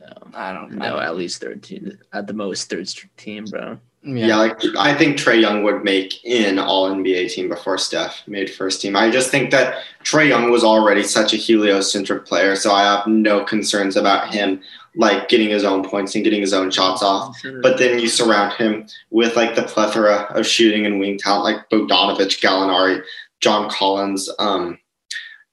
[0.00, 1.00] No, I don't no, know.
[1.00, 1.98] at least third team.
[2.12, 3.78] At the most, third team, bro.
[4.02, 4.26] Yeah.
[4.26, 4.36] Yeah.
[4.36, 8.80] like I think Trae Young would make in All NBA team before Steph made first
[8.80, 8.96] team.
[8.96, 13.06] I just think that Trae Young was already such a heliocentric player, so I have
[13.06, 14.60] no concerns about him
[14.96, 17.36] like getting his own points and getting his own shots off.
[17.62, 21.70] But then you surround him with like the plethora of shooting and wing talent, like
[21.70, 23.02] Bogdanovic, Gallinari,
[23.40, 24.28] John Collins.
[24.38, 24.78] Um,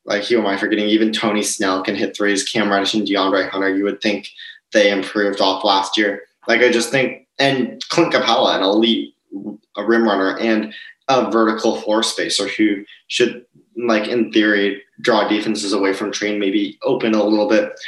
[0.06, 0.88] like who am I forgetting?
[0.88, 2.48] Even Tony Snell can hit threes.
[2.48, 3.76] Cam Reddish and DeAndre Hunter.
[3.76, 4.30] You would think
[4.72, 6.24] they improved off last year.
[6.48, 9.14] Like I just think, and Clint Capela, an elite
[9.77, 10.73] a rim runner and
[11.07, 13.45] a vertical floor spacer who should,
[13.77, 17.80] like in theory, draw defenses away from Trae, maybe open a little bit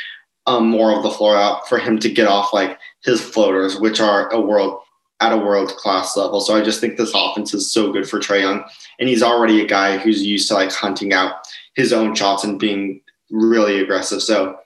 [0.48, 4.00] um, more of the floor out for him to get off like his floaters, which
[4.00, 4.82] are a world
[5.20, 6.40] at a world class level.
[6.40, 8.64] So I just think this offense is so good for Trae Young,
[9.00, 11.34] and he's already a guy who's used to like hunting out
[11.76, 14.22] his own shots and being really aggressive.
[14.22, 14.58] So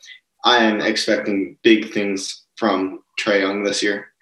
[0.45, 4.12] I am expecting big things from Trae Young this year.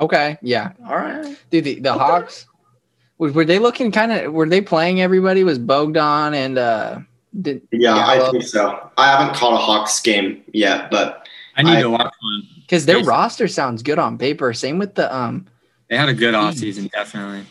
[0.00, 0.38] Okay.
[0.42, 0.72] Yeah.
[0.88, 1.36] All right.
[1.50, 2.46] Dude, the, the Hawks
[3.18, 5.44] were, were they looking kind of were they playing everybody?
[5.44, 6.98] Was Bogdan and uh
[7.40, 8.90] did Yeah, I think so.
[8.96, 11.26] I haven't caught a Hawks game yet, but
[11.56, 12.42] I need I- to watch one.
[12.62, 13.08] because their Jason.
[13.08, 14.52] roster sounds good on paper.
[14.52, 15.46] Same with the um
[15.88, 17.44] They had a good offseason, definitely.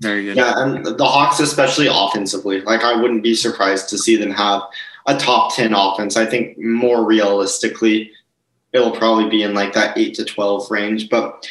[0.00, 0.36] Very good.
[0.36, 4.62] yeah, and the Hawks, especially offensively, like I wouldn't be surprised to see them have
[5.06, 6.16] a top 10 offense.
[6.16, 8.10] I think more realistically,
[8.72, 11.46] it'll probably be in like that 8 to 12 range, but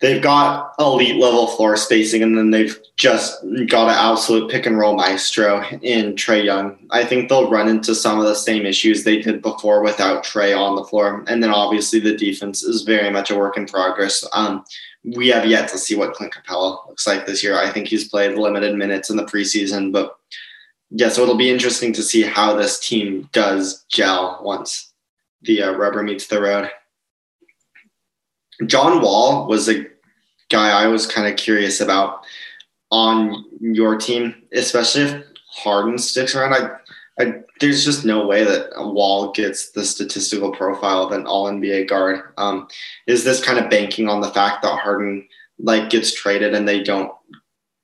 [0.00, 4.78] they've got elite level floor spacing, and then they've just got an absolute pick and
[4.78, 6.78] roll maestro in Trae Young.
[6.90, 10.56] I think they'll run into some of the same issues they did before without Trae
[10.56, 11.24] on the floor.
[11.26, 14.24] And then obviously the defense is very much a work in progress.
[14.32, 14.64] Um,
[15.04, 17.58] we have yet to see what Clint Capela looks like this year.
[17.58, 20.16] I think he's played limited minutes in the preseason, but
[20.90, 24.93] yeah, so it'll be interesting to see how this team does gel once
[25.44, 26.70] the uh, rubber meets the road.
[28.66, 29.86] John Wall was a
[30.50, 32.24] guy I was kind of curious about
[32.90, 36.54] on your team, especially if Harden sticks around.
[36.54, 41.50] I, I there's just no way that Wall gets the statistical profile of an All
[41.50, 42.20] NBA guard.
[42.36, 42.68] Um,
[43.06, 45.26] is this kind of banking on the fact that Harden
[45.58, 47.12] like gets traded and they don't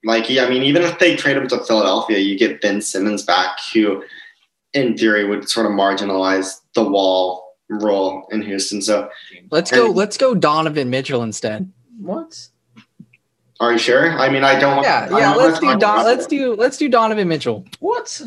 [0.04, 0.30] like?
[0.30, 4.04] I mean, even if they trade him to Philadelphia, you get Ben Simmons back, who
[4.72, 8.82] in theory would sort of marginalize the Wall role in Houston.
[8.82, 9.09] So,
[9.51, 11.70] let's go And- let's go Donovan Mitchell instead.
[11.98, 12.48] What?
[13.60, 14.10] are you sure?
[14.18, 14.82] I mean, I don't.
[14.82, 17.66] Yeah, I yeah, don't let's do talk Don, let's do let's do Donovan Mitchell.
[17.78, 18.20] What?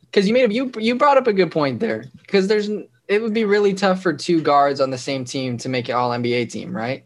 [0.00, 2.06] Because you made a, you you brought up a good point there.
[2.22, 2.68] Because there's
[3.08, 5.92] it would be really tough for two guards on the same team to make it
[5.92, 7.04] all NBA team, right?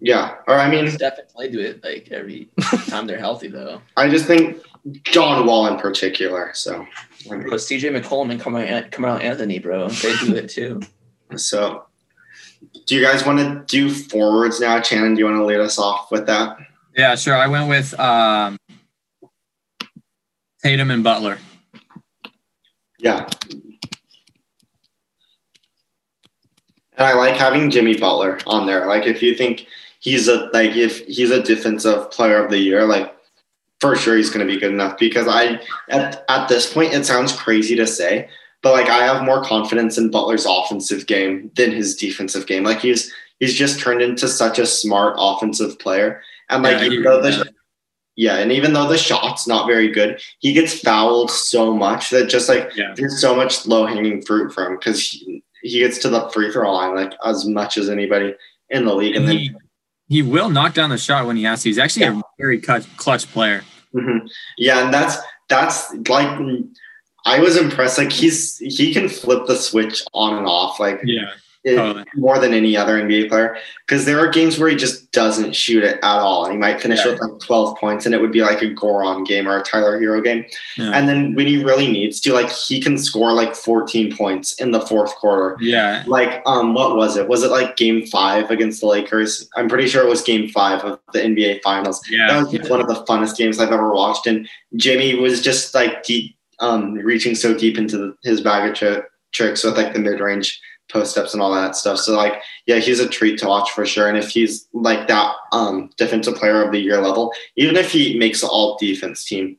[0.00, 2.48] Yeah, or I mean, Steph and Clay do it like every
[2.88, 3.82] time they're healthy, though.
[3.96, 4.62] I just think
[5.04, 6.50] John Wall in particular.
[6.54, 6.86] So,
[7.30, 10.80] I mean, Bro, CJ McCollum and Carmelo Carmelo Anthony, bro, they do it too.
[11.36, 11.86] so
[12.86, 14.80] do you guys want to do forwards now?
[14.82, 16.58] Shannon, do you want to lead us off with that?
[16.96, 17.36] Yeah, sure.
[17.36, 18.58] I went with um,
[20.62, 21.38] Tatum and Butler.
[22.98, 23.26] Yeah,
[27.00, 28.86] And I like having Jimmy Butler on there.
[28.86, 29.66] Like if you think
[30.00, 33.16] he's a like if he's a defensive player of the year, like
[33.80, 37.04] for sure he's going to be good enough because I at at this point it
[37.06, 38.28] sounds crazy to say,
[38.62, 42.62] but like I have more confidence in Butler's offensive game than his defensive game.
[42.62, 46.22] Like he's he's just turned into such a smart offensive player.
[46.48, 47.52] And like Yeah, even though the
[48.16, 52.28] yeah, and even though the shot's not very good, he gets fouled so much that
[52.28, 52.92] just like Yeah.
[52.94, 56.52] there's so much low hanging fruit for him because he, he gets to the free
[56.52, 58.34] throw line like as much as anybody
[58.68, 59.16] in the league.
[59.16, 59.54] And, And then he,
[60.08, 61.68] he will knock down the shot when he has to.
[61.68, 63.62] He's actually a very clutch player.
[63.94, 64.28] Mhm.
[64.58, 65.16] yeah, and that's
[65.48, 66.40] that's like
[67.24, 67.98] I was impressed.
[67.98, 70.78] Like he's he can flip the switch on and off.
[70.80, 71.30] Like Yeah.
[71.66, 72.04] Totally.
[72.14, 73.56] more than any other NBA player
[73.86, 76.44] because there are games where he just doesn't shoot it at all.
[76.44, 77.12] And he might finish Yeah.
[77.12, 80.00] with like 12 points and it would be like a Goran game or a Tyler
[80.00, 80.46] Herro game.
[80.78, 80.92] Yeah.
[80.94, 84.70] And then when he really needs to, like he can score like 14 points in
[84.70, 85.56] the fourth quarter.
[85.60, 86.02] Yeah.
[86.06, 87.28] Like, um, what was it?
[87.28, 89.46] Was it like game five against the Lakers?
[89.54, 92.00] I'm pretty sure it was game five of the NBA finals.
[92.08, 92.26] Yeah.
[92.28, 94.26] That was just one of the funnest games I've ever watched.
[94.26, 98.74] And Jimmy was just like deep, um, reaching so deep into the, his bag of
[98.76, 100.60] tri- tricks with like the mid range
[100.90, 101.98] post ups and all that stuff.
[101.98, 102.34] So like,
[102.66, 104.08] yeah, he's a treat to watch for sure.
[104.08, 108.18] And if he's like that um, defensive player of the year level, even if he
[108.18, 109.56] makes the all defense team,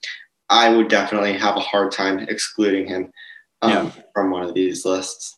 [0.50, 3.12] I would definitely have a hard time excluding him
[3.62, 3.92] um, Yeah.
[4.14, 5.38] from one of these lists.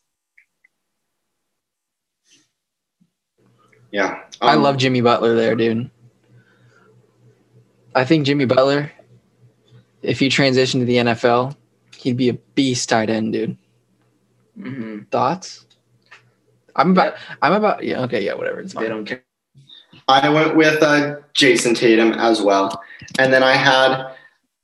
[3.91, 5.91] Yeah, I Um, love Jimmy Butler there, dude.
[7.94, 8.91] I think Jimmy Butler,
[10.02, 11.56] if he transitioned to the NFL,
[11.98, 13.56] he'd be a beast tight end, dude.
[14.56, 15.65] hmm Thoughts?
[16.76, 17.16] I'm about.
[17.41, 17.84] I'm about.
[17.84, 18.02] Yeah.
[18.04, 18.24] Okay.
[18.24, 18.34] Yeah.
[18.34, 18.60] Whatever.
[18.62, 18.90] It's They fine.
[18.90, 19.24] don't care.
[20.08, 22.82] I went with uh, Jayson Tatum as well,
[23.20, 24.12] and then I had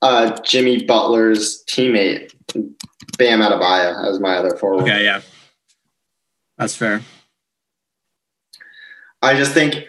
[0.02, 2.34] uh, Jimmy Butler's teammate
[3.16, 4.82] Bam Adebayo as my other forward.
[4.82, 5.04] Okay.
[5.04, 5.22] Yeah.
[6.58, 7.00] That's fair.
[9.22, 9.86] I just think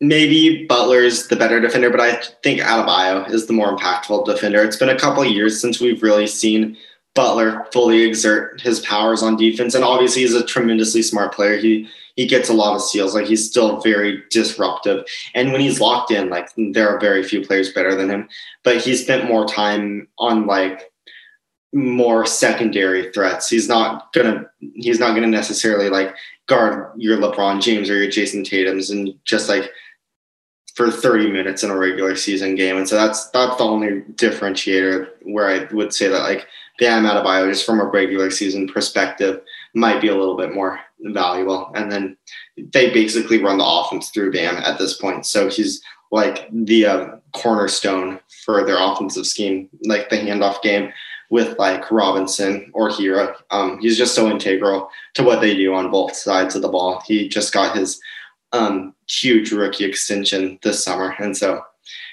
[0.00, 4.62] maybe Butler's the better defender, but I think Adebayo is the more impactful defender.
[4.62, 6.76] It's been a couple of years since we've really seen
[7.14, 11.56] Butler fully exert his powers on defense, and obviously he's a tremendously smart player.
[11.56, 13.14] He he gets a lot of steals.
[13.14, 17.40] Like he's still very disruptive, and when he's locked in, like there are very few
[17.40, 18.28] players better than him.
[18.64, 20.92] But he spent more time on like
[21.72, 23.48] more secondary threats.
[23.48, 26.14] He's not gonna he's not gonna necessarily like
[26.46, 29.70] guard your LeBron James or your Jayson Tatum's and just like
[30.74, 32.76] for 30 minutes in a regular season game.
[32.76, 36.46] And so that's that's the only differentiator where I would say that like
[36.78, 39.40] Bam Adebayo just from a regular season perspective
[39.74, 41.70] might be a little bit more valuable.
[41.74, 42.16] And then
[42.56, 45.26] they basically run the offense through Bam at this point.
[45.26, 50.92] So he's like the uh, cornerstone for their offensive scheme, like the handoff game
[51.30, 53.34] with like Robinson or Herro.
[53.50, 57.02] Um, he's just so integral to what they do on both sides of the ball.
[57.06, 58.00] He just got his
[58.52, 61.62] um, huge rookie extension this summer, and so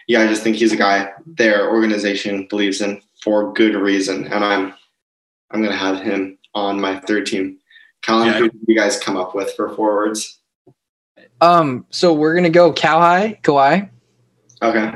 [0.07, 4.43] yeah, I just think he's a guy their organization believes in for good reason, and
[4.43, 4.73] I'm
[5.51, 7.57] I'm gonna have him on my third team.
[8.03, 8.37] Colin, Yeah.
[8.39, 10.39] who did you guys come up with for forwards?
[11.39, 11.85] Um.
[11.89, 13.89] So we're gonna go cow high, Kawhi.
[14.61, 14.93] Okay,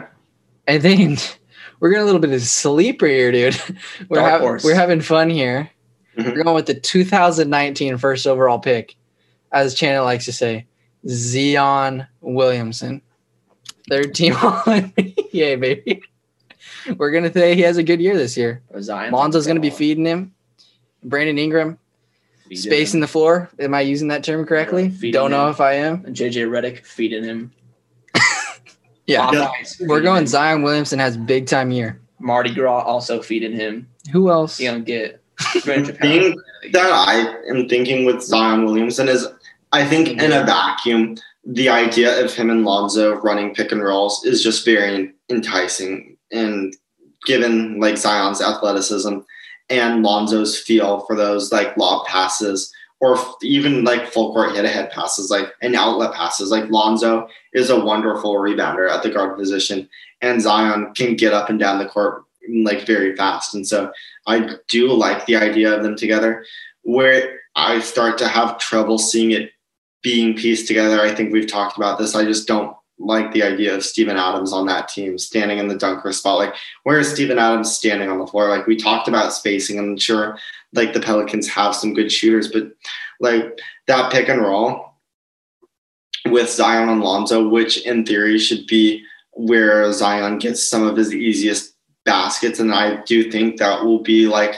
[0.67, 1.39] I think
[1.79, 3.59] we're getting a little bit of sleeper here, dude.
[4.09, 5.69] We're Dark having we're having fun here.
[6.17, 6.25] Mhm.
[6.35, 8.95] We're going with the 2019 first overall pick,
[9.51, 10.65] as Chandler likes to say,
[11.07, 13.01] Zion Williamson.
[13.89, 14.93] Third team on.
[15.33, 16.01] Yay, baby.
[16.97, 18.61] We're gonna say he has a good year this year.
[18.73, 19.11] Oh, Zion.
[19.13, 20.33] Lonzo's gonna be feeding him.
[21.03, 21.77] Brandon Ingram,
[22.53, 23.49] spacing the floor.
[23.59, 24.89] Am I using that term correctly?
[24.89, 25.51] Feeding Don't know him.
[25.51, 26.03] if I am.
[26.03, 27.51] JJ Redick feeding him.
[29.07, 29.29] Yeah.
[29.31, 29.51] Yeah.
[29.81, 30.27] We're going him.
[30.27, 32.01] Zion Williamson has big time year.
[32.17, 33.87] Mardi Gras also feeding him.
[34.11, 34.57] Who else?
[34.57, 36.35] He gonna get thing
[36.71, 39.27] that I am thinking with Zion Williamson is
[39.71, 44.23] I think in a vacuum, the idea of him and Lonzo running pick and rolls
[44.25, 46.14] is just very enticing.
[46.31, 46.75] And
[47.25, 49.19] given like Zion's athleticism
[49.69, 52.71] and Lonzo's feel for those like lob passes
[53.01, 57.69] or even like full court hit ahead passes, like and outlet passes, like Lonzo is
[57.69, 59.89] a wonderful rebounder at the guard position,
[60.21, 62.23] and Zion can get up and down the court
[62.63, 63.53] like very fast.
[63.53, 63.91] And so
[64.27, 66.45] I do like the idea of them together.
[66.83, 69.51] Where I start to have trouble seeing it
[70.01, 72.15] being pieced together, I think we've talked about this.
[72.15, 75.75] I just don't like the idea of Steven Adams on that team standing in the
[75.77, 76.37] dunker spot.
[76.37, 78.49] Like, where is Steven Adams standing on the floor?
[78.49, 79.77] Like, we talked about spacing.
[79.77, 80.37] I'm sure,
[80.73, 82.71] like, the Pelicans have some good shooters, but
[83.19, 84.93] like that pick and roll
[86.25, 91.13] with Zion and Lonzo, which in theory should be where Zion gets some of his
[91.13, 92.59] easiest baskets.
[92.59, 94.55] And I do think that will be like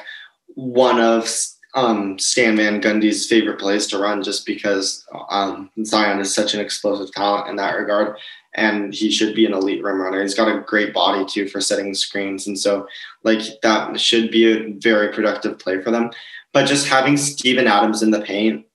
[0.55, 1.29] one of
[1.77, 6.59] um, Stan Van Gundy's favorite plays to run just because um, Zion is such an
[6.59, 8.17] explosive talent in that regard.
[8.55, 10.23] And he should be an elite rim runner.
[10.23, 12.47] He's got a great body too for setting screens.
[12.47, 12.87] And so,
[13.23, 16.09] like, that should be a very productive play for them.
[16.51, 18.65] But just having Steven Adams in the paint,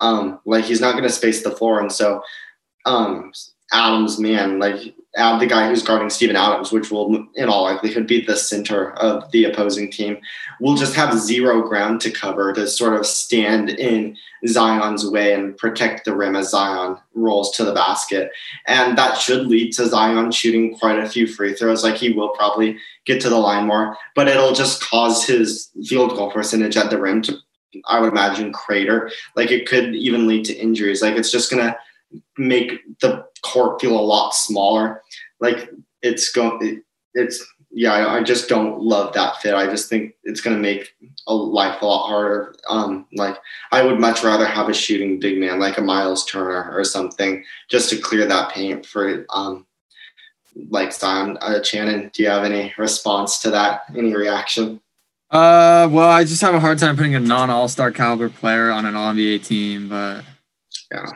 [0.00, 1.80] um, like, he's not going to space the floor.
[1.80, 2.22] And so,
[2.84, 3.32] um,
[3.72, 8.06] Adams, man, like, add the guy who's guarding Steven Adams, which will, in all likelihood,
[8.06, 10.18] be the center of the opposing team,
[10.60, 14.16] will just have zero ground to cover to sort of stand in
[14.46, 18.30] Zion's way and protect the rim as Zion rolls to the basket.
[18.66, 21.84] And that should lead to Zion shooting quite a few free throws.
[21.84, 26.10] Like he will probably get to the line more, but it'll just cause his field
[26.10, 27.36] goal percentage at the rim to,
[27.86, 29.10] I would imagine, crater.
[29.36, 31.02] Like it could even lead to injuries.
[31.02, 31.76] Like it's just going to
[32.38, 35.02] make the court feel a lot smaller.
[35.40, 35.70] Like
[36.02, 36.84] it's going, it,
[37.14, 39.54] it's yeah, I, I, just don't love that fit.
[39.54, 40.94] I just think it's going to make
[41.26, 42.54] a life a lot harder.
[42.68, 43.36] Um, like
[43.72, 47.44] I would much rather have a shooting big man like a Miles Turner or something
[47.68, 49.66] just to clear that paint for um,
[50.70, 52.10] like Zion uh, Shannon.
[52.14, 53.82] Do you have any response to that?
[53.96, 54.80] Any reaction?
[55.30, 58.70] Uh, well, I just have a hard time putting a non All Star caliber player
[58.70, 60.24] on an All NBA team, but
[60.92, 61.06] yeah.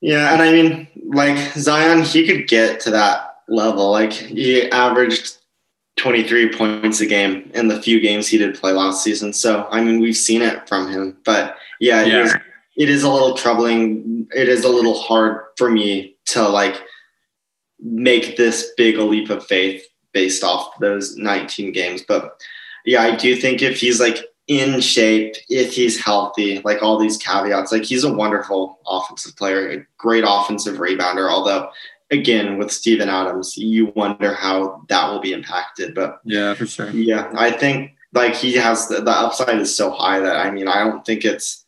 [0.00, 3.90] Yeah, and I mean, like Zion, he could get to that level.
[3.90, 5.38] Like he averaged
[5.96, 9.32] 23 points a game in the few games he did play last season.
[9.32, 11.16] So I mean, we've seen it from him.
[11.24, 12.20] But yeah, yeah.
[12.20, 12.36] It, is,
[12.76, 14.28] it is a little troubling.
[14.34, 16.80] It is a little hard for me to like
[17.80, 22.02] make this big a leap of faith based off those 19 games.
[22.06, 22.40] But
[22.84, 24.18] yeah, I do think if he's like
[24.48, 29.70] in shape, if he's healthy, like all these caveats, like he's a wonderful offensive player,
[29.70, 31.30] a great offensive rebounder.
[31.30, 31.70] Although,
[32.10, 35.94] again, with Steven Adams, you wonder how that will be impacted.
[35.94, 36.88] But yeah, for sure.
[36.90, 40.66] Yeah, I think like he has the, the upside is so high that I mean,
[40.66, 41.66] I don't think it's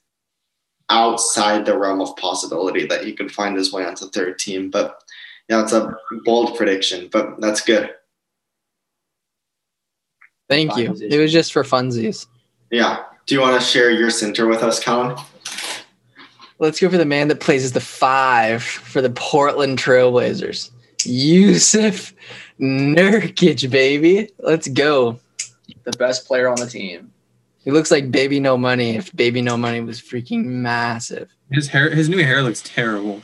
[0.89, 4.70] outside the realm of possibility that he could find his way onto third team.
[4.70, 5.02] But
[5.51, 5.94] yeah, it's a
[6.24, 7.90] bold prediction, but that's good.
[10.48, 10.97] Thank you.
[10.98, 12.27] It was just for funsies.
[12.71, 13.05] Yeah.
[13.27, 15.17] Do you want to share your center with us, Colin?
[16.59, 20.71] Let's go for the man that plays as the five for the Portland Trailblazers.
[20.99, 22.13] Jusuf
[22.61, 24.29] Nurkic, baby.
[24.39, 25.19] Let's go.
[25.85, 27.13] The best player on the team.
[27.65, 31.31] He looks like Baby No Money if Baby No Money was freaking massive.
[31.51, 33.23] His hair, his new hair looks terrible.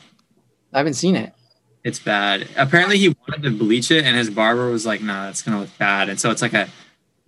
[0.73, 1.33] I haven't seen it.
[1.85, 2.49] It's bad.
[2.57, 5.79] Apparently, he wanted to bleach it, and his barber was like, "Nah, it's gonna look
[5.79, 6.69] bad." And so it's like a,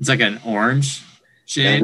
[0.00, 1.02] it's like an orange
[1.48, 1.82] Shane.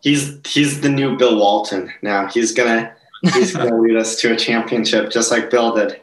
[0.00, 2.28] he's he's the new Bill Walton now.
[2.28, 2.94] He's gonna
[3.34, 6.00] he's gonna lead us to a championship just like Bill did.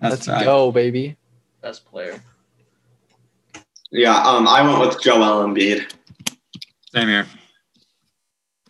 [0.00, 0.44] That's Let's right.
[0.44, 1.16] go, baby.
[1.62, 2.22] Best player.
[3.90, 5.92] Yeah, um, I went with Joel Embiid.
[6.94, 7.26] Same here.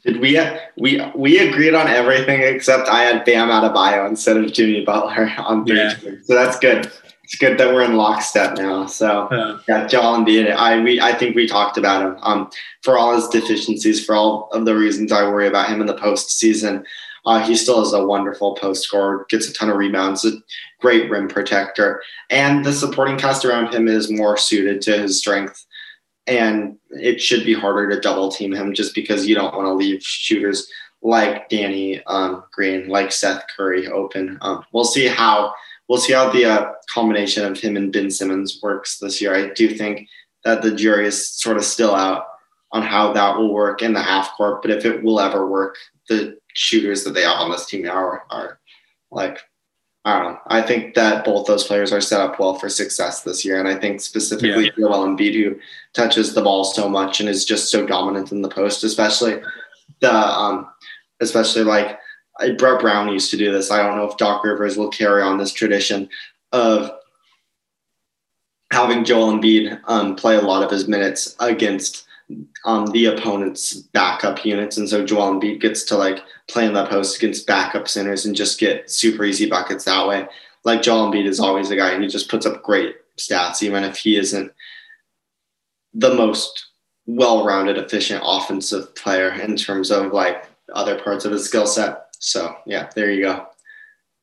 [0.03, 0.41] Did we
[0.79, 5.67] we we agreed on everything except I had Bam Adebayo instead of Jimmy Butler on
[5.67, 5.77] three.
[5.77, 5.95] Yeah.
[6.23, 6.91] So that's good
[7.29, 8.87] it's good that we're in lockstep now.
[8.87, 12.17] So yeah, yeah Joel Embiid, I we I think we talked about him.
[12.23, 12.51] Um,
[12.83, 15.95] for all his deficiencies, for all of the reasons I worry about him in the
[15.95, 16.85] postseason,
[17.27, 20.33] uh, he still is a wonderful post scorer, gets a ton of rebounds, a
[20.81, 25.67] great rim protector, and the supporting cast around him is more suited to his strength.
[26.27, 29.75] And it should be harder to double team him just because you don't want to
[29.75, 30.67] leave shooters
[31.03, 34.39] like Danny um, Green, like Seth Curry open.
[34.41, 35.53] Um, we'll see how
[35.89, 39.35] we'll see how the uh, combination of him and Ben Simmons works this year.
[39.35, 40.09] I do think
[40.45, 42.25] that the jury is sort of still out
[42.73, 45.77] on how that will work in the half court, but if it will ever work,
[46.09, 48.61] the shooters that they have on this team now are, are
[49.11, 49.39] like
[50.05, 50.39] I don't know.
[50.47, 53.59] I think that both those players are set up well for success this year.
[53.59, 54.71] And I think specifically yeah.
[54.79, 55.59] Joel Embiid, who
[55.93, 59.43] touches the ball so much and is just so dominant in the post, especially
[60.01, 60.69] the um,
[61.21, 61.99] especially like
[62.57, 63.71] Brett Brown used to do this.
[63.71, 66.09] I don't know if Doc Rivers will carry on this tradition
[66.53, 66.91] of
[68.73, 72.07] having Joel Embiid um, play a lot of his minutes against
[72.65, 76.87] um, the opponent's backup units, and so Joel Embiid gets to like play in the
[76.87, 80.27] post against backup centers and just get super easy buckets that way.
[80.65, 83.97] Like Joel Embiid is always a guy who just puts up great stats, even if
[83.97, 84.53] he isn't
[85.95, 86.67] the most
[87.07, 90.45] well-rounded, efficient offensive player in terms of like
[90.75, 92.08] other parts of his skill set.
[92.19, 93.47] So yeah, there you go.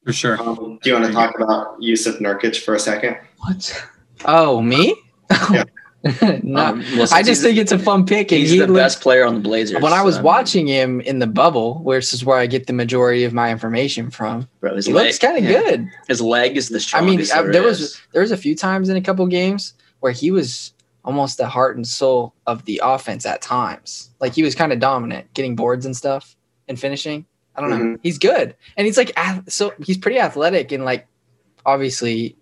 [0.06, 0.42] For sure.
[0.42, 3.18] Um, do you want to talk about Jusuf Nurkic for a second?
[3.40, 3.88] What?
[4.26, 4.96] Oh, me?
[5.52, 5.64] Yeah.
[6.44, 8.30] no, um, well, I just think it's a fun pick.
[8.30, 9.82] He's he the looked, best player on the Blazers.
[9.82, 12.74] When I was um, watching him in the bubble, which is where I get the
[12.74, 15.62] majority of my information from, bro, his he leg, looks kind of yeah.
[15.62, 15.90] good.
[16.08, 17.34] His leg is the strongest.
[17.34, 20.12] I mean, there, there was there was a few times in a couple games where
[20.12, 20.74] he was
[21.04, 24.12] almost the heart and soul of the offense at times.
[24.20, 26.36] Like he was kind of dominant, getting boards and stuff
[26.68, 27.26] and finishing.
[27.57, 27.77] I don't know.
[27.77, 27.99] Mhm.
[28.03, 29.18] He's good, and he's like
[29.48, 31.07] so he's pretty athletic and like
[31.65, 32.36] obviously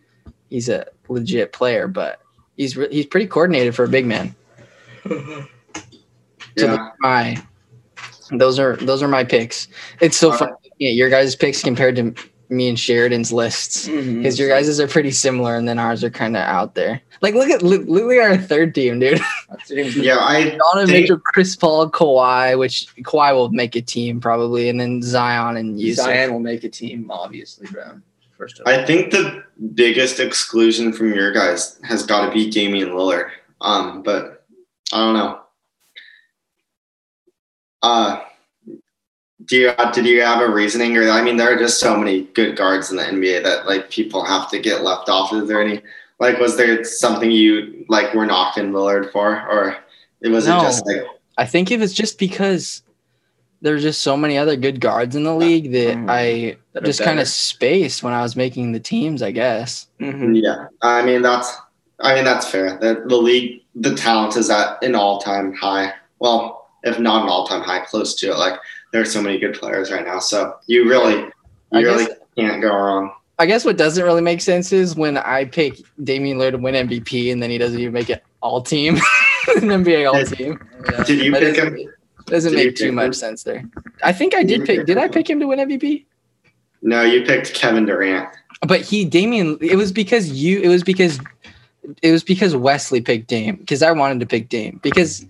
[0.49, 2.19] he's a legit player, but
[2.57, 4.35] he's re- he's pretty coordinated for a big man.
[6.55, 6.67] Yeah.
[6.67, 7.43] those are my
[8.31, 9.67] those are those are my picks.
[10.01, 12.13] It's so All funny looking at your guys' picks compared to
[12.49, 14.17] me and Sheridan's lists Mm-hmm.
[14.19, 17.01] because your guys' are pretty similar and then ours are kind of out there.
[17.23, 19.19] Like look at look, look at our third team, dude.
[19.69, 24.67] Yeah, I Donovan Think- Mitchell, Chris Paul, Kawhi, which Kawhi will make a team probably,
[24.67, 25.95] and then Zion and Jusuf.
[25.95, 28.01] Zion will make a team, obviously, bro.
[28.37, 29.41] First of I think the
[29.73, 33.29] biggest exclusion from your guys has got to be Damian Lillard.
[33.61, 34.43] Um, but
[34.91, 35.39] I don't know.
[37.83, 38.21] Uh,
[39.45, 42.23] do you did you have a reasoning, or I mean, there are just so many
[42.33, 45.31] good guards in the NBA that like people have to get left off.
[45.31, 45.81] Is there any
[46.23, 49.75] like was there something you like were knocked in Lillard for, or
[50.21, 50.59] it was No.
[50.59, 51.03] it just like
[51.37, 52.81] I think it was just because
[53.61, 56.09] there's just so many other good guards in the league that Mhm.
[56.09, 59.21] I That just kind of spaced when I was making the teams.
[59.21, 59.87] I guess.
[59.99, 60.41] Mhm.
[60.41, 61.49] Yeah, I mean that's
[61.99, 62.77] I mean that's fair.
[62.79, 65.93] The the league the talent is at an all time high.
[66.19, 68.37] Well, if not an all time high, close to it.
[68.37, 68.55] Like
[68.91, 70.19] there are so many good players right now.
[70.19, 71.25] So you really
[71.71, 73.11] I you really guess- can't go wrong.
[73.39, 76.75] I guess what doesn't really make sense is when I pick Damian Lillard to win
[76.87, 78.95] MVP and then he doesn't even make it all team,
[79.55, 80.59] an NBA all team.
[80.91, 81.03] Yeah.
[81.03, 81.89] Did you That pick doesn't- him?
[82.27, 83.13] Doesn't Did make too much him?
[83.13, 83.63] sense there.
[84.01, 84.77] I think I Did did pick.
[84.79, 86.05] pick Did I pick him to win MVP?
[86.81, 88.29] No, you picked Kevin Durant.
[88.65, 89.57] But he Damian.
[89.59, 90.61] It was because you.
[90.61, 91.19] It was because.
[92.01, 95.25] It was because Wesley picked Dame because I wanted to pick Dame because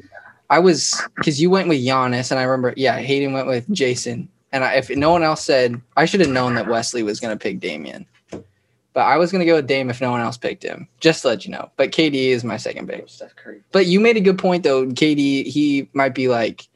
[0.52, 4.28] I was because you went with Giannis and I remember yeah Hayden went with Jayson
[4.54, 7.36] and I, if no one else said I should have known that Wesley was gonna
[7.36, 10.88] pick Damian, but I was gonna go with Dame if no one else picked him
[11.02, 11.70] just to let you know.
[11.76, 13.10] But KD is my second pick.
[13.10, 13.62] Steph Curry.
[13.74, 14.86] But you made a good point though.
[14.86, 16.68] KD he might be like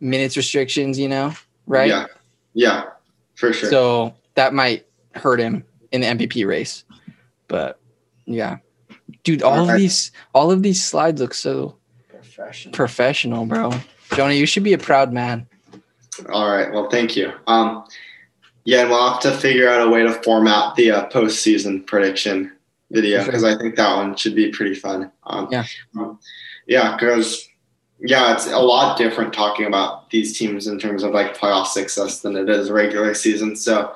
[0.00, 1.34] minutes restrictions, you know,
[1.66, 1.88] right?
[1.88, 2.06] Yeah,
[2.54, 2.84] yeah,
[3.34, 3.68] for sure.
[3.68, 6.84] So that might hurt him in the MVP race.
[7.48, 7.80] But
[8.24, 8.58] yeah.
[9.24, 11.76] Dude, all of these all of these slides look so
[12.08, 12.72] Professional.
[12.72, 13.72] professional, bro.
[14.14, 15.46] Jonah, you should be a proud man.
[16.30, 16.72] All right.
[16.72, 17.32] Well, thank you.
[17.46, 17.84] Um,
[18.64, 22.52] yeah, and we'll have to figure out a way to format the uh, postseason prediction
[22.90, 23.32] video For sure.
[23.32, 25.10] because I think that one should be pretty fun.
[25.24, 25.64] Um, Yeah.
[25.98, 26.18] um,
[26.66, 27.48] yeah, because
[28.00, 32.20] yeah, it's a lot different talking about these teams in terms of like playoff success
[32.20, 33.56] than it is regular season.
[33.56, 33.92] So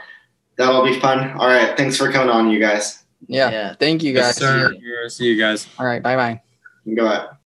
[0.56, 1.30] that'll be fun.
[1.38, 1.76] All right.
[1.76, 3.04] Thanks for coming on, you guys.
[3.28, 3.50] Yeah.
[3.50, 3.74] Yeah.
[3.78, 4.70] Thank you Yes, guys.
[4.72, 5.08] sir.
[5.08, 5.68] See you guys.
[5.78, 6.02] All right.
[6.02, 6.42] Bye bye.
[6.96, 7.28] Go ahead.